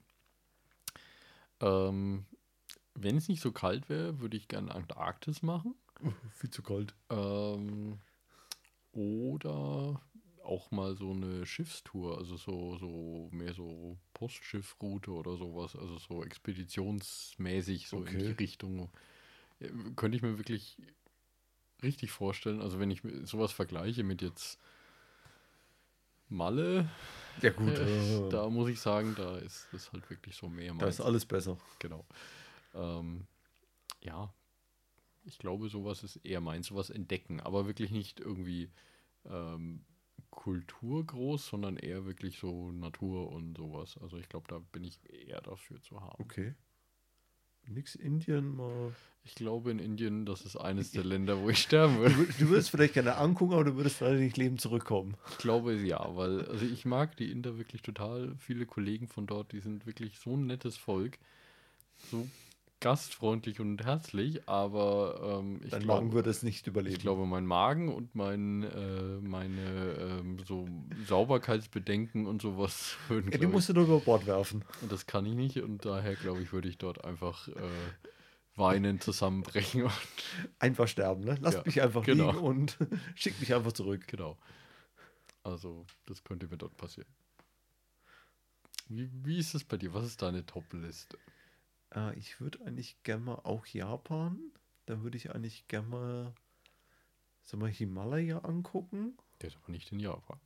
Ähm, 1.61 2.25
wenn 2.95 3.17
es 3.17 3.27
nicht 3.29 3.41
so 3.41 3.51
kalt 3.51 3.87
wäre, 3.87 4.19
würde 4.19 4.35
ich 4.37 4.47
gerne 4.47 4.73
Antarktis 4.73 5.43
machen. 5.43 5.75
Viel 6.31 6.49
zu 6.49 6.63
kalt. 6.63 6.95
Ähm, 7.11 7.99
oder 8.91 10.01
auch 10.47 10.71
mal 10.71 10.95
so 10.95 11.11
eine 11.11 11.45
Schiffstour, 11.45 12.17
also 12.17 12.37
so, 12.37 12.77
so 12.77 13.29
mehr 13.31 13.53
so 13.53 13.97
Postschiffroute 14.13 15.11
oder 15.11 15.37
sowas, 15.37 15.75
also 15.75 15.97
so 15.97 16.23
expeditionsmäßig, 16.23 17.87
so 17.87 17.97
in 17.97 18.05
die 18.05 18.25
Okay. 18.25 18.35
Richtung. 18.39 18.89
Könnte 19.95 20.15
ich 20.15 20.23
mir 20.23 20.37
wirklich 20.37 20.77
richtig 21.83 22.11
vorstellen. 22.11 22.61
Also 22.61 22.79
wenn 22.79 22.91
ich 22.91 23.01
sowas 23.23 23.51
vergleiche 23.51 24.03
mit 24.03 24.21
jetzt 24.21 24.59
Malle, 26.29 26.89
Ja 27.41 27.51
gut, 27.51 27.77
äh, 27.77 27.83
äh, 27.85 28.29
da 28.29 28.49
muss 28.49 28.69
ich 28.69 28.81
sagen, 28.81 29.15
da 29.15 29.37
ist 29.37 29.67
das 29.71 29.91
halt 29.93 30.09
wirklich 30.09 30.35
so 30.35 30.49
mehr 30.49 30.73
da 30.73 30.87
ist 30.87 30.99
alles 30.99 31.25
besser. 31.25 31.57
Genau. 31.79 32.05
Ähm, 32.73 33.25
ja, 34.01 34.33
ich 35.23 35.37
glaube, 35.39 35.69
sowas 35.69 36.03
ist 36.03 36.17
eher 36.17 36.41
meins, 36.41 36.67
sowas 36.67 36.89
entdecken, 36.89 37.39
aber 37.39 37.65
wirklich 37.67 37.91
nicht 37.91 38.19
irgendwie 38.19 38.69
ähm, 39.25 39.85
Kultur 40.37 41.03
groß, 41.03 41.47
sondern 41.47 41.77
eher 41.77 42.05
wirklich 42.05 42.37
so 42.37 42.71
Natur 42.71 43.31
und 43.31 43.57
sowas. 43.57 43.97
Also 43.99 44.17
ich 44.17 44.29
glaube, 44.29 44.45
da 44.47 44.59
bin 44.71 44.83
ich 44.83 44.99
eher 45.09 45.41
dafür 45.41 45.81
zu 45.81 45.99
haben. 45.99 46.21
Okay. 46.23 46.53
Nix 47.65 47.95
Indien 47.95 48.55
mal. 48.55 48.95
Ich 49.23 49.33
glaube, 49.35 49.71
in 49.71 49.79
Indien, 49.79 50.25
das 50.25 50.43
ist 50.43 50.55
eines 50.55 50.91
der 50.91 51.03
Länder, 51.03 51.41
wo 51.41 51.49
ich 51.49 51.57
sterben 51.63 51.95
Du, 51.95 52.01
würde. 52.01 52.15
wür- 52.15 52.39
du 52.39 52.49
würdest 52.49 52.69
vielleicht 52.69 52.93
gerne 52.93 53.15
angucken, 53.17 53.53
aber 53.55 53.63
du 53.65 53.75
würdest 53.75 53.99
leider 53.99 54.19
nicht 54.19 54.37
lebend 54.37 54.61
zurückkommen. 54.61 55.17
Ich 55.31 55.37
glaube 55.39 55.73
ja, 55.73 56.15
weil 56.15 56.45
also 56.47 56.65
ich 56.65 56.85
mag 56.85 57.17
die 57.17 57.31
Inder 57.31 57.57
wirklich 57.57 57.81
total. 57.81 58.35
Viele 58.37 58.65
Kollegen 58.67 59.07
von 59.07 59.25
dort, 59.25 59.51
die 59.51 59.59
sind 59.59 59.85
wirklich 59.87 60.19
so 60.19 60.37
ein 60.37 60.45
nettes 60.45 60.77
Volk. 60.77 61.17
So 62.11 62.27
gastfreundlich 62.79 63.59
und 63.59 63.83
herzlich, 63.83 64.47
aber 64.47 65.39
ähm, 65.41 65.61
ich 65.63 65.71
Dein 65.71 65.81
glaube, 65.81 66.05
Magen 66.05 66.11
würde 66.13 66.29
es 66.29 66.43
nicht 66.43 66.67
überleben. 66.67 66.95
Ich 66.95 67.01
glaube, 67.01 67.25
mein 67.25 67.45
Magen 67.45 67.89
und 67.93 68.13
mein, 68.15 68.63
äh, 68.63 69.19
meine 69.21 69.95
ähm, 69.99 70.39
so 70.45 70.67
Sauberkeitsbedenken 71.05 72.27
und 72.27 72.41
sowas 72.41 72.97
würden, 73.07 73.31
ja, 73.31 73.37
die 73.37 73.39
glaub 73.39 73.53
musst 73.53 73.69
du 73.69 73.73
nur 73.73 73.85
über 73.85 73.99
Bord 73.99 74.25
werfen. 74.25 74.63
und 74.81 74.91
das 74.91 75.05
kann 75.05 75.25
ich 75.25 75.33
nicht 75.33 75.57
und 75.61 75.85
daher 75.85 76.15
glaube 76.15 76.41
ich, 76.43 76.51
würde 76.53 76.69
ich 76.69 76.77
dort 76.77 77.03
einfach 77.03 77.47
äh, 77.49 77.53
weinend 78.55 79.03
zusammenbrechen 79.03 79.83
und 79.83 79.91
Einfach 80.59 80.87
sterben, 80.87 81.23
ne? 81.23 81.37
Lass 81.41 81.55
Ja, 81.55 81.63
mich 81.65 81.81
einfach 81.81 82.03
genau. 82.03 82.31
liegen 82.31 82.37
und 82.37 82.77
schick 83.15 83.39
mich 83.39 83.53
einfach 83.53 83.73
zurück. 83.73 84.07
genau. 84.07 84.37
Also, 85.43 85.85
das 86.05 86.23
könnte 86.23 86.47
mir 86.47 86.57
dort 86.57 86.77
passieren. 86.77 87.09
Wie, 88.89 89.09
wie 89.23 89.37
ist 89.39 89.55
es 89.55 89.63
bei 89.63 89.77
dir? 89.77 89.93
Was 89.93 90.05
ist 90.05 90.21
deine 90.21 90.45
Top-Liste? 90.45 91.17
Äh, 91.95 92.17
ich 92.17 92.39
würde 92.39 92.59
eigentlich 92.65 93.01
gerne 93.03 93.23
mal 93.23 93.35
auch 93.43 93.65
Japan. 93.65 94.39
Dann 94.85 95.03
würde 95.03 95.17
ich 95.17 95.33
eigentlich 95.33 95.67
gerne 95.67 95.87
mal, 95.87 96.33
sag 97.43 97.59
mal, 97.59 97.69
Himalaya 97.69 98.39
angucken. 98.39 99.17
Der 99.41 99.49
ist 99.49 99.57
aber 99.57 99.71
nicht 99.71 99.91
in 99.91 99.99
Japan. 99.99 100.39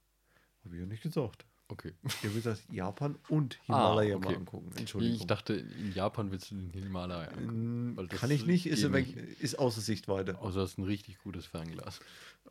Habe 0.65 0.75
ich 0.75 0.81
ja 0.81 0.87
nicht 0.87 1.03
gesagt. 1.03 1.45
Okay. 1.67 1.93
Ich 2.03 2.17
habe 2.23 2.33
gesagt, 2.33 2.63
Japan 2.69 3.17
und 3.29 3.53
Himalaya 3.63 4.15
Ah, 4.15 4.17
okay. 4.17 4.25
mal 4.27 4.35
angucken. 4.35 4.71
Entschuldigung. 4.75 5.17
Ich 5.21 5.25
dachte, 5.25 5.53
in 5.53 5.93
Japan 5.93 6.29
willst 6.29 6.51
du 6.51 6.55
den 6.55 6.83
Himalaya. 6.83 7.29
angucken, 7.29 7.95
das 8.09 8.19
Kann 8.19 8.29
ich 8.29 8.45
nicht, 8.45 8.65
ist, 8.65 8.83
nicht. 8.89 9.15
ist 9.15 9.57
außer 9.57 9.79
Sichtweite. 9.79 10.37
Außer 10.39 10.63
es 10.63 10.71
ist 10.71 10.77
ein 10.79 10.83
richtig 10.83 11.19
gutes 11.19 11.45
Fernglas. 11.45 11.99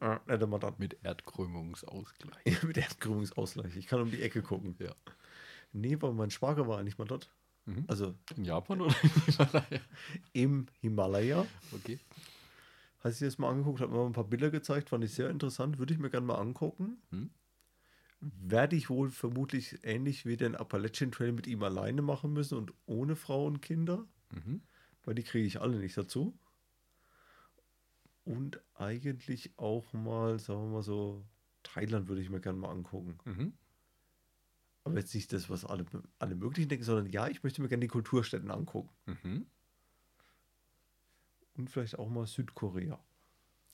Äh, 0.00 0.18
dann. 0.58 0.74
Mit 0.78 0.96
Erdkrümmungsausgleich. 1.02 2.46
Ja, 2.46 2.56
mit 2.66 2.78
Erdkrümmungsausgleich. 2.78 3.76
Ich 3.76 3.86
kann 3.88 4.00
um 4.00 4.10
die 4.10 4.22
Ecke 4.22 4.40
gucken. 4.42 4.74
Ja. 4.78 4.94
Nee, 5.72 6.00
weil 6.00 6.14
mein 6.14 6.30
Schwager 6.30 6.66
war 6.66 6.78
eigentlich 6.78 6.96
mal 6.96 7.04
dort. 7.04 7.30
Mhm. 7.70 7.84
Also 7.88 8.14
In 8.36 8.44
Japan 8.44 8.80
oder 8.80 8.94
in 9.02 9.10
Himalaya? 9.36 9.80
im 10.32 10.66
Himalaya. 10.80 11.46
Okay. 11.72 11.98
Hast 13.00 13.20
du 13.20 13.24
dir 13.24 13.28
das 13.30 13.38
mal 13.38 13.50
angeguckt, 13.50 13.80
hat 13.80 13.90
mir 13.90 13.96
mal 13.96 14.06
ein 14.06 14.12
paar 14.12 14.24
Bilder 14.24 14.50
gezeigt, 14.50 14.90
fand 14.90 15.04
ich 15.04 15.12
sehr 15.12 15.30
interessant, 15.30 15.78
würde 15.78 15.94
ich 15.94 16.00
mir 16.00 16.10
gerne 16.10 16.26
mal 16.26 16.34
angucken. 16.36 16.98
Hm? 17.10 17.30
Werde 18.20 18.76
ich 18.76 18.90
wohl 18.90 19.08
vermutlich 19.10 19.78
ähnlich 19.82 20.26
wie 20.26 20.36
den 20.36 20.54
Appalachian 20.54 21.10
Trail 21.10 21.32
mit 21.32 21.46
ihm 21.46 21.62
alleine 21.62 22.02
machen 22.02 22.32
müssen 22.34 22.58
und 22.58 22.72
ohne 22.86 23.16
Frau 23.16 23.46
und 23.46 23.62
Kinder, 23.62 24.06
Mhm. 24.32 24.60
weil 25.04 25.14
die 25.14 25.22
kriege 25.22 25.46
ich 25.46 25.60
alle 25.60 25.78
nicht 25.78 25.96
dazu. 25.96 26.38
Und 28.24 28.60
eigentlich 28.74 29.52
auch 29.56 29.92
mal, 29.92 30.38
sagen 30.38 30.60
wir 30.64 30.68
mal 30.74 30.82
so, 30.82 31.24
Thailand 31.62 32.08
würde 32.08 32.20
ich 32.22 32.28
mir 32.30 32.40
gerne 32.40 32.58
mal 32.58 32.70
angucken. 32.70 33.18
Mhm. 33.24 33.52
Aber 34.84 34.98
jetzt 34.98 35.14
nicht 35.14 35.32
das, 35.32 35.50
was 35.50 35.64
alle, 35.64 35.84
alle 36.18 36.34
möglichen 36.34 36.68
denken, 36.68 36.84
sondern 36.84 37.06
ja, 37.06 37.28
ich 37.28 37.42
möchte 37.42 37.60
mir 37.60 37.68
gerne 37.68 37.82
die 37.82 37.88
Kulturstätten 37.88 38.50
angucken. 38.50 38.90
Mhm. 39.06 39.46
Und 41.54 41.70
vielleicht 41.70 41.98
auch 41.98 42.08
mal 42.08 42.26
Südkorea. 42.26 42.98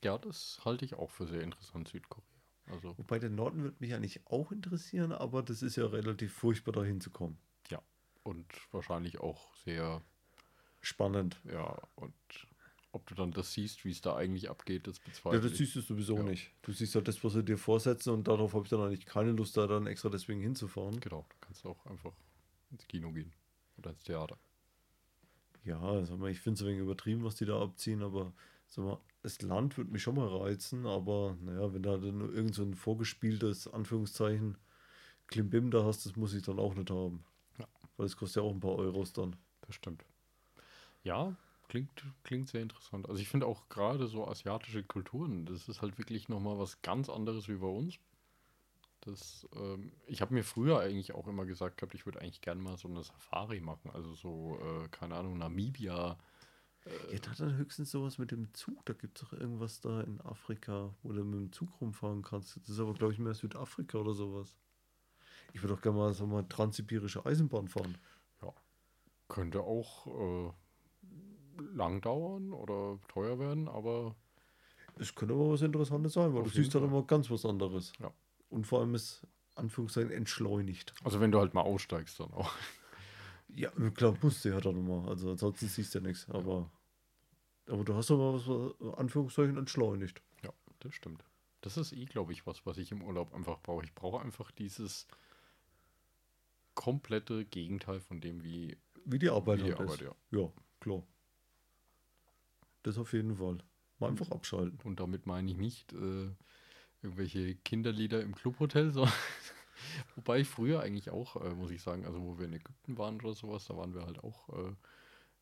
Ja, 0.03 0.17
das 0.17 0.59
halte 0.65 0.85
ich 0.85 0.95
auch 0.95 1.09
für 1.09 1.27
sehr 1.27 1.41
interessant, 1.41 1.87
Südkorea. 1.87 2.23
Also, 2.69 2.97
Wobei 2.97 3.17
der 3.19 3.29
Norden 3.29 3.63
würde 3.63 3.77
mich 3.79 3.93
eigentlich 3.93 4.27
auch 4.27 4.51
interessieren, 4.51 5.13
aber 5.13 5.41
das 5.41 5.61
ist 5.61 5.77
ja 5.77 5.85
relativ 5.85 6.33
furchtbar, 6.33 6.73
da 6.73 6.83
hinzukommen. 6.83 7.37
ja. 7.69 7.81
Und 8.23 8.45
wahrscheinlich 8.71 9.19
auch 9.19 9.53
sehr, 9.55 10.01
Spannend. 10.81 11.39
ja, 11.45 11.81
und 11.95 12.13
ob 12.97 13.07
du 13.07 13.15
dann 13.15 13.31
das 13.31 13.53
siehst, 13.53 13.85
wie 13.85 13.91
es 13.91 14.01
da 14.01 14.15
eigentlich 14.15 14.49
abgeht, 14.49 14.87
das 14.87 14.97
Ja, 14.97 15.05
bezweifle 15.05 15.41
das 15.41 15.51
ich. 15.51 15.57
siehst 15.57 15.75
du 15.75 15.81
sowieso 15.81 16.17
Ja. 16.17 16.23
nicht. 16.23 16.51
Du 16.63 16.73
siehst 16.73 16.95
ja 16.95 17.01
das, 17.01 17.23
was 17.23 17.33
sie 17.33 17.43
dir 17.43 17.57
vorsetzen 17.57 18.09
und 18.11 18.27
darauf 18.27 18.53
habe 18.53 18.63
ich 18.63 18.69
dann 18.69 18.81
eigentlich 18.81 19.05
keine 19.05 19.31
Lust, 19.31 19.55
da 19.55 19.67
dann 19.67 19.87
extra 19.87 20.09
deswegen 20.09 20.41
hinzufahren. 20.41 20.99
Genau, 20.99 21.25
du 21.29 21.35
kannst 21.39 21.65
auch 21.65 21.85
einfach 21.85 22.13
ins 22.71 22.87
Kino 22.87 23.11
gehen 23.11 23.31
oder 23.77 23.91
ins 23.91 24.03
Theater. 24.03 24.37
Ja, 25.63 25.77
mal, 25.79 26.31
ich 26.31 26.39
finde 26.39 26.55
es 26.55 26.61
ein 26.61 26.67
wenig 26.67 26.81
übertrieben, 26.81 27.23
was 27.23 27.35
die 27.35 27.45
da 27.45 27.61
abziehen, 27.61 28.01
aber 28.01 28.33
sag 28.67 28.85
mal, 28.85 28.99
das 29.21 29.41
Land 29.41 29.77
würde 29.77 29.91
mich 29.91 30.01
schon 30.01 30.15
mal 30.15 30.27
reizen, 30.27 30.85
aber 30.85 31.37
naja, 31.41 31.73
wenn 31.73 31.83
da 31.83 31.97
dann 31.97 32.17
nur 32.17 32.33
irgend 32.33 32.55
so 32.55 32.63
ein 32.63 32.73
vorgespieltes, 32.73 33.67
Anführungszeichen, 33.67 34.57
Klimbim 35.27 35.69
da 35.71 35.83
hast, 35.83 36.05
das 36.05 36.15
muss 36.15 36.33
ich 36.33 36.43
dann 36.43 36.59
auch 36.59 36.73
nicht 36.73 36.89
haben. 36.89 37.25
Ja. 37.59 37.67
Weil 37.97 38.05
es 38.05 38.15
kostet 38.15 38.41
ja 38.41 38.47
auch 38.49 38.53
ein 38.53 38.61
paar 38.61 38.75
Euros 38.75 39.11
dann. 39.11 39.35
Das 39.61 39.75
stimmt. 39.75 40.05
Ja, 41.03 41.35
klingt, 41.67 42.03
klingt 42.23 42.49
sehr 42.49 42.61
interessant. 42.61 43.07
Also 43.09 43.21
ich 43.21 43.29
finde 43.29 43.45
auch 43.45 43.69
gerade 43.69 44.07
so 44.07 44.27
asiatische 44.27 44.83
Kulturen, 44.83 45.45
das 45.45 45.67
ist 45.67 45.81
halt 45.81 45.97
wirklich 45.97 46.29
nochmal 46.29 46.57
was 46.57 46.81
ganz 46.81 47.09
anderes 47.09 47.47
wie 47.47 47.57
bei 47.57 47.67
uns. 47.67 47.99
Das, 49.01 49.47
ähm, 49.55 49.91
ich 50.05 50.21
habe 50.21 50.33
mir 50.33 50.43
früher 50.43 50.79
eigentlich 50.79 51.13
auch 51.13 51.27
immer 51.27 51.45
gesagt 51.45 51.77
gehabt, 51.77 51.93
ich 51.93 52.05
würde 52.05 52.19
eigentlich 52.19 52.41
gerne 52.41 52.61
mal 52.61 52.77
so 52.77 52.87
eine 52.87 53.03
Safari 53.03 53.61
machen. 53.61 53.91
Also 53.93 54.13
so, 54.15 54.59
äh, 54.59 54.89
keine 54.89 55.15
Ahnung, 55.15 55.37
Namibia. 55.37 56.17
Ja, 57.11 57.19
da 57.19 57.31
dann 57.37 57.57
höchstens 57.57 57.91
sowas 57.91 58.17
mit 58.17 58.31
dem 58.31 58.53
Zug. 58.53 58.85
Da 58.85 58.93
gibt 58.93 59.17
es 59.17 59.27
doch 59.27 59.33
irgendwas 59.37 59.81
da 59.81 60.01
in 60.01 60.21
Afrika, 60.21 60.93
wo 61.03 61.11
du 61.11 61.23
mit 61.23 61.39
dem 61.39 61.51
Zug 61.51 61.69
rumfahren 61.81 62.21
kannst. 62.21 62.57
Das 62.57 62.69
ist 62.69 62.79
aber, 62.79 62.93
glaube 62.93 63.13
ich, 63.13 63.19
mehr 63.19 63.33
Südafrika 63.33 63.97
oder 63.97 64.13
sowas. 64.13 64.55
Ich 65.53 65.61
würde 65.61 65.75
doch 65.75 65.81
gerne 65.81 65.97
mal 65.97 66.13
so 66.13 66.25
mal 66.25 66.43
transsibirische 66.43 67.25
Eisenbahn 67.25 67.67
fahren. 67.67 67.97
Könnte 69.27 69.61
auch 69.61 70.07
äh, 70.07 70.53
lang 71.73 72.01
dauern 72.01 72.53
oder 72.53 72.99
teuer 73.07 73.39
werden, 73.39 73.67
aber 73.67 74.15
Es 74.99 75.13
könnte 75.13 75.33
aber 75.35 75.51
was 75.51 75.61
Interessantes 75.61 76.13
sein, 76.13 76.33
weil 76.33 76.43
du 76.43 76.49
siehst 76.49 76.73
dann 76.73 76.81
Fall. 76.81 76.89
immer 76.89 77.03
ganz 77.03 77.29
was 77.29 77.45
anderes. 77.45 77.93
Ja. 77.99 78.11
Und 78.49 78.65
vor 78.65 78.79
allem 78.79 78.95
ist, 78.95 79.25
Anführungszeichen, 79.55 80.11
entschleunigt. 80.11 80.93
also 81.03 81.19
wenn 81.19 81.31
du 81.31 81.39
halt 81.39 81.53
mal 81.53 81.61
aussteigst 81.61 82.19
dann 82.19 82.31
auch. 82.33 82.51
Ja, 83.49 83.71
klar, 83.95 84.13
musst 84.21 84.43
du 84.43 84.49
ja 84.49 84.59
dann 84.59 84.85
mal. 84.85 85.07
Also 85.07 85.31
ansonsten 85.31 85.67
siehst 85.67 85.95
du 85.95 85.99
ja 85.99 86.05
nichts. 86.05 86.29
Aber, 86.29 86.69
aber 87.67 87.85
du 87.85 87.93
hast 87.95 88.11
aber 88.11 88.33
was, 88.33 88.45
was, 88.45 88.97
Anführungszeichen, 88.97 89.55
entschleunigt. 89.57 90.21
Ja, 90.43 90.51
das 90.79 90.93
stimmt. 90.93 91.23
Das 91.61 91.77
ist 91.77 91.93
eh, 91.93 92.03
glaube 92.03 92.33
ich, 92.33 92.45
was, 92.45 92.65
was 92.65 92.77
ich 92.77 92.91
im 92.91 93.01
Urlaub 93.01 93.33
einfach 93.33 93.59
brauche. 93.61 93.85
Ich 93.85 93.95
brauche 93.95 94.21
einfach 94.21 94.51
dieses 94.51 95.07
komplette 96.75 97.45
Gegenteil 97.45 97.99
von 98.01 98.19
dem, 98.21 98.43
wie 98.43 98.77
Wie 99.05 99.17
die 99.17 99.29
Arbeit 99.29 99.59
Wie 99.59 99.63
die 99.63 99.69
halt 99.71 99.81
Arbeit, 99.81 100.01
ist. 100.01 100.11
Ja, 100.31 100.51
klar. 100.81 101.03
Das 102.83 102.97
auf 102.97 103.13
jeden 103.13 103.35
Fall. 103.37 103.59
Mal 103.99 104.09
einfach 104.09 104.31
abschalten. 104.31 104.79
Und 104.83 104.99
damit 104.99 105.25
meine 105.25 105.49
ich 105.51 105.57
nicht 105.57 105.93
äh, 105.93 106.29
irgendwelche 107.01 107.55
Kinderlieder 107.55 108.21
im 108.21 108.35
Clubhotel, 108.35 108.91
so. 108.93 109.07
Wobei 110.15 110.39
ich 110.39 110.47
früher 110.47 110.81
eigentlich 110.81 111.09
auch, 111.09 111.35
äh, 111.37 111.53
muss 111.53 111.71
ich 111.71 111.81
sagen, 111.81 112.05
also 112.05 112.21
wo 112.21 112.37
wir 112.37 112.45
in 112.45 112.53
Ägypten 112.53 112.97
waren 112.97 113.19
oder 113.21 113.33
sowas, 113.33 113.65
da 113.65 113.77
waren 113.77 113.93
wir 113.93 114.05
halt 114.05 114.23
auch, 114.23 114.49
äh, 114.49 114.73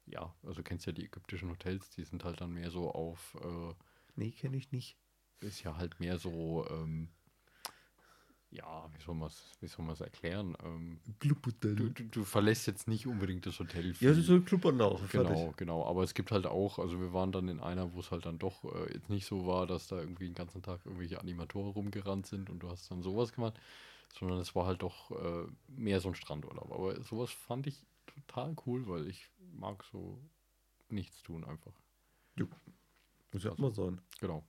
ja, 0.07 0.33
also 0.43 0.61
kennst 0.63 0.85
ja 0.85 0.91
die 0.91 1.05
ägyptischen 1.05 1.49
Hotels, 1.49 1.89
die 1.89 2.03
sind 2.03 2.23
halt 2.23 2.41
dann 2.41 2.53
mehr 2.53 2.69
so 2.71 2.91
auf, 2.91 3.35
äh, 3.41 3.73
Nee, 4.15 4.31
kenne 4.31 4.57
ich 4.57 4.71
nicht. 4.71 4.97
ist 5.39 5.63
ja 5.63 5.77
halt 5.77 5.99
mehr 5.99 6.17
so, 6.17 6.67
ähm, 6.69 7.09
ja, 8.55 8.89
wie 8.93 9.01
soll 9.01 9.15
man 9.15 9.27
es 9.27 9.57
wie 9.59 9.67
soll 9.67 9.85
man's 9.85 10.01
erklären? 10.01 10.55
Ähm, 10.63 10.99
Clubhotel. 11.19 11.75
du, 11.75 11.89
du, 11.89 12.03
du 12.03 12.23
verlässt 12.23 12.67
jetzt 12.67 12.87
nicht 12.87 13.07
unbedingt 13.07 13.45
das 13.45 13.59
Hotel. 13.59 13.87
Ja, 13.87 13.93
viel. 13.93 14.09
das 14.09 14.17
ist 14.17 14.27
so 14.27 14.33
ein 14.33 14.45
Clubanlage. 14.45 15.01
Genau, 15.11 15.27
Fertig. 15.27 15.57
genau. 15.57 15.85
Aber 15.85 16.03
es 16.03 16.13
gibt 16.13 16.31
halt 16.31 16.45
auch, 16.45 16.79
also 16.79 16.99
wir 16.99 17.13
waren 17.13 17.31
dann 17.31 17.47
in 17.47 17.59
einer, 17.59 17.93
wo 17.93 17.99
es 17.99 18.11
halt 18.11 18.25
dann 18.25 18.39
doch 18.39 18.63
äh, 18.63 18.93
jetzt 18.93 19.09
nicht 19.09 19.25
so 19.25 19.45
war, 19.45 19.67
dass 19.67 19.87
da 19.87 19.99
irgendwie 19.99 20.25
den 20.25 20.35
ganzen 20.35 20.61
Tag 20.61 20.79
irgendwelche 20.85 21.19
Animatoren 21.19 21.71
rumgerannt 21.71 22.27
sind 22.27 22.49
und 22.49 22.59
du 22.59 22.69
hast 22.69 22.89
dann 22.89 23.01
sowas 23.01 23.33
gemacht, 23.33 23.59
sondern 24.17 24.39
es 24.39 24.55
war 24.55 24.65
halt 24.65 24.81
doch 24.81 25.11
äh, 25.11 25.47
mehr 25.67 25.99
so 25.99 26.09
ein 26.09 26.15
Strandurlaub. 26.15 26.71
Aber 26.71 27.01
sowas 27.03 27.31
fand 27.31 27.67
ich 27.67 27.85
total 28.05 28.55
cool, 28.65 28.87
weil 28.87 29.07
ich 29.07 29.29
mag 29.53 29.83
so 29.91 30.19
nichts 30.89 31.21
tun 31.23 31.43
einfach. 31.43 31.73
Muss 33.31 33.43
ja 33.43 33.51
auch 33.51 33.57
mal 33.57 33.73
sein. 33.73 33.99
Genau. 34.21 34.45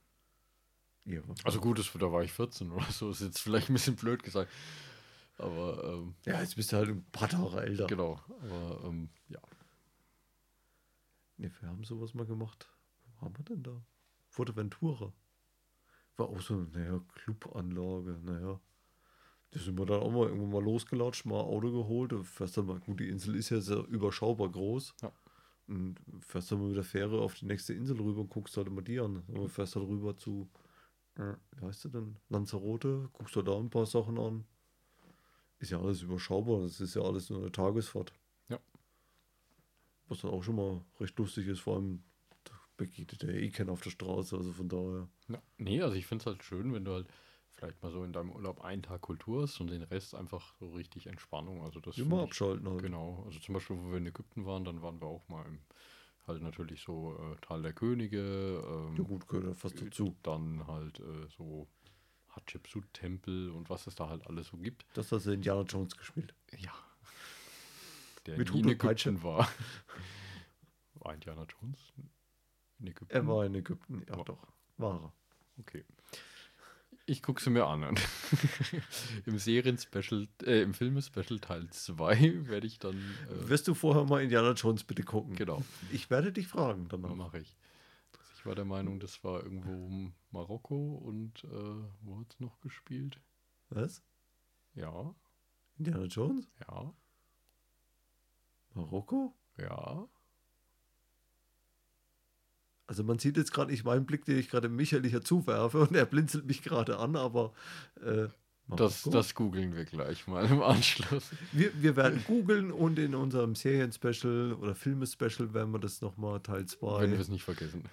Also 1.45 1.61
gut, 1.61 1.79
das, 1.79 1.91
da 1.93 2.13
war 2.13 2.23
ich 2.23 2.33
14 2.33 2.71
oder 2.71 2.91
so, 2.91 3.11
ist 3.11 3.21
jetzt 3.21 3.41
vielleicht 3.41 3.71
ein 3.71 3.75
bisschen 3.75 3.97
blöd 3.97 4.23
gesagt. 4.23 4.51
Aber 5.39 5.85
ähm, 5.85 6.15
ja, 6.25 6.41
jetzt 6.41 6.57
bist 6.57 6.73
du 6.73 6.77
halt 6.77 6.89
ein 6.89 7.05
paar 7.13 7.29
Tage 7.29 7.61
älter. 7.61 7.87
genau, 7.87 8.21
aber 8.43 8.85
ähm, 8.85 9.11
ja. 9.29 9.41
Nee, 11.37 11.51
wir 11.61 11.69
haben 11.69 11.85
sowas 11.85 12.15
mal 12.15 12.27
gemacht. 12.27 12.69
Wo 13.05 13.27
haben 13.27 13.37
wir 13.37 13.45
denn 13.45 13.63
da? 13.63 13.83
Fuerteventura. 14.29 15.13
War 16.17 16.29
auch 16.29 16.41
so, 16.41 16.55
naja, 16.57 17.01
Clubanlage, 17.15 18.19
naja. 18.23 18.61
Da 19.51 19.61
sind 19.61 19.79
wir 19.79 19.87
dann 19.87 20.01
auch 20.01 20.11
mal 20.11 20.29
irgendwann 20.29 20.51
mal 20.51 20.65
losgelatscht, 20.65 21.27
mal 21.27 21.41
Auto 21.41 21.71
geholt. 21.71 22.15
Fährst 22.27 22.57
dann 22.57 22.67
mal, 22.67 22.81
gut, 22.81 23.01
die 23.01 23.09
Insel 23.09 23.37
ist 23.37 23.51
ja 23.51 23.61
sehr 23.61 23.87
überschaubar 23.87 24.49
groß. 24.49 24.95
Ja. 25.03 25.13
Und 25.69 25.97
fährst 26.21 26.51
dann 26.51 26.61
mal 26.61 26.69
mit 26.69 26.77
der 26.77 26.85
Fähre 26.85 27.21
auf 27.21 27.35
die 27.35 27.47
nächste 27.47 27.75
Insel 27.75 28.01
rüber 28.01 28.23
und 28.23 28.31
guckst 28.31 28.57
halt 28.57 28.67
immer 28.69 28.83
die 28.83 28.99
an. 28.99 29.23
Und 29.29 29.49
fährst 29.51 29.77
halt 29.77 29.87
rüber 29.87 30.17
zu, 30.17 30.49
wie 31.17 31.67
heißt 31.67 31.85
du 31.85 31.89
denn? 31.89 32.17
Lanzarote, 32.29 33.09
guckst 33.13 33.37
du 33.37 33.43
da 33.43 33.57
ein 33.57 33.71
paar 33.71 33.87
Sachen 33.87 34.19
an. 34.19 34.45
Ist 35.59 35.71
ja 35.71 35.81
alles 35.81 36.03
überschaubar, 36.03 36.63
das 36.63 36.81
ist 36.81 36.95
ja 36.95 37.03
alles 37.03 37.31
nur 37.31 37.41
eine 37.41 37.53
Tagesfahrt. 37.53 38.13
Ja. 38.49 38.61
Was 40.09 40.21
dann 40.21 40.31
auch 40.31 40.43
schon 40.43 40.57
mal 40.57 40.85
recht 41.01 41.19
lustig 41.19 41.49
ist, 41.49 41.61
vor 41.61 41.77
allem 41.77 42.03
da 42.45 42.53
begegnet 42.77 43.23
ja 43.23 43.31
eh 43.31 43.49
keiner 43.49 43.73
auf 43.73 43.81
der 43.81 43.91
Straße, 43.91 44.37
also 44.37 44.53
von 44.53 44.69
daher. 44.69 45.09
Ja, 45.29 45.43
nee, 45.57 45.81
also 45.81 45.97
ich 45.97 46.07
finde 46.07 46.23
es 46.23 46.27
halt 46.27 46.45
schön, 46.45 46.75
wenn 46.75 46.85
du 46.85 46.93
halt 46.93 47.09
vielleicht 47.57 47.83
mal 47.83 47.91
so 47.91 48.05
in 48.05 48.13
deinem 48.13 48.33
Urlaub 48.33 48.61
einen 48.61 48.83
Tag 48.83 49.01
Kultur 49.01 49.43
hast 49.43 49.61
und 49.61 49.71
den 49.71 49.83
Rest 49.83 50.15
einfach 50.15 50.55
so 50.61 50.69
richtig 50.73 51.07
Entspannung. 51.07 51.63
Also 51.63 51.81
das 51.81 51.97
Immer 51.97 52.23
abschalten 52.23 52.69
halt. 52.69 52.83
Genau, 52.83 53.23
also 53.25 53.39
zum 53.39 53.55
Beispiel, 53.55 53.79
wo 53.79 53.91
wir 53.91 53.99
in 53.99 54.07
Ägypten 54.07 54.45
waren, 54.45 54.65
dann 54.65 54.83
waren 54.83 55.01
wir 55.01 55.07
auch 55.07 55.27
mal 55.29 55.47
im 55.47 55.61
halt 56.27 56.43
natürlich 56.43 56.83
so 56.83 57.17
äh, 57.19 57.37
Tal 57.41 57.63
der 57.63 57.73
Könige, 57.73 58.19
ähm, 58.67 58.97
Ja 58.97 59.05
gut, 59.05 59.27
gehört 59.29 59.57
fast 59.57 59.81
dazu. 59.81 60.17
dann 60.23 60.67
halt 60.67 61.01
äh, 61.01 61.27
so 61.37 61.69
Hatschepsut-Tempel 62.31 63.51
und 63.51 63.71
was 63.71 63.87
es 63.87 63.95
da 63.95 64.09
halt 64.09 64.27
alles 64.27 64.49
so 64.49 64.57
gibt. 64.59 64.85
Das 64.95 65.11
hast 65.13 65.27
du 65.27 65.33
Indiana 65.33 65.63
Jones 65.63 65.97
gespielt. 65.97 66.35
Ja. 66.59 66.73
Der 68.27 68.37
Mit 68.39 68.53
nie 68.53 68.61
in. 68.61 69.15
Ägypten 69.15 69.23
war. 69.23 69.49
War 70.95 71.15
Indiana 71.15 71.45
Jones 71.61 71.93
in 72.79 72.87
Ägypten? 72.89 73.15
Er 73.15 73.27
war 73.29 73.45
in 73.47 73.55
Ägypten, 73.55 74.03
ja 74.09 74.17
Ja. 74.17 74.25
doch. 74.25 74.47
War 74.79 75.01
er. 75.03 75.13
Okay. 75.59 75.85
Ich 77.09 77.23
gucke 77.23 77.41
sie 77.41 77.51
mir 77.51 77.67
an. 77.67 77.85
Im 79.27 79.39
Serien-Special, 79.39 80.27
äh, 80.45 80.63
im 80.63 80.75
Film-Special 80.75 81.39
Teil 81.39 81.69
2 81.71 82.49
werde 82.49 82.67
ich 82.67 82.81
dann. 82.81 82.97
Äh, 83.31 83.49
Wirst 83.49 83.69
du 83.69 83.75
vorher 83.75 84.05
mal 84.05 84.23
Indiana 84.23 84.53
Jones 84.53 84.83
bitte 84.83 85.05
gucken? 85.05 85.37
genau, 85.37 85.63
Ich 85.93 86.11
werde 86.11 86.33
dich 86.33 86.49
fragen 86.49 86.89
danach. 86.89 87.15
mache 87.15 87.39
ich. 87.39 87.57
Ich 88.37 88.45
war 88.45 88.57
der 88.57 88.65
Meinung, 88.65 88.99
das 88.99 89.23
war 89.23 89.43
irgendwo 89.43 89.71
um 89.87 90.15
Marokko 90.33 90.97
und 90.97 91.45
äh, 91.45 91.49
wo 92.03 92.19
hat 92.21 92.33
es 92.33 92.41
noch 92.41 92.61
gespielt? 92.61 93.21
Was? 93.71 94.03
Ja, 94.75 95.15
Indiana 95.79 96.07
Jones? 96.07 96.49
ja, 96.67 96.93
Marokko? 98.75 99.33
ja. 99.59 100.09
Also 102.87 103.03
man 103.03 103.19
sieht 103.19 103.37
jetzt 103.37 103.53
gerade 103.53 103.71
nicht 103.73 103.85
meinen 103.85 104.07
Blick, 104.07 104.25
den 104.25 104.39
ich 104.39 104.49
gerade 104.49 104.69
Michael 104.69 105.07
hier 105.09 105.23
zuwerfe 105.23 105.81
und 105.81 105.97
er 105.97 106.07
blinzelt 106.07 106.47
mich 106.47 106.63
gerade 106.63 106.99
an, 106.99 107.17
aber 107.17 107.53
äh, 108.05 108.29
Das, 108.77 109.03
das 109.03 109.35
googeln 109.35 109.75
wir 109.75 109.85
gleich 109.85 110.27
mal 110.29 110.47
im 110.47 110.63
Anschluss. 110.63 111.31
Wir, 111.53 111.71
wir 111.83 111.97
werden 111.97 112.23
googeln 112.27 112.71
und 112.71 112.99
in 112.99 113.15
unserem 113.15 113.55
Serien-Special 113.57 114.53
oder 114.55 114.75
Filme-Special 114.75 115.53
werden 115.53 115.73
wir 115.73 115.81
das 115.81 116.01
nochmal 116.01 116.41
Teil 116.41 116.61
Wenn 116.61 116.69
2, 116.69 117.11
wir 117.11 117.21
es 117.21 117.29
nicht 117.29 117.45
vergessen. 117.45 117.85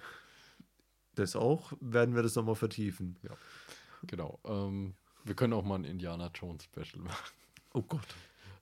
das 1.16 1.34
auch, 1.36 1.72
werden 1.80 2.14
wir 2.14 2.22
das 2.22 2.34
nochmal 2.36 2.56
vertiefen. 2.56 3.16
Genau. 4.06 4.38
Ähm, 4.44 4.94
wir 5.24 5.34
können 5.34 5.54
auch 5.54 5.64
mal 5.64 5.76
ein 5.76 5.84
Indiana 5.84 6.30
Jones 6.34 6.64
Special 6.64 7.02
machen. 7.02 7.32
Oh 7.72 7.82
Gott. 7.82 8.06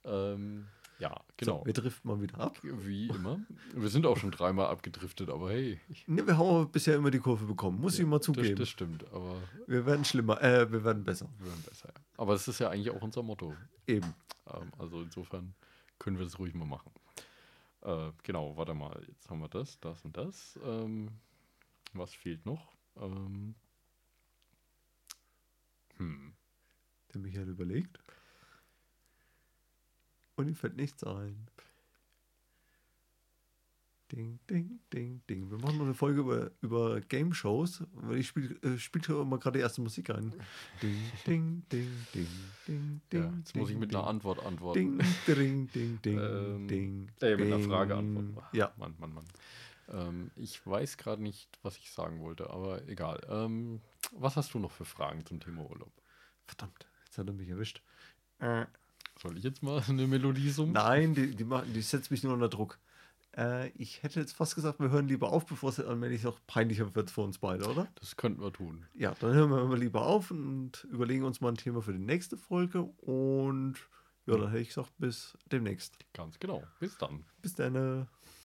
Ähm, 0.05 0.67
ja, 1.03 1.21
genau. 1.37 1.59
So, 1.59 1.67
wir 1.67 1.73
driften 1.73 2.09
mal 2.09 2.21
wieder 2.21 2.39
ab. 2.39 2.57
Wie 2.63 3.09
immer. 3.09 3.41
Wir 3.75 3.89
sind 3.89 4.07
auch 4.07 4.17
schon 4.17 4.31
dreimal 4.31 4.67
abgedriftet, 4.67 5.31
aber 5.31 5.51
hey. 5.51 5.81
Ne, 6.07 6.25
wir 6.25 6.39
haben 6.39 6.71
bisher 6.71 6.95
immer 6.95 7.11
die 7.11 7.19
Kurve 7.19 7.45
bekommen, 7.45 7.81
muss 7.81 7.99
ich 7.99 8.07
mal 8.07 8.19
das, 8.19 8.27
zugeben. 8.27 8.55
das 8.55 8.69
stimmt, 8.69 9.05
aber 9.13 9.43
Wir 9.67 9.85
werden 9.85 10.05
schlimmer, 10.05 10.41
äh, 10.41 10.71
wir 10.71 10.85
werden 10.85 11.03
besser. 11.03 11.29
wir 11.39 11.49
werden 11.49 11.63
besser. 11.65 11.89
Ja. 11.89 12.01
Aber 12.19 12.35
es 12.35 12.47
ist 12.47 12.61
ja 12.61 12.71
eigentlich 12.71 12.91
auch 12.91 13.03
unser 13.03 13.25
Motto. 13.25 13.53
Eben. 13.89 14.15
Ähm, 14.47 14.71
also 14.79 15.03
insofern 15.03 15.55
können 15.99 16.19
wir 16.19 16.25
das 16.25 16.39
ruhig 16.39 16.55
mal 16.55 16.67
machen. 16.67 16.93
Äh, 17.81 18.13
genau, 18.23 18.57
warte 18.57 18.73
mal. 18.73 19.03
Jetzt 19.09 19.29
haben 19.29 19.41
wir 19.41 19.49
das, 19.49 19.81
das 19.81 20.05
und 20.05 20.17
das. 20.17 20.57
Ähm, 20.65 21.09
was 21.95 22.15
fehlt 22.15 22.47
noch? 22.47 22.73
Ähm, 22.97 23.57
hm. 25.97 26.33
Der 27.13 27.21
Michael 27.21 27.49
überlegt. 27.49 27.99
Und 30.37 30.49
ihm 30.49 30.55
fällt 30.55 30.77
nichts 30.77 31.05
ein. 31.05 31.47
Ding, 34.11 34.39
ding, 34.49 34.81
ding, 34.93 35.23
ding. 35.29 35.51
Wir 35.51 35.57
machen 35.57 35.79
noch 35.79 35.87
eine 35.87 35.95
Folge 35.95 36.21
über, 36.21 36.51
über 36.61 37.01
Game 37.01 37.33
Shows, 37.33 37.83
weil 37.95 38.19
ich 38.19 38.29
spiele 38.29 38.55
äh, 38.63 38.77
spiel 38.77 39.03
immer 39.09 39.39
gerade 39.39 39.59
die 39.59 39.63
erste 39.63 39.81
Musik 39.81 40.11
ein. 40.11 40.35
Ding, 40.83 41.01
ding, 41.27 41.63
ding, 41.73 41.89
ding, 42.13 42.27
ding, 42.67 43.01
ding. 43.11 43.23
Ja, 43.23 43.33
jetzt 43.39 43.57
muss 43.57 43.71
ich 43.71 43.75
ding, 43.75 43.81
mit 43.81 43.91
ding, 43.93 43.99
einer 43.99 44.07
Antwort 44.09 44.45
antworten. 44.45 44.99
Ding, 44.99 45.01
ding, 45.27 45.71
ding, 45.73 46.03
ding, 46.03 46.19
Ähm, 46.19 46.69
ding. 46.69 47.11
Äh, 47.23 47.37
mit 47.37 47.47
einer 47.47 47.57
ding. 47.57 47.69
Frage 47.71 47.97
antworten. 47.97 48.37
Ja, 48.53 48.75
Mann, 48.77 48.95
Mann, 48.99 49.15
Mann. 49.15 49.25
Ähm, 49.89 50.31
ich 50.37 50.67
weiß 50.67 50.99
gerade 50.99 51.23
nicht, 51.23 51.49
was 51.63 51.79
ich 51.79 51.91
sagen 51.91 52.21
wollte, 52.21 52.51
aber 52.51 52.87
egal. 52.89 53.19
Ähm, 53.31 53.81
was 54.11 54.37
hast 54.37 54.53
du 54.53 54.59
noch 54.59 54.73
für 54.73 54.85
Fragen 54.85 55.25
zum 55.25 55.41
Thema 55.41 55.63
Urlaub? 55.71 55.93
verdammt, 56.45 56.87
jetzt 57.05 57.19
hat 57.19 57.27
er 57.27 57.33
mich 57.33 57.49
erwischt. 57.49 57.83
Äh, 58.39 58.67
Soll 59.21 59.37
ich 59.39 59.45
jetzt 59.45 59.63
mal 59.63 59.83
eine 59.89 60.07
Melodie 60.07 60.51
summen? 60.51 60.73
Nein, 60.73 61.15
die, 61.15 61.35
die, 61.35 61.45
machen- 61.45 61.73
die 61.73 61.83
setzt 61.83 62.11
mich 62.11 62.23
nur 62.23 62.33
unter 62.35 62.49
Druck. 62.49 62.79
Äh, 63.37 63.69
ich 63.71 64.03
hätte 64.03 64.21
jetzt 64.21 64.33
fast 64.33 64.55
gesagt, 64.55 64.79
wir 64.81 64.91
hören 64.91 65.09
lieber 65.09 65.33
auf, 65.33 65.47
bevor 65.47 65.71
es 65.71 65.81
allmählich 65.81 66.23
noch 66.25 66.39
peinlicher 66.47 66.95
wird 66.95 67.11
für 67.11 67.23
uns 67.23 67.39
beide, 67.39 67.67
oder? 67.69 67.89
Das 67.99 68.17
könnten 68.17 68.43
wir 68.43 68.53
tun. 68.53 68.85
Ja, 68.95 69.15
dann 69.21 69.33
hören 69.33 69.51
wir 69.51 69.65
mal 69.65 69.79
lieber 69.79 70.03
auf 70.07 70.31
und 70.31 70.85
überlegen 70.91 71.25
uns 71.25 71.41
mal 71.41 71.49
ein 71.49 71.57
Thema 71.57 71.81
für 71.83 71.93
die 71.93 71.99
nächste 71.99 72.37
Folge. 72.37 72.83
Und 72.83 73.77
ja, 74.27 74.37
dann 74.37 74.49
hätte 74.51 74.61
ich 74.63 74.69
gesagt, 74.69 74.93
bis 74.99 75.37
demnächst. 75.51 75.97
Ganz 76.13 76.39
genau. 76.39 76.63
Bis 76.79 76.99
dann. 76.99 77.25
Bis 77.41 77.55
dann. 77.55 78.07